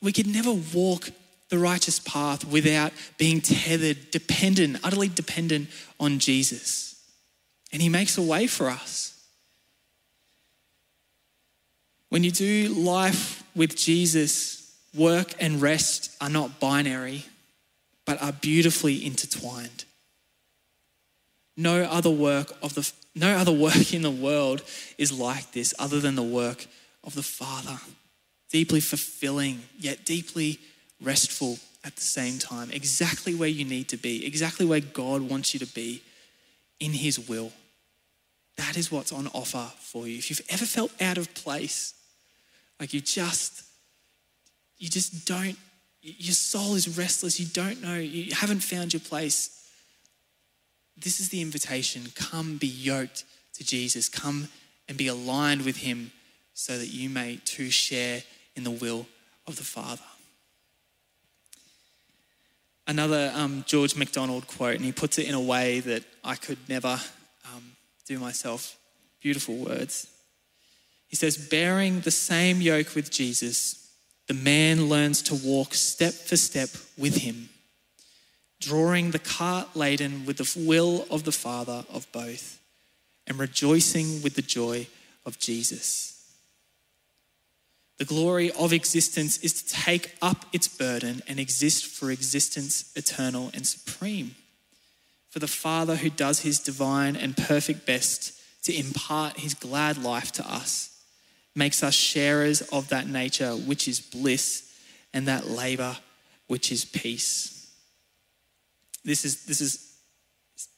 we 0.00 0.12
could 0.12 0.26
never 0.26 0.52
walk 0.52 1.10
the 1.48 1.58
righteous 1.58 1.98
path 1.98 2.44
without 2.44 2.92
being 3.18 3.40
tethered, 3.40 4.10
dependent, 4.10 4.78
utterly 4.84 5.08
dependent 5.08 5.68
on 5.98 6.18
Jesus. 6.18 7.00
And 7.72 7.82
He 7.82 7.88
makes 7.88 8.16
a 8.18 8.22
way 8.22 8.46
for 8.46 8.68
us. 8.68 9.12
When 12.08 12.24
you 12.24 12.30
do 12.30 12.68
life 12.68 13.42
with 13.56 13.74
Jesus, 13.74 14.74
work 14.94 15.34
and 15.40 15.62
rest 15.62 16.14
are 16.20 16.28
not 16.28 16.60
binary, 16.60 17.24
but 18.04 18.22
are 18.22 18.32
beautifully 18.32 19.04
intertwined. 19.04 19.84
No 21.56 21.84
other 21.84 22.10
work 22.10 22.52
of 22.62 22.74
the 22.74 22.90
no 23.14 23.36
other 23.36 23.52
work 23.52 23.92
in 23.92 24.02
the 24.02 24.10
world 24.10 24.62
is 24.98 25.12
like 25.12 25.52
this 25.52 25.74
other 25.78 26.00
than 26.00 26.14
the 26.14 26.22
work 26.22 26.66
of 27.04 27.14
the 27.14 27.22
Father. 27.22 27.78
Deeply 28.50 28.80
fulfilling, 28.80 29.62
yet 29.78 30.04
deeply 30.04 30.58
restful 31.02 31.58
at 31.84 31.96
the 31.96 32.02
same 32.02 32.38
time. 32.38 32.70
Exactly 32.70 33.34
where 33.34 33.48
you 33.48 33.64
need 33.64 33.88
to 33.88 33.96
be, 33.96 34.26
exactly 34.26 34.64
where 34.64 34.80
God 34.80 35.22
wants 35.22 35.52
you 35.52 35.60
to 35.60 35.66
be 35.66 36.02
in 36.80 36.92
His 36.92 37.28
will. 37.28 37.52
That 38.56 38.76
is 38.76 38.92
what's 38.92 39.12
on 39.12 39.28
offer 39.28 39.70
for 39.78 40.06
you. 40.06 40.18
If 40.18 40.30
you've 40.30 40.42
ever 40.48 40.64
felt 40.64 40.92
out 41.00 41.18
of 41.18 41.32
place, 41.34 41.94
like 42.78 42.92
you 42.92 43.00
just, 43.00 43.64
you 44.78 44.88
just 44.88 45.26
don't, 45.26 45.56
your 46.02 46.34
soul 46.34 46.74
is 46.74 46.98
restless, 46.98 47.38
you 47.38 47.46
don't 47.46 47.82
know, 47.82 47.96
you 47.96 48.34
haven't 48.34 48.60
found 48.60 48.92
your 48.92 49.00
place 49.00 49.61
this 51.02 51.20
is 51.20 51.28
the 51.28 51.40
invitation. 51.40 52.06
Come 52.14 52.56
be 52.56 52.66
yoked 52.66 53.24
to 53.54 53.64
Jesus. 53.64 54.08
Come 54.08 54.48
and 54.88 54.96
be 54.96 55.08
aligned 55.08 55.64
with 55.64 55.78
him 55.78 56.12
so 56.54 56.78
that 56.78 56.88
you 56.88 57.08
may 57.08 57.40
too 57.44 57.70
share 57.70 58.22
in 58.56 58.64
the 58.64 58.70
will 58.70 59.06
of 59.46 59.56
the 59.56 59.64
Father. 59.64 60.02
Another 62.86 63.32
um, 63.34 63.64
George 63.66 63.96
MacDonald 63.96 64.46
quote, 64.46 64.76
and 64.76 64.84
he 64.84 64.92
puts 64.92 65.18
it 65.18 65.28
in 65.28 65.34
a 65.34 65.40
way 65.40 65.80
that 65.80 66.04
I 66.24 66.34
could 66.34 66.58
never 66.68 66.98
um, 67.52 67.72
do 68.06 68.18
myself. 68.18 68.76
Beautiful 69.20 69.56
words. 69.56 70.08
He 71.08 71.16
says, 71.16 71.36
bearing 71.36 72.00
the 72.00 72.10
same 72.10 72.60
yoke 72.60 72.94
with 72.94 73.10
Jesus, 73.10 73.90
the 74.26 74.34
man 74.34 74.88
learns 74.88 75.22
to 75.22 75.34
walk 75.34 75.74
step 75.74 76.12
for 76.12 76.36
step 76.36 76.70
with 76.98 77.16
him 77.16 77.48
drawing 78.62 79.10
the 79.10 79.18
cart 79.18 79.74
laden 79.74 80.24
with 80.24 80.38
the 80.38 80.66
will 80.66 81.04
of 81.10 81.24
the 81.24 81.32
Father 81.32 81.84
of 81.92 82.10
both, 82.12 82.60
and 83.26 83.38
rejoicing 83.38 84.22
with 84.22 84.34
the 84.34 84.42
joy 84.42 84.86
of 85.26 85.38
Jesus. 85.38 86.12
The 87.98 88.04
glory 88.04 88.50
of 88.52 88.72
existence 88.72 89.38
is 89.38 89.62
to 89.62 89.68
take 89.68 90.14
up 90.22 90.46
its 90.52 90.66
burden 90.66 91.22
and 91.28 91.38
exist 91.38 91.86
for 91.86 92.10
existence 92.10 92.90
eternal 92.96 93.50
and 93.54 93.66
supreme. 93.66 94.34
For 95.30 95.38
the 95.38 95.46
Father 95.46 95.96
who 95.96 96.10
does 96.10 96.40
his 96.40 96.58
divine 96.58 97.16
and 97.16 97.36
perfect 97.36 97.86
best 97.86 98.32
to 98.64 98.74
impart 98.74 99.38
his 99.38 99.54
glad 99.54 100.02
life 100.02 100.32
to 100.32 100.48
us 100.48 101.02
makes 101.54 101.82
us 101.82 101.94
sharers 101.94 102.62
of 102.72 102.88
that 102.88 103.06
nature 103.06 103.52
which 103.52 103.86
is 103.86 104.00
bliss 104.00 104.72
and 105.12 105.28
that 105.28 105.48
labor 105.48 105.96
which 106.48 106.72
is 106.72 106.84
peace. 106.84 107.61
This 109.04 109.24
is 109.24 109.44
this 109.44 109.60
is 109.60 109.92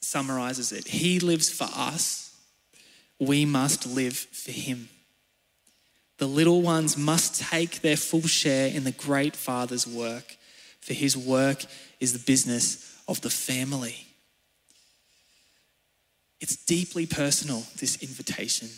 summarizes 0.00 0.72
it. 0.72 0.86
He 0.86 1.20
lives 1.20 1.50
for 1.50 1.68
us. 1.74 2.36
We 3.18 3.44
must 3.44 3.86
live 3.86 4.16
for 4.16 4.52
him. 4.52 4.88
The 6.18 6.26
little 6.26 6.62
ones 6.62 6.96
must 6.96 7.40
take 7.40 7.80
their 7.80 7.96
full 7.96 8.22
share 8.22 8.68
in 8.68 8.84
the 8.84 8.92
great 8.92 9.34
Father's 9.34 9.86
work, 9.86 10.36
for 10.80 10.94
his 10.94 11.16
work 11.16 11.64
is 12.00 12.12
the 12.12 12.18
business 12.18 12.96
of 13.08 13.20
the 13.20 13.30
family. 13.30 14.06
It's 16.40 16.56
deeply 16.56 17.06
personal, 17.06 17.64
this 17.78 18.02
invitation. 18.02 18.68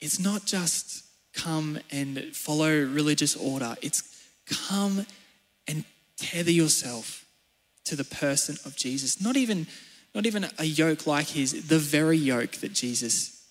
It's 0.00 0.18
not 0.18 0.46
just 0.46 1.04
come 1.32 1.78
and 1.90 2.34
follow 2.34 2.70
religious 2.70 3.36
order, 3.36 3.76
it's 3.82 4.02
come 4.46 5.06
and 5.68 5.84
tether 6.16 6.50
yourself 6.50 7.21
to 7.84 7.96
the 7.96 8.04
person 8.04 8.56
of 8.64 8.76
Jesus. 8.76 9.20
Not 9.20 9.36
even, 9.36 9.66
not 10.14 10.26
even 10.26 10.46
a 10.58 10.64
yoke 10.64 11.06
like 11.06 11.28
his, 11.28 11.66
the 11.68 11.78
very 11.78 12.16
yoke 12.16 12.52
that 12.52 12.72
Jesus 12.72 13.44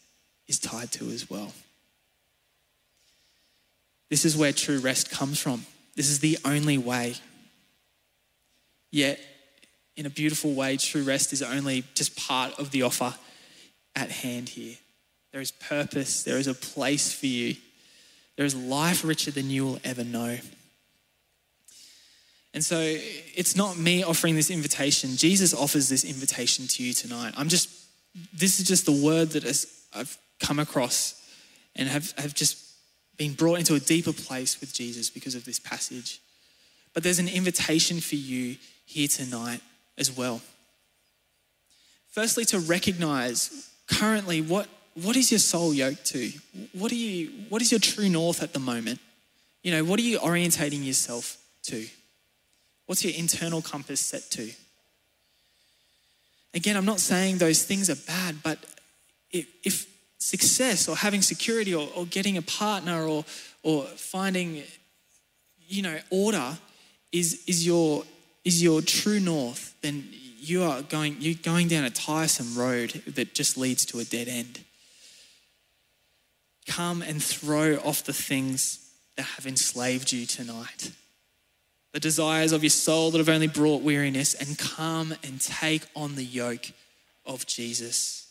is 0.48 0.60
tied 0.60 0.92
to 0.94 1.10
as 1.10 1.30
well. 1.30 1.54
This 4.10 4.26
is 4.26 4.36
where 4.36 4.52
true 4.52 4.80
rest 4.80 5.10
comes 5.10 5.40
from. 5.40 5.66
This 5.96 6.10
is 6.10 6.20
the 6.20 6.38
only 6.44 6.78
way. 6.78 7.16
Yet, 8.92 9.20
in 9.96 10.06
a 10.06 10.10
beautiful 10.10 10.54
way, 10.54 10.78
true 10.78 11.04
rest 11.04 11.32
is 11.32 11.42
only 11.42 11.86
just 11.96 12.18
part 12.18 12.58
of 12.60 12.72
the 12.72 12.84
offer 12.84 13.14
at 13.96 14.12
hand 14.12 14.50
here. 14.50 14.76
There 15.32 15.42
is 15.42 15.52
purpose, 15.52 16.24
there 16.24 16.38
is 16.38 16.48
a 16.48 16.54
place 16.54 17.14
for 17.14 17.28
you, 17.28 17.56
there 18.36 18.46
is 18.46 18.56
life 18.56 19.06
richer 19.06 19.32
than 19.32 19.50
you 19.50 19.66
will 19.66 19.80
ever 19.84 20.04
know. 20.04 20.38
And 22.54 22.64
so 22.64 22.80
it's 22.80 23.56
not 23.56 23.78
me 23.78 24.04
offering 24.04 24.36
this 24.36 24.50
invitation. 24.50 25.16
Jesus 25.16 25.54
offers 25.54 25.88
this 25.88 26.04
invitation 26.04 26.68
to 26.68 26.84
you 26.84 26.94
tonight. 26.94 27.34
I'm 27.38 27.48
just, 27.48 27.70
this 28.34 28.60
is 28.60 28.68
just 28.68 28.86
the 28.86 28.92
word 28.92 29.30
that 29.32 29.46
I've 29.94 30.18
come 30.40 30.60
across 30.60 31.16
and 31.76 31.88
have, 31.88 32.12
have 32.18 32.34
just 32.34 32.58
been 33.18 33.34
brought 33.34 33.60
into 33.60 33.76
a 33.76 33.80
deeper 33.80 34.12
place 34.12 34.60
with 34.60 34.74
Jesus 34.74 35.10
because 35.10 35.36
of 35.36 35.46
this 35.46 35.60
passage. 35.60 36.20
But 36.94 37.04
there's 37.04 37.20
an 37.20 37.30
invitation 37.30 38.02
for 38.02 38.16
you 38.16 38.58
here 38.86 39.08
tonight 39.08 39.62
as 39.98 40.16
well. 40.16 40.42
Firstly, 42.10 42.44
to 42.46 42.60
recognize 42.60 43.70
currently 43.88 44.42
what, 44.42 44.68
what 44.96 45.16
is 45.16 45.32
your 45.32 45.40
soul 45.40 45.74
yoked 45.74 46.06
to? 46.08 46.32
What, 46.74 46.92
are 46.92 46.96
you, 46.96 47.32
what 47.48 47.62
is 47.62 47.72
your 47.72 47.80
true 47.80 48.10
north 48.10 48.44
at 48.44 48.52
the 48.52 48.60
moment? 48.60 49.00
You 49.64 49.72
know, 49.72 49.86
what 49.86 50.00
are 50.00 50.04
you 50.04 50.20
orientating 50.20 50.86
yourself 50.86 51.38
to? 51.64 51.86
What's 52.86 53.04
your 53.04 53.14
internal 53.14 53.62
compass 53.62 54.02
set 54.02 54.30
to? 54.32 54.52
Again, 56.54 56.76
I'm 56.76 56.86
not 56.86 57.00
saying 57.00 57.38
those 57.38 57.64
things 57.64 57.90
are 57.90 57.96
bad, 57.96 58.44
but 58.44 58.60
if, 59.32 59.88
success 60.18 60.88
or 60.88 60.96
having 60.96 61.20
security 61.20 61.74
or, 61.74 61.90
or, 61.96 62.06
getting 62.06 62.38
a 62.38 62.44
partner 62.44 63.08
or, 63.08 63.26
or 63.64 63.86
finding 63.86 64.62
you 65.68 65.82
know, 65.82 65.98
order 66.12 66.58
is, 67.12 67.44
is, 67.48 67.66
your, 67.66 68.04
is 68.46 68.62
your 68.62 68.82
true 68.82 69.20
north, 69.20 69.74
then 69.82 70.08
you 70.38 70.62
are 70.62 70.84
going, 70.84 71.16
you're 71.20 71.34
going 71.42 71.68
down 71.68 71.86
a 71.86 71.90
tiresome 71.90 72.56
road 72.56 73.02
that 73.08 73.34
just 73.34 73.58
leads 73.58 73.84
to 73.86 74.00
a 74.00 74.04
dead 74.04 74.28
end. 74.28 74.60
Come 76.68 77.02
and 77.02 77.22
throw 77.22 77.78
off 77.78 78.04
the 78.04 78.14
things 78.14 78.92
that 79.18 79.24
have 79.24 79.48
enslaved 79.48 80.12
you 80.12 80.26
tonight. 80.26 80.92
The 81.94 82.00
desires 82.00 82.54
of 82.54 82.64
your 82.64 82.70
soul 82.70 83.12
that 83.12 83.18
have 83.18 83.30
only 83.30 83.48
brought 83.48 83.82
weariness, 83.82 84.34
and 84.34 84.58
come 84.58 85.14
and 85.24 85.42
take 85.42 85.84
on 85.96 86.16
the 86.16 86.24
yoke 86.24 86.72
of 87.26 87.46
Jesus. 87.46 88.30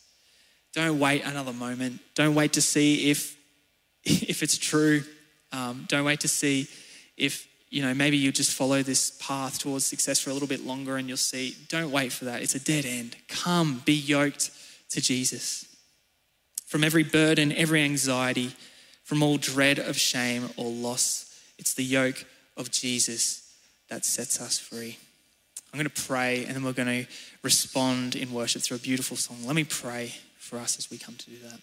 Don't 0.72 0.98
wait 0.98 1.24
another 1.24 1.52
moment. 1.52 2.00
Don't 2.14 2.34
wait 2.34 2.54
to 2.54 2.62
see 2.62 3.10
if, 3.10 3.36
if 4.04 4.42
it's 4.42 4.56
true. 4.56 5.02
Um, 5.52 5.84
don't 5.88 6.04
wait 6.04 6.20
to 6.20 6.28
see 6.28 6.68
if, 7.16 7.46
you 7.70 7.82
know, 7.82 7.92
maybe 7.92 8.16
you 8.16 8.32
just 8.32 8.52
follow 8.52 8.82
this 8.82 9.10
path 9.20 9.58
towards 9.58 9.84
success 9.84 10.18
for 10.20 10.30
a 10.30 10.32
little 10.32 10.48
bit 10.48 10.64
longer 10.64 10.96
and 10.96 11.08
you'll 11.08 11.16
see. 11.16 11.56
Don't 11.68 11.90
wait 11.90 12.12
for 12.12 12.24
that. 12.26 12.42
It's 12.42 12.54
a 12.54 12.60
dead 12.60 12.86
end. 12.86 13.16
Come, 13.28 13.82
be 13.84 13.92
yoked 13.92 14.50
to 14.90 15.00
Jesus. 15.00 15.66
From 16.66 16.84
every 16.84 17.02
burden, 17.02 17.52
every 17.52 17.82
anxiety, 17.82 18.52
from 19.02 19.22
all 19.22 19.36
dread 19.36 19.78
of 19.78 19.96
shame 19.96 20.50
or 20.56 20.70
loss, 20.70 21.36
it's 21.58 21.74
the 21.74 21.84
yoke 21.84 22.24
of 22.56 22.70
Jesus 22.70 23.49
that 23.90 24.04
sets 24.04 24.40
us 24.40 24.58
free. 24.58 24.96
I'm 25.72 25.78
going 25.78 25.90
to 25.90 26.02
pray 26.02 26.44
and 26.44 26.56
then 26.56 26.64
we're 26.64 26.72
going 26.72 27.04
to 27.04 27.10
respond 27.42 28.16
in 28.16 28.32
worship 28.32 28.62
through 28.62 28.78
a 28.78 28.80
beautiful 28.80 29.16
song. 29.16 29.38
Let 29.44 29.54
me 29.54 29.64
pray 29.64 30.14
for 30.38 30.58
us 30.58 30.78
as 30.78 30.90
we 30.90 30.98
come 30.98 31.16
to 31.16 31.30
do 31.30 31.36
that. 31.44 31.60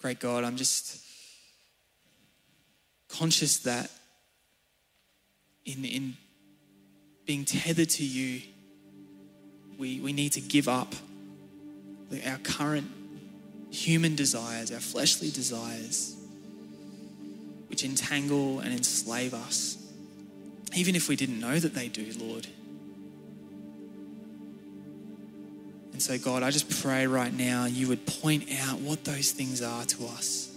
Great 0.00 0.20
God, 0.20 0.44
I'm 0.44 0.56
just 0.56 1.02
conscious 3.08 3.58
that 3.60 3.90
in, 5.64 5.84
in 5.84 6.16
being 7.24 7.44
tethered 7.44 7.90
to 7.90 8.04
you, 8.04 8.42
we, 9.78 10.00
we 10.00 10.12
need 10.12 10.32
to 10.32 10.40
give 10.40 10.68
up 10.68 10.94
our 12.24 12.38
current 12.38 12.88
human 13.70 14.14
desires, 14.14 14.70
our 14.72 14.80
fleshly 14.80 15.30
desires, 15.30 16.16
which 17.68 17.84
entangle 17.84 18.60
and 18.60 18.72
enslave 18.72 19.34
us, 19.34 19.76
even 20.74 20.94
if 20.94 21.08
we 21.08 21.16
didn't 21.16 21.40
know 21.40 21.58
that 21.58 21.74
they 21.74 21.88
do, 21.88 22.12
Lord. 22.18 22.46
And 25.92 26.02
so, 26.02 26.18
God, 26.18 26.42
I 26.42 26.50
just 26.50 26.82
pray 26.82 27.06
right 27.06 27.32
now 27.32 27.64
you 27.64 27.88
would 27.88 28.04
point 28.06 28.50
out 28.60 28.80
what 28.80 29.04
those 29.04 29.30
things 29.30 29.62
are 29.62 29.84
to 29.86 30.06
us. 30.06 30.54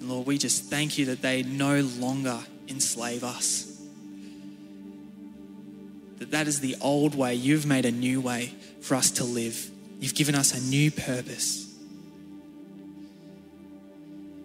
And 0.00 0.10
Lord, 0.10 0.26
we 0.26 0.36
just 0.36 0.64
thank 0.64 0.98
you 0.98 1.06
that 1.06 1.22
they 1.22 1.42
no 1.42 1.80
longer 1.80 2.38
enslave 2.68 3.24
us. 3.24 3.80
That 6.18 6.30
that 6.32 6.46
is 6.46 6.60
the 6.60 6.76
old 6.80 7.14
way. 7.14 7.34
You've 7.34 7.64
made 7.64 7.86
a 7.86 7.90
new 7.90 8.20
way 8.20 8.52
for 8.82 8.94
us 8.94 9.10
to 9.12 9.24
live. 9.24 9.70
You've 9.98 10.14
given 10.14 10.34
us 10.34 10.54
a 10.54 10.60
new 10.60 10.90
purpose. 10.90 11.74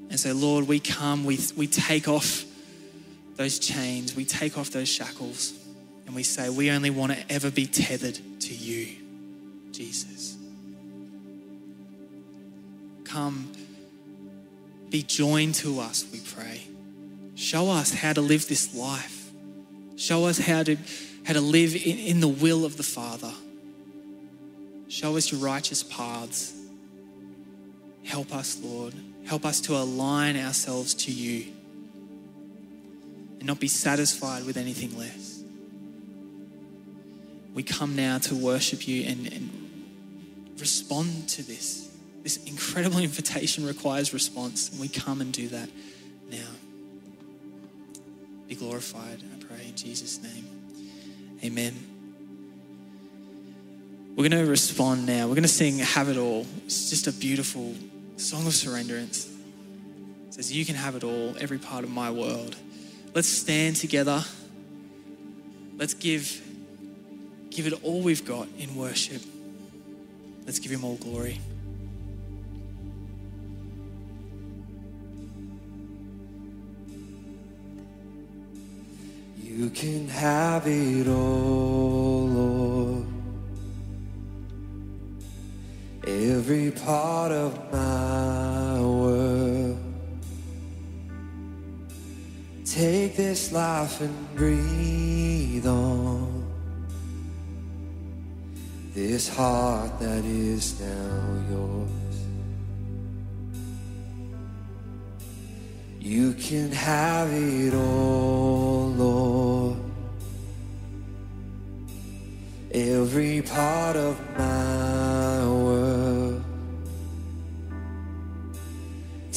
And 0.09 0.19
so, 0.19 0.33
Lord, 0.33 0.67
we 0.67 0.79
come, 0.79 1.23
we, 1.23 1.39
we 1.55 1.67
take 1.67 2.07
off 2.07 2.43
those 3.35 3.59
chains, 3.59 4.15
we 4.15 4.25
take 4.25 4.57
off 4.57 4.69
those 4.69 4.89
shackles, 4.89 5.53
and 6.05 6.13
we 6.13 6.23
say, 6.23 6.49
we 6.49 6.69
only 6.69 6.89
want 6.89 7.13
to 7.13 7.31
ever 7.31 7.49
be 7.49 7.65
tethered 7.65 8.19
to 8.41 8.53
you, 8.53 8.95
Jesus. 9.71 10.35
Come, 13.05 13.51
be 14.89 15.01
joined 15.01 15.55
to 15.55 15.79
us, 15.79 16.05
we 16.11 16.19
pray. 16.19 16.61
Show 17.35 17.69
us 17.69 17.93
how 17.93 18.13
to 18.13 18.21
live 18.21 18.47
this 18.47 18.75
life. 18.75 19.31
Show 19.95 20.25
us 20.25 20.37
how 20.37 20.63
to, 20.63 20.77
how 21.25 21.33
to 21.33 21.41
live 21.41 21.73
in, 21.75 21.97
in 21.97 22.19
the 22.19 22.27
will 22.27 22.65
of 22.65 22.77
the 22.77 22.83
Father. 22.83 23.31
Show 24.91 25.15
us 25.15 25.31
your 25.31 25.39
righteous 25.39 25.83
paths. 25.83 26.53
Help 28.03 28.35
us, 28.35 28.59
Lord. 28.61 28.93
Help 29.25 29.45
us 29.45 29.61
to 29.61 29.77
align 29.77 30.35
ourselves 30.35 30.93
to 30.95 31.13
you 31.13 31.53
and 33.39 33.47
not 33.47 33.61
be 33.61 33.69
satisfied 33.69 34.45
with 34.45 34.57
anything 34.57 34.97
less. 34.97 35.43
We 37.53 37.63
come 37.63 37.95
now 37.95 38.17
to 38.17 38.35
worship 38.35 38.85
you 38.85 39.05
and, 39.07 39.31
and 39.31 40.57
respond 40.59 41.29
to 41.29 41.43
this. 41.43 41.89
This 42.21 42.43
incredible 42.43 42.99
invitation 42.99 43.65
requires 43.65 44.13
response, 44.13 44.71
and 44.71 44.81
we 44.81 44.89
come 44.89 45.21
and 45.21 45.31
do 45.31 45.47
that 45.47 45.69
now. 46.29 46.51
Be 48.49 48.55
glorified, 48.55 49.23
I 49.23 49.41
pray, 49.45 49.67
in 49.69 49.75
Jesus' 49.77 50.21
name. 50.21 51.39
Amen. 51.45 51.90
We're 54.21 54.29
going 54.29 54.45
to 54.45 54.51
respond 54.51 55.07
now. 55.07 55.23
We're 55.23 55.33
going 55.33 55.41
to 55.41 55.47
sing 55.47 55.79
Have 55.79 56.07
It 56.07 56.15
All. 56.15 56.45
It's 56.65 56.91
just 56.91 57.07
a 57.07 57.11
beautiful 57.11 57.73
song 58.17 58.45
of 58.45 58.53
surrenderance. 58.53 59.27
It 60.27 60.35
says, 60.35 60.53
You 60.53 60.63
can 60.63 60.75
have 60.75 60.95
it 60.95 61.03
all, 61.03 61.35
every 61.39 61.57
part 61.57 61.83
of 61.83 61.89
my 61.89 62.11
world. 62.11 62.55
Let's 63.15 63.27
stand 63.27 63.77
together. 63.77 64.23
Let's 65.75 65.95
give, 65.95 66.39
give 67.49 67.65
it 67.65 67.73
all 67.83 68.01
we've 68.01 68.23
got 68.23 68.47
in 68.59 68.75
worship. 68.75 69.23
Let's 70.45 70.59
give 70.59 70.71
him 70.71 70.83
all 70.83 70.97
glory. 70.97 71.39
You 79.41 79.71
can 79.71 80.07
have 80.09 80.67
it 80.67 81.07
all, 81.07 82.37
Every 86.43 86.71
part 86.71 87.31
of 87.31 87.53
my 87.71 88.81
world. 88.81 89.77
Take 92.65 93.15
this 93.15 93.51
life 93.51 94.01
and 94.01 94.35
breathe 94.35 95.67
on 95.67 96.43
this 98.95 99.29
heart 99.29 99.99
that 99.99 100.25
is 100.25 100.81
now 100.81 101.45
yours. 101.51 102.17
You 105.99 106.33
can 106.33 106.71
have 106.71 107.31
it 107.31 107.75
all, 107.75 108.87
Lord. 108.97 109.77
Every 112.73 113.43
part 113.43 113.95
of 113.95 114.19
my 114.35 114.90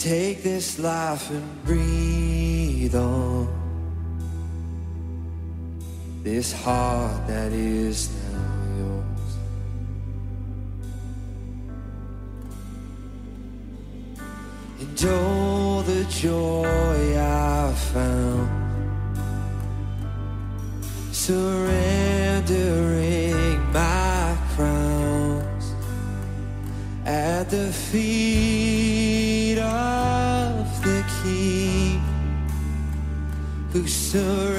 Take 0.04 0.42
this 0.42 0.78
life 0.78 1.30
and 1.30 1.64
breathe 1.64 2.94
on 2.94 3.48
this 6.22 6.52
heart 6.52 7.26
that 7.26 7.52
is 7.52 8.10
now 8.12 8.66
yours. 8.76 9.38
And 14.80 15.04
all 15.10 15.80
the 15.80 16.04
joy 16.10 17.16
I 17.18 17.72
found 17.72 18.50
surrendering 21.12 21.83
who 34.14 34.53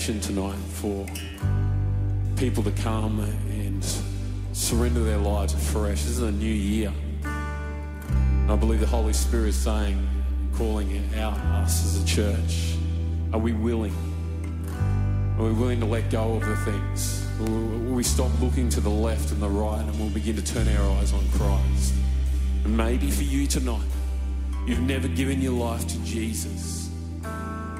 invitation 0.00 0.34
tonight 0.34 0.56
for 0.70 1.06
people 2.36 2.62
to 2.62 2.70
come 2.82 3.20
and 3.50 3.84
surrender 4.52 5.04
their 5.04 5.18
lives 5.18 5.52
afresh. 5.52 6.02
This 6.02 6.12
is 6.12 6.22
a 6.22 6.32
new 6.32 6.46
year. 6.46 6.90
I 7.22 8.56
believe 8.56 8.80
the 8.80 8.86
Holy 8.86 9.12
Spirit 9.12 9.48
is 9.48 9.56
saying, 9.56 10.08
calling 10.54 11.02
out 11.16 11.36
us 11.36 11.84
as 11.84 12.02
a 12.02 12.06
church. 12.06 12.76
Are 13.34 13.38
we 13.38 13.52
willing? 13.52 13.94
Are 15.38 15.44
we 15.44 15.52
willing 15.52 15.80
to 15.80 15.86
let 15.86 16.10
go 16.10 16.32
of 16.34 16.46
the 16.46 16.56
things? 16.56 17.26
Will 17.38 17.94
we 17.94 18.02
stop 18.02 18.30
looking 18.40 18.70
to 18.70 18.80
the 18.80 18.88
left 18.88 19.32
and 19.32 19.42
the 19.42 19.50
right 19.50 19.82
and 19.82 20.00
we'll 20.00 20.08
begin 20.08 20.34
to 20.36 20.42
turn 20.42 20.66
our 20.76 20.90
eyes 20.92 21.12
on 21.12 21.28
Christ? 21.32 21.92
And 22.64 22.74
maybe 22.74 23.10
for 23.10 23.24
you 23.24 23.46
tonight, 23.46 23.88
you've 24.66 24.80
never 24.80 25.08
given 25.08 25.42
your 25.42 25.52
life 25.52 25.86
to 25.88 25.98
Jesus. 26.04 26.79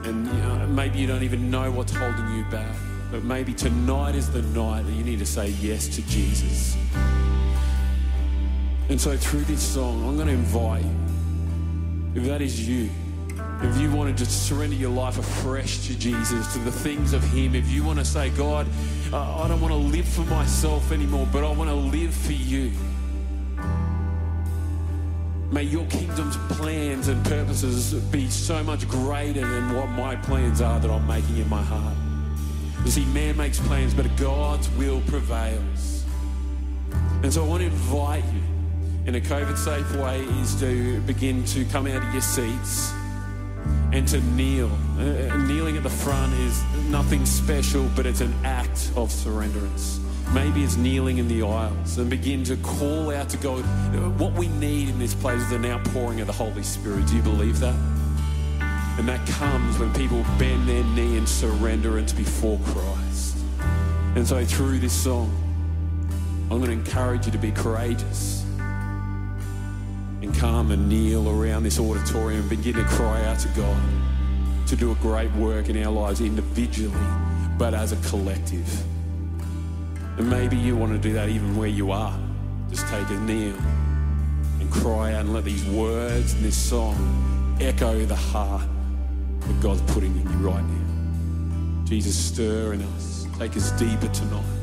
And 0.04 0.26
you 0.26 0.32
know, 0.32 0.66
maybe 0.68 0.98
you 0.98 1.06
don't 1.06 1.22
even 1.22 1.50
know 1.50 1.70
what's 1.70 1.94
holding 1.94 2.36
you 2.36 2.44
back. 2.44 2.74
But 3.10 3.24
maybe 3.24 3.52
tonight 3.52 4.14
is 4.14 4.30
the 4.30 4.42
night 4.42 4.82
that 4.82 4.92
you 4.92 5.04
need 5.04 5.18
to 5.18 5.26
say 5.26 5.48
yes 5.48 5.88
to 5.96 6.02
Jesus. 6.08 6.76
And 8.88 9.00
so 9.00 9.16
through 9.16 9.42
this 9.42 9.62
song, 9.62 10.06
I'm 10.08 10.16
going 10.16 10.28
to 10.28 10.32
invite 10.32 10.84
you, 10.84 12.20
if 12.22 12.24
that 12.24 12.40
is 12.40 12.66
you, 12.66 12.90
if 13.62 13.76
you 13.78 13.90
want 13.90 14.16
to 14.16 14.24
just 14.24 14.46
surrender 14.48 14.74
your 14.74 14.90
life 14.90 15.18
afresh 15.18 15.86
to 15.86 15.98
Jesus, 15.98 16.52
to 16.54 16.58
the 16.60 16.72
things 16.72 17.12
of 17.12 17.22
Him, 17.24 17.54
if 17.54 17.68
you 17.68 17.84
want 17.84 17.98
to 17.98 18.04
say, 18.04 18.30
God, 18.30 18.66
uh, 19.12 19.42
I 19.42 19.48
don't 19.48 19.60
want 19.60 19.72
to 19.72 19.78
live 19.78 20.08
for 20.08 20.22
myself 20.22 20.92
anymore, 20.92 21.28
but 21.32 21.44
I 21.44 21.52
want 21.52 21.68
to 21.68 21.76
live 21.76 22.14
for 22.14 22.32
you. 22.32 22.72
May 25.52 25.64
your 25.64 25.84
kingdom's 25.86 26.36
plans 26.56 27.08
and 27.08 27.24
purposes 27.26 27.94
be 28.12 28.30
so 28.30 28.62
much 28.62 28.88
greater 28.88 29.40
than 29.40 29.74
what 29.74 29.88
my 29.88 30.14
plans 30.14 30.60
are 30.60 30.78
that 30.78 30.90
I'm 30.90 31.06
making 31.08 31.38
in 31.38 31.48
my 31.48 31.62
heart. 31.62 31.96
You 32.84 32.90
see, 32.90 33.04
man 33.06 33.36
makes 33.36 33.58
plans, 33.58 33.92
but 33.92 34.06
God's 34.16 34.70
will 34.70 35.00
prevails. 35.02 36.04
And 37.22 37.32
so 37.32 37.44
I 37.44 37.48
want 37.48 37.62
to 37.62 37.66
invite 37.66 38.24
you 38.32 38.40
in 39.06 39.16
a 39.16 39.20
COVID 39.20 39.58
safe 39.58 39.96
way 39.96 40.20
is 40.40 40.58
to 40.60 41.00
begin 41.00 41.44
to 41.46 41.64
come 41.66 41.88
out 41.88 42.02
of 42.02 42.12
your 42.12 42.22
seats 42.22 42.92
and 43.92 44.06
to 44.06 44.20
kneel. 44.20 44.70
Uh, 44.98 45.36
kneeling 45.48 45.76
at 45.76 45.82
the 45.82 45.90
front 45.90 46.32
is 46.34 46.62
nothing 46.90 47.26
special, 47.26 47.90
but 47.96 48.06
it's 48.06 48.20
an 48.20 48.32
act 48.44 48.92
of 48.94 49.08
surrenderance. 49.08 49.98
Maybe 50.32 50.62
it's 50.62 50.76
kneeling 50.76 51.18
in 51.18 51.26
the 51.26 51.42
aisles 51.42 51.98
and 51.98 52.08
begin 52.08 52.44
to 52.44 52.56
call 52.58 53.10
out 53.10 53.28
to 53.30 53.36
God. 53.36 53.64
What 54.18 54.32
we 54.34 54.46
need 54.46 54.88
in 54.88 54.98
this 54.98 55.12
place 55.12 55.42
is 55.42 55.50
an 55.50 55.64
outpouring 55.64 56.20
of 56.20 56.28
the 56.28 56.32
Holy 56.32 56.62
Spirit. 56.62 57.06
Do 57.08 57.16
you 57.16 57.22
believe 57.22 57.58
that? 57.58 57.74
And 58.98 59.08
that 59.08 59.26
comes 59.26 59.78
when 59.78 59.92
people 59.94 60.22
bend 60.38 60.68
their 60.68 60.84
knee 60.84 61.16
in 61.16 61.24
surrenderance 61.24 62.16
before 62.16 62.60
Christ. 62.66 63.38
And 64.14 64.26
so 64.26 64.44
through 64.44 64.78
this 64.78 64.92
song, 64.92 65.32
I'm 66.50 66.58
going 66.58 66.66
to 66.66 66.72
encourage 66.72 67.26
you 67.26 67.32
to 67.32 67.38
be 67.38 67.50
courageous 67.50 68.44
and 70.20 70.34
come 70.34 70.70
and 70.70 70.88
kneel 70.88 71.28
around 71.28 71.64
this 71.64 71.80
auditorium 71.80 72.42
and 72.42 72.50
begin 72.50 72.74
to 72.74 72.84
cry 72.84 73.24
out 73.24 73.40
to 73.40 73.48
God 73.48 73.80
to 74.68 74.76
do 74.76 74.92
a 74.92 74.94
great 74.96 75.32
work 75.32 75.68
in 75.68 75.82
our 75.82 75.92
lives 75.92 76.20
individually, 76.20 76.94
but 77.58 77.74
as 77.74 77.90
a 77.92 78.08
collective. 78.08 78.68
And 80.18 80.28
maybe 80.28 80.56
you 80.56 80.76
want 80.76 80.92
to 80.92 80.98
do 80.98 81.12
that 81.14 81.28
even 81.28 81.56
where 81.56 81.68
you 81.68 81.92
are. 81.92 82.18
Just 82.70 82.86
take 82.88 83.08
a 83.10 83.20
kneel 83.20 83.56
and 84.60 84.70
cry 84.70 85.14
out 85.14 85.20
and 85.20 85.32
let 85.32 85.44
these 85.44 85.64
words 85.66 86.34
and 86.34 86.44
this 86.44 86.56
song 86.56 87.56
echo 87.60 88.04
the 88.04 88.16
heart 88.16 88.62
that 89.40 89.60
God's 89.62 89.82
putting 89.92 90.14
in 90.16 90.22
you 90.22 90.48
right 90.48 90.64
now. 90.64 91.84
Jesus, 91.84 92.16
stir 92.16 92.74
in 92.74 92.82
us. 92.82 93.26
Take 93.38 93.56
us 93.56 93.70
deeper 93.72 94.08
tonight 94.08 94.59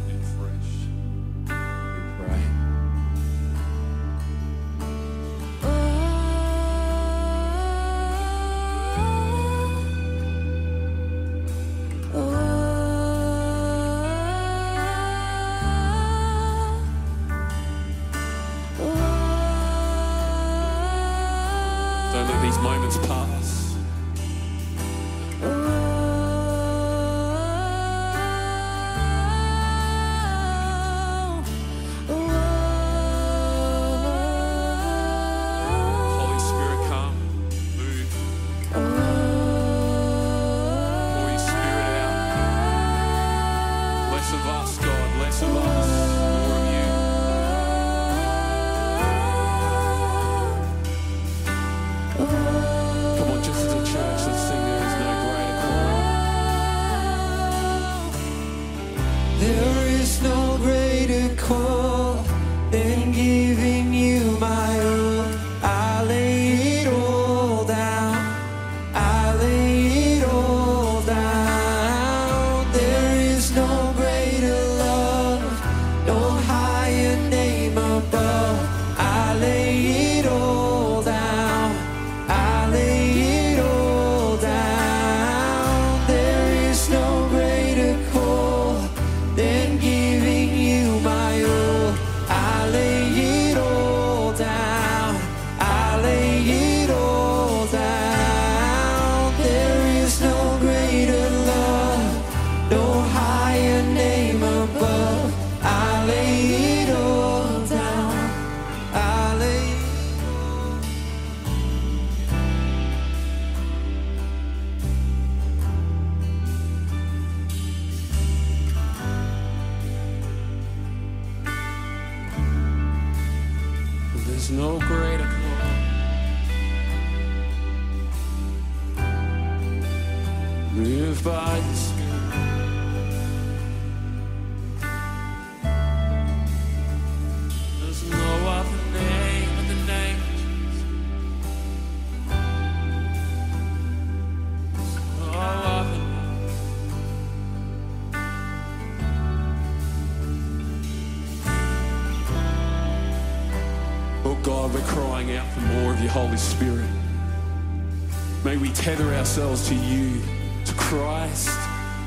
ourselves 159.38 159.68
to 159.70 159.76
you, 159.76 160.20
to 160.66 160.74
Christ 160.74 161.56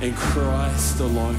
and 0.01 0.17
Christ 0.17 0.99
alone. 0.99 1.39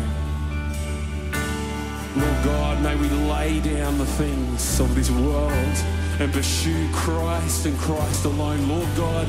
Lord 2.15 2.43
God, 2.45 2.81
may 2.81 2.95
we 2.95 3.09
lay 3.09 3.59
down 3.59 3.97
the 3.97 4.05
things 4.05 4.79
of 4.79 4.95
this 4.95 5.11
world 5.11 5.75
and 6.19 6.31
pursue 6.31 6.89
Christ 6.93 7.65
and 7.65 7.77
Christ 7.77 8.23
alone. 8.23 8.69
Lord 8.69 8.87
God, 8.95 9.27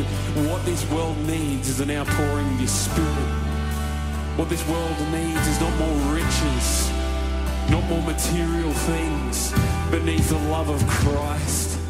what 0.48 0.64
this 0.64 0.88
world 0.92 1.18
needs 1.26 1.68
is 1.68 1.80
an 1.80 1.90
outpouring 1.90 2.46
of 2.54 2.60
your 2.60 2.68
Spirit. 2.68 3.08
What 4.36 4.48
this 4.48 4.64
world 4.68 5.00
needs 5.10 5.44
is 5.48 5.60
not 5.60 5.76
more 5.80 6.14
riches, 6.14 6.90
not 7.70 7.82
more 7.88 8.02
material 8.02 8.72
things, 8.72 9.52
but 9.90 10.04
needs 10.04 10.28
the 10.28 10.38
love 10.48 10.68
of 10.68 10.86
Christ. 10.86 11.81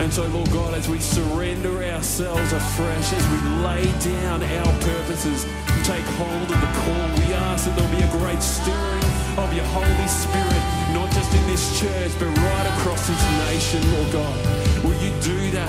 And 0.00 0.10
so, 0.10 0.26
Lord 0.28 0.50
God, 0.50 0.72
as 0.72 0.88
we 0.88 0.98
surrender 0.98 1.84
ourselves 1.84 2.52
afresh, 2.54 3.12
as 3.12 3.26
we 3.28 3.38
lay 3.60 3.84
down 4.00 4.42
our 4.42 4.72
purposes, 4.80 5.44
take 5.84 6.04
hold 6.16 6.48
of 6.48 6.56
the 6.56 6.72
call, 6.80 7.04
we 7.20 7.34
ask 7.52 7.66
that 7.66 7.76
there'll 7.76 7.92
be 7.92 8.00
a 8.00 8.10
great 8.16 8.40
stirring 8.40 9.04
of 9.36 9.52
your 9.52 9.68
Holy 9.76 10.08
Spirit, 10.08 10.64
not 10.96 11.12
just 11.12 11.28
in 11.36 11.44
this 11.46 11.78
church, 11.78 12.12
but 12.18 12.32
right 12.32 12.66
across 12.80 13.06
this 13.06 13.22
nation, 13.44 13.84
Lord 13.92 14.12
God. 14.24 14.36
Will 14.82 14.96
you 15.04 15.12
do 15.20 15.50
that? 15.52 15.68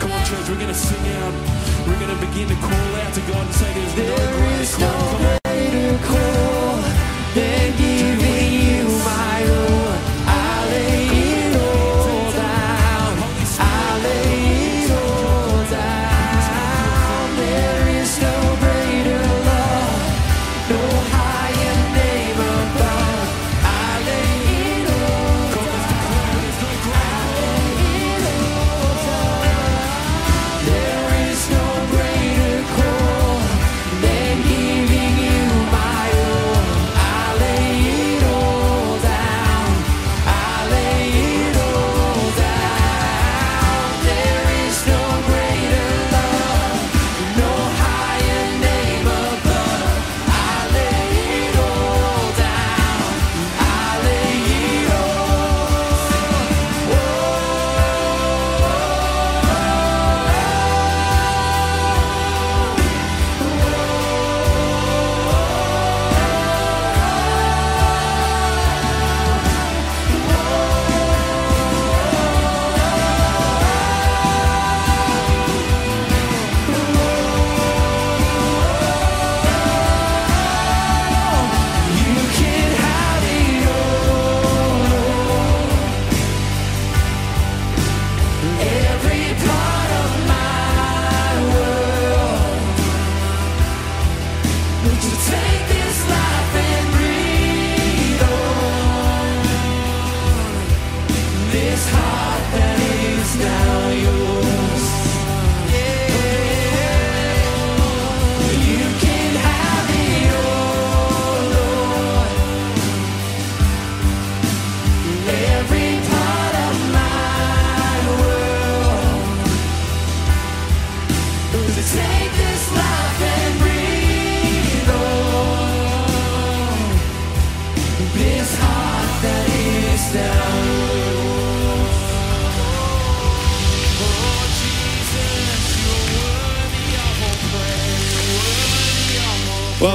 Come 0.00 0.12
on, 0.12 0.24
church, 0.24 0.48
we're 0.48 0.56
going 0.56 0.72
to 0.72 0.74
sing 0.74 1.04
out. 1.20 1.34
We're 1.86 2.00
going 2.00 2.16
to 2.16 2.20
begin 2.24 2.48
to 2.48 2.56
call 2.64 2.90
out 3.04 3.12
to 3.12 3.20
God 3.28 3.44
and 3.44 3.54
say, 3.54 3.68
There's 3.74 3.96
no 3.96 4.16
There 4.16 4.32
greater 4.32 4.76
call. 4.80 4.88
no 4.88 5.18
Come 5.18 5.26
on. 5.26 5.37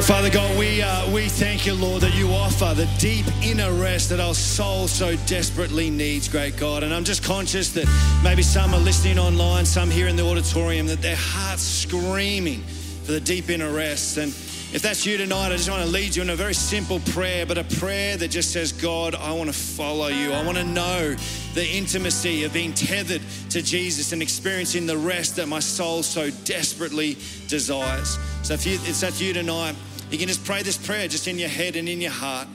Father 0.08 0.30
God, 0.30 0.60
we, 0.60 0.82
uh, 0.82 1.10
we 1.14 1.30
thank 1.30 1.66
you, 1.66 1.74
Lord, 1.74 2.01
that 2.01 2.14
you 2.14 2.28
offer 2.28 2.74
the 2.76 2.89
deep 2.99 3.26
inner 3.41 3.72
rest 3.72 4.10
that 4.10 4.20
our 4.20 4.34
soul 4.34 4.86
so 4.89 5.16
desperately 5.28 5.89
needs, 5.89 6.28
great 6.28 6.58
God. 6.58 6.84
And 6.84 6.93
I'm 6.93 7.06
just 7.06 7.24
conscious 7.24 7.72
that 7.72 7.88
maybe 8.22 8.41
some 8.41 8.74
are 8.74 8.82
listening 8.82 9.18
online, 9.18 9.66
some 9.66 9.89
here 9.89 10.10
in 10.10 10.18
the 10.18 10.26
auditorium, 10.26 10.88
that 10.88 11.01
their 11.01 11.16
heart's 11.18 11.64
screaming 11.64 12.60
for 13.06 13.14
the 13.14 13.22
deep 13.22 13.49
inner 13.49 13.72
rest. 13.72 14.18
And 14.18 14.34
if 14.74 14.82
that's 14.82 15.06
you 15.06 15.18
tonight, 15.18 15.54
I 15.54 15.56
just 15.56 15.70
want 15.70 15.84
to 15.84 15.89
lead 15.89 16.18
you 16.18 16.22
in 16.22 16.32
a 16.32 16.36
very 16.36 16.54
simple 16.54 16.99
prayer, 17.12 17.45
but 17.45 17.58
a 17.58 17.64
prayer 17.64 18.18
that 18.18 18.28
just 18.28 18.51
says, 18.51 18.74
God, 18.74 19.16
I 19.16 19.32
want 19.32 19.54
to 19.54 19.58
follow 19.58 20.08
you. 20.08 20.34
I 20.34 20.45
want 20.45 20.58
to 20.58 20.66
know 20.66 21.16
the 21.54 21.66
intimacy 21.66 22.43
of 22.43 22.51
being 22.51 22.74
tethered 22.74 23.22
to 23.51 23.62
Jesus 23.62 24.12
and 24.12 24.22
experiencing 24.22 24.86
the 24.86 24.97
rest 24.97 25.38
that 25.38 25.47
my 25.47 25.60
soul 25.60 26.04
so 26.04 26.30
desperately 26.43 27.18
desires. 27.47 28.18
So 28.41 28.56
if 28.56 28.66
you, 28.66 28.74
it's 28.84 28.99
that 28.99 29.22
you 29.22 29.32
tonight, 29.32 29.76
you 30.14 30.20
can 30.20 30.28
just 30.28 30.45
pray 30.45 30.61
this 30.61 30.78
prayer 30.78 31.07
just 31.07 31.28
in 31.28 31.39
your 31.39 31.49
head 31.49 31.76
and 31.76 31.89
in 31.89 31.99
your 31.99 32.11
heart. 32.11 32.47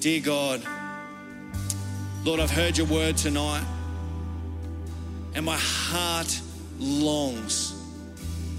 Dear 0.00 0.20
God, 0.20 0.62
Lord, 2.24 2.40
I've 2.40 2.50
heard 2.50 2.76
your 2.76 2.86
word 2.86 3.16
tonight, 3.16 3.64
and 5.34 5.42
my 5.42 5.56
heart 5.56 6.38
longs 6.78 7.74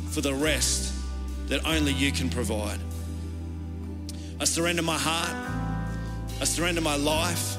for 0.10 0.22
the 0.22 0.34
rest 0.34 0.92
that 1.50 1.68
only 1.68 1.92
you 1.92 2.12
can 2.12 2.32
provide. 2.32 2.80
I 4.40 4.46
surrender 4.46 4.82
my 4.82 4.98
heart, 4.98 5.36
I 6.42 6.46
surrender 6.46 6.82
my 6.82 6.96
life, 6.96 7.58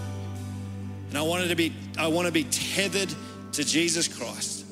and 1.10 1.16
I 1.16 1.22
wanted 1.22 1.46
to 1.50 1.54
be 1.54 1.72
I 1.96 2.08
want 2.08 2.26
to 2.26 2.32
be 2.32 2.42
tethered 2.42 3.14
to 3.52 3.62
Jesus 3.62 4.08
Christ. 4.08 4.66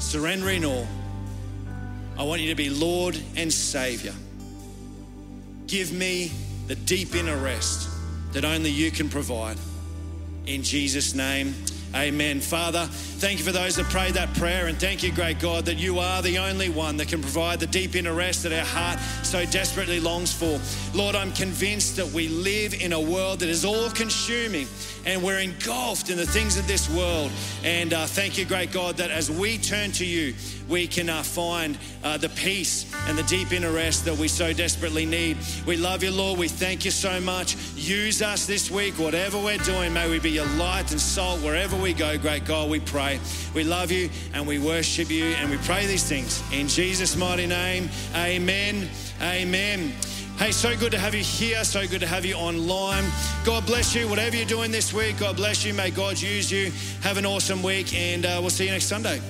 Surrendering 0.00 0.64
all. 0.64 0.88
I 2.18 2.24
want 2.24 2.40
you 2.40 2.48
to 2.48 2.56
be 2.56 2.70
Lord 2.70 3.16
and 3.36 3.52
Savior. 3.52 4.14
Give 5.72 5.90
me 5.90 6.30
the 6.66 6.74
deep 6.74 7.14
inner 7.14 7.38
rest 7.38 7.88
that 8.32 8.44
only 8.44 8.68
you 8.68 8.90
can 8.90 9.08
provide. 9.08 9.56
In 10.44 10.62
Jesus' 10.62 11.14
name, 11.14 11.54
amen. 11.94 12.40
Father, 12.40 12.84
thank 12.84 13.38
you 13.38 13.44
for 13.46 13.52
those 13.52 13.76
that 13.76 13.86
prayed 13.86 14.12
that 14.12 14.34
prayer, 14.34 14.66
and 14.66 14.78
thank 14.78 15.02
you, 15.02 15.10
great 15.10 15.40
God, 15.40 15.64
that 15.64 15.78
you 15.78 15.98
are 15.98 16.20
the 16.20 16.36
only 16.36 16.68
one 16.68 16.98
that 16.98 17.08
can 17.08 17.22
provide 17.22 17.58
the 17.58 17.66
deep 17.66 17.96
inner 17.96 18.12
rest 18.12 18.42
that 18.42 18.52
our 18.52 18.66
heart 18.66 18.98
so 19.24 19.46
desperately 19.46 19.98
longs 19.98 20.30
for. 20.30 20.60
Lord, 20.94 21.16
I'm 21.16 21.32
convinced 21.32 21.96
that 21.96 22.08
we 22.08 22.28
live 22.28 22.74
in 22.74 22.92
a 22.92 23.00
world 23.00 23.40
that 23.40 23.48
is 23.48 23.64
all 23.64 23.88
consuming 23.88 24.66
and 25.06 25.22
we're 25.22 25.40
engulfed 25.40 26.10
in 26.10 26.18
the 26.18 26.26
things 26.26 26.58
of 26.58 26.66
this 26.68 26.90
world. 26.90 27.30
And 27.64 27.94
uh, 27.94 28.04
thank 28.04 28.36
you, 28.36 28.44
great 28.44 28.72
God, 28.72 28.98
that 28.98 29.10
as 29.10 29.30
we 29.30 29.56
turn 29.56 29.92
to 29.92 30.04
you, 30.04 30.34
we 30.72 30.86
can 30.86 31.10
uh, 31.10 31.22
find 31.22 31.76
uh, 32.02 32.16
the 32.16 32.30
peace 32.30 32.90
and 33.06 33.18
the 33.18 33.22
deep 33.24 33.52
inner 33.52 33.70
rest 33.70 34.06
that 34.06 34.16
we 34.16 34.26
so 34.26 34.54
desperately 34.54 35.04
need. 35.04 35.36
We 35.66 35.76
love 35.76 36.02
you, 36.02 36.10
Lord. 36.10 36.38
We 36.38 36.48
thank 36.48 36.86
you 36.86 36.90
so 36.90 37.20
much. 37.20 37.56
Use 37.76 38.22
us 38.22 38.46
this 38.46 38.70
week, 38.70 38.94
whatever 38.94 39.36
we're 39.36 39.58
doing. 39.58 39.92
May 39.92 40.08
we 40.08 40.18
be 40.18 40.30
your 40.30 40.46
light 40.56 40.90
and 40.90 40.98
salt 40.98 41.40
wherever 41.40 41.76
we 41.76 41.92
go, 41.92 42.16
great 42.16 42.46
God. 42.46 42.70
We 42.70 42.80
pray. 42.80 43.20
We 43.54 43.64
love 43.64 43.92
you 43.92 44.08
and 44.32 44.46
we 44.46 44.58
worship 44.58 45.10
you 45.10 45.26
and 45.26 45.50
we 45.50 45.58
pray 45.58 45.84
these 45.84 46.04
things 46.04 46.42
in 46.50 46.68
Jesus' 46.68 47.16
mighty 47.16 47.46
name. 47.46 47.90
Amen. 48.14 48.88
Amen. 49.20 49.92
Hey, 50.38 50.52
so 50.52 50.74
good 50.74 50.92
to 50.92 50.98
have 50.98 51.14
you 51.14 51.22
here. 51.22 51.64
So 51.64 51.86
good 51.86 52.00
to 52.00 52.06
have 52.06 52.24
you 52.24 52.34
online. 52.36 53.04
God 53.44 53.66
bless 53.66 53.94
you. 53.94 54.08
Whatever 54.08 54.36
you're 54.36 54.46
doing 54.46 54.70
this 54.70 54.94
week, 54.94 55.18
God 55.18 55.36
bless 55.36 55.66
you. 55.66 55.74
May 55.74 55.90
God 55.90 56.18
use 56.18 56.50
you. 56.50 56.72
Have 57.02 57.18
an 57.18 57.26
awesome 57.26 57.62
week, 57.62 57.94
and 57.94 58.24
uh, 58.24 58.38
we'll 58.40 58.48
see 58.48 58.64
you 58.64 58.72
next 58.72 58.86
Sunday. 58.86 59.20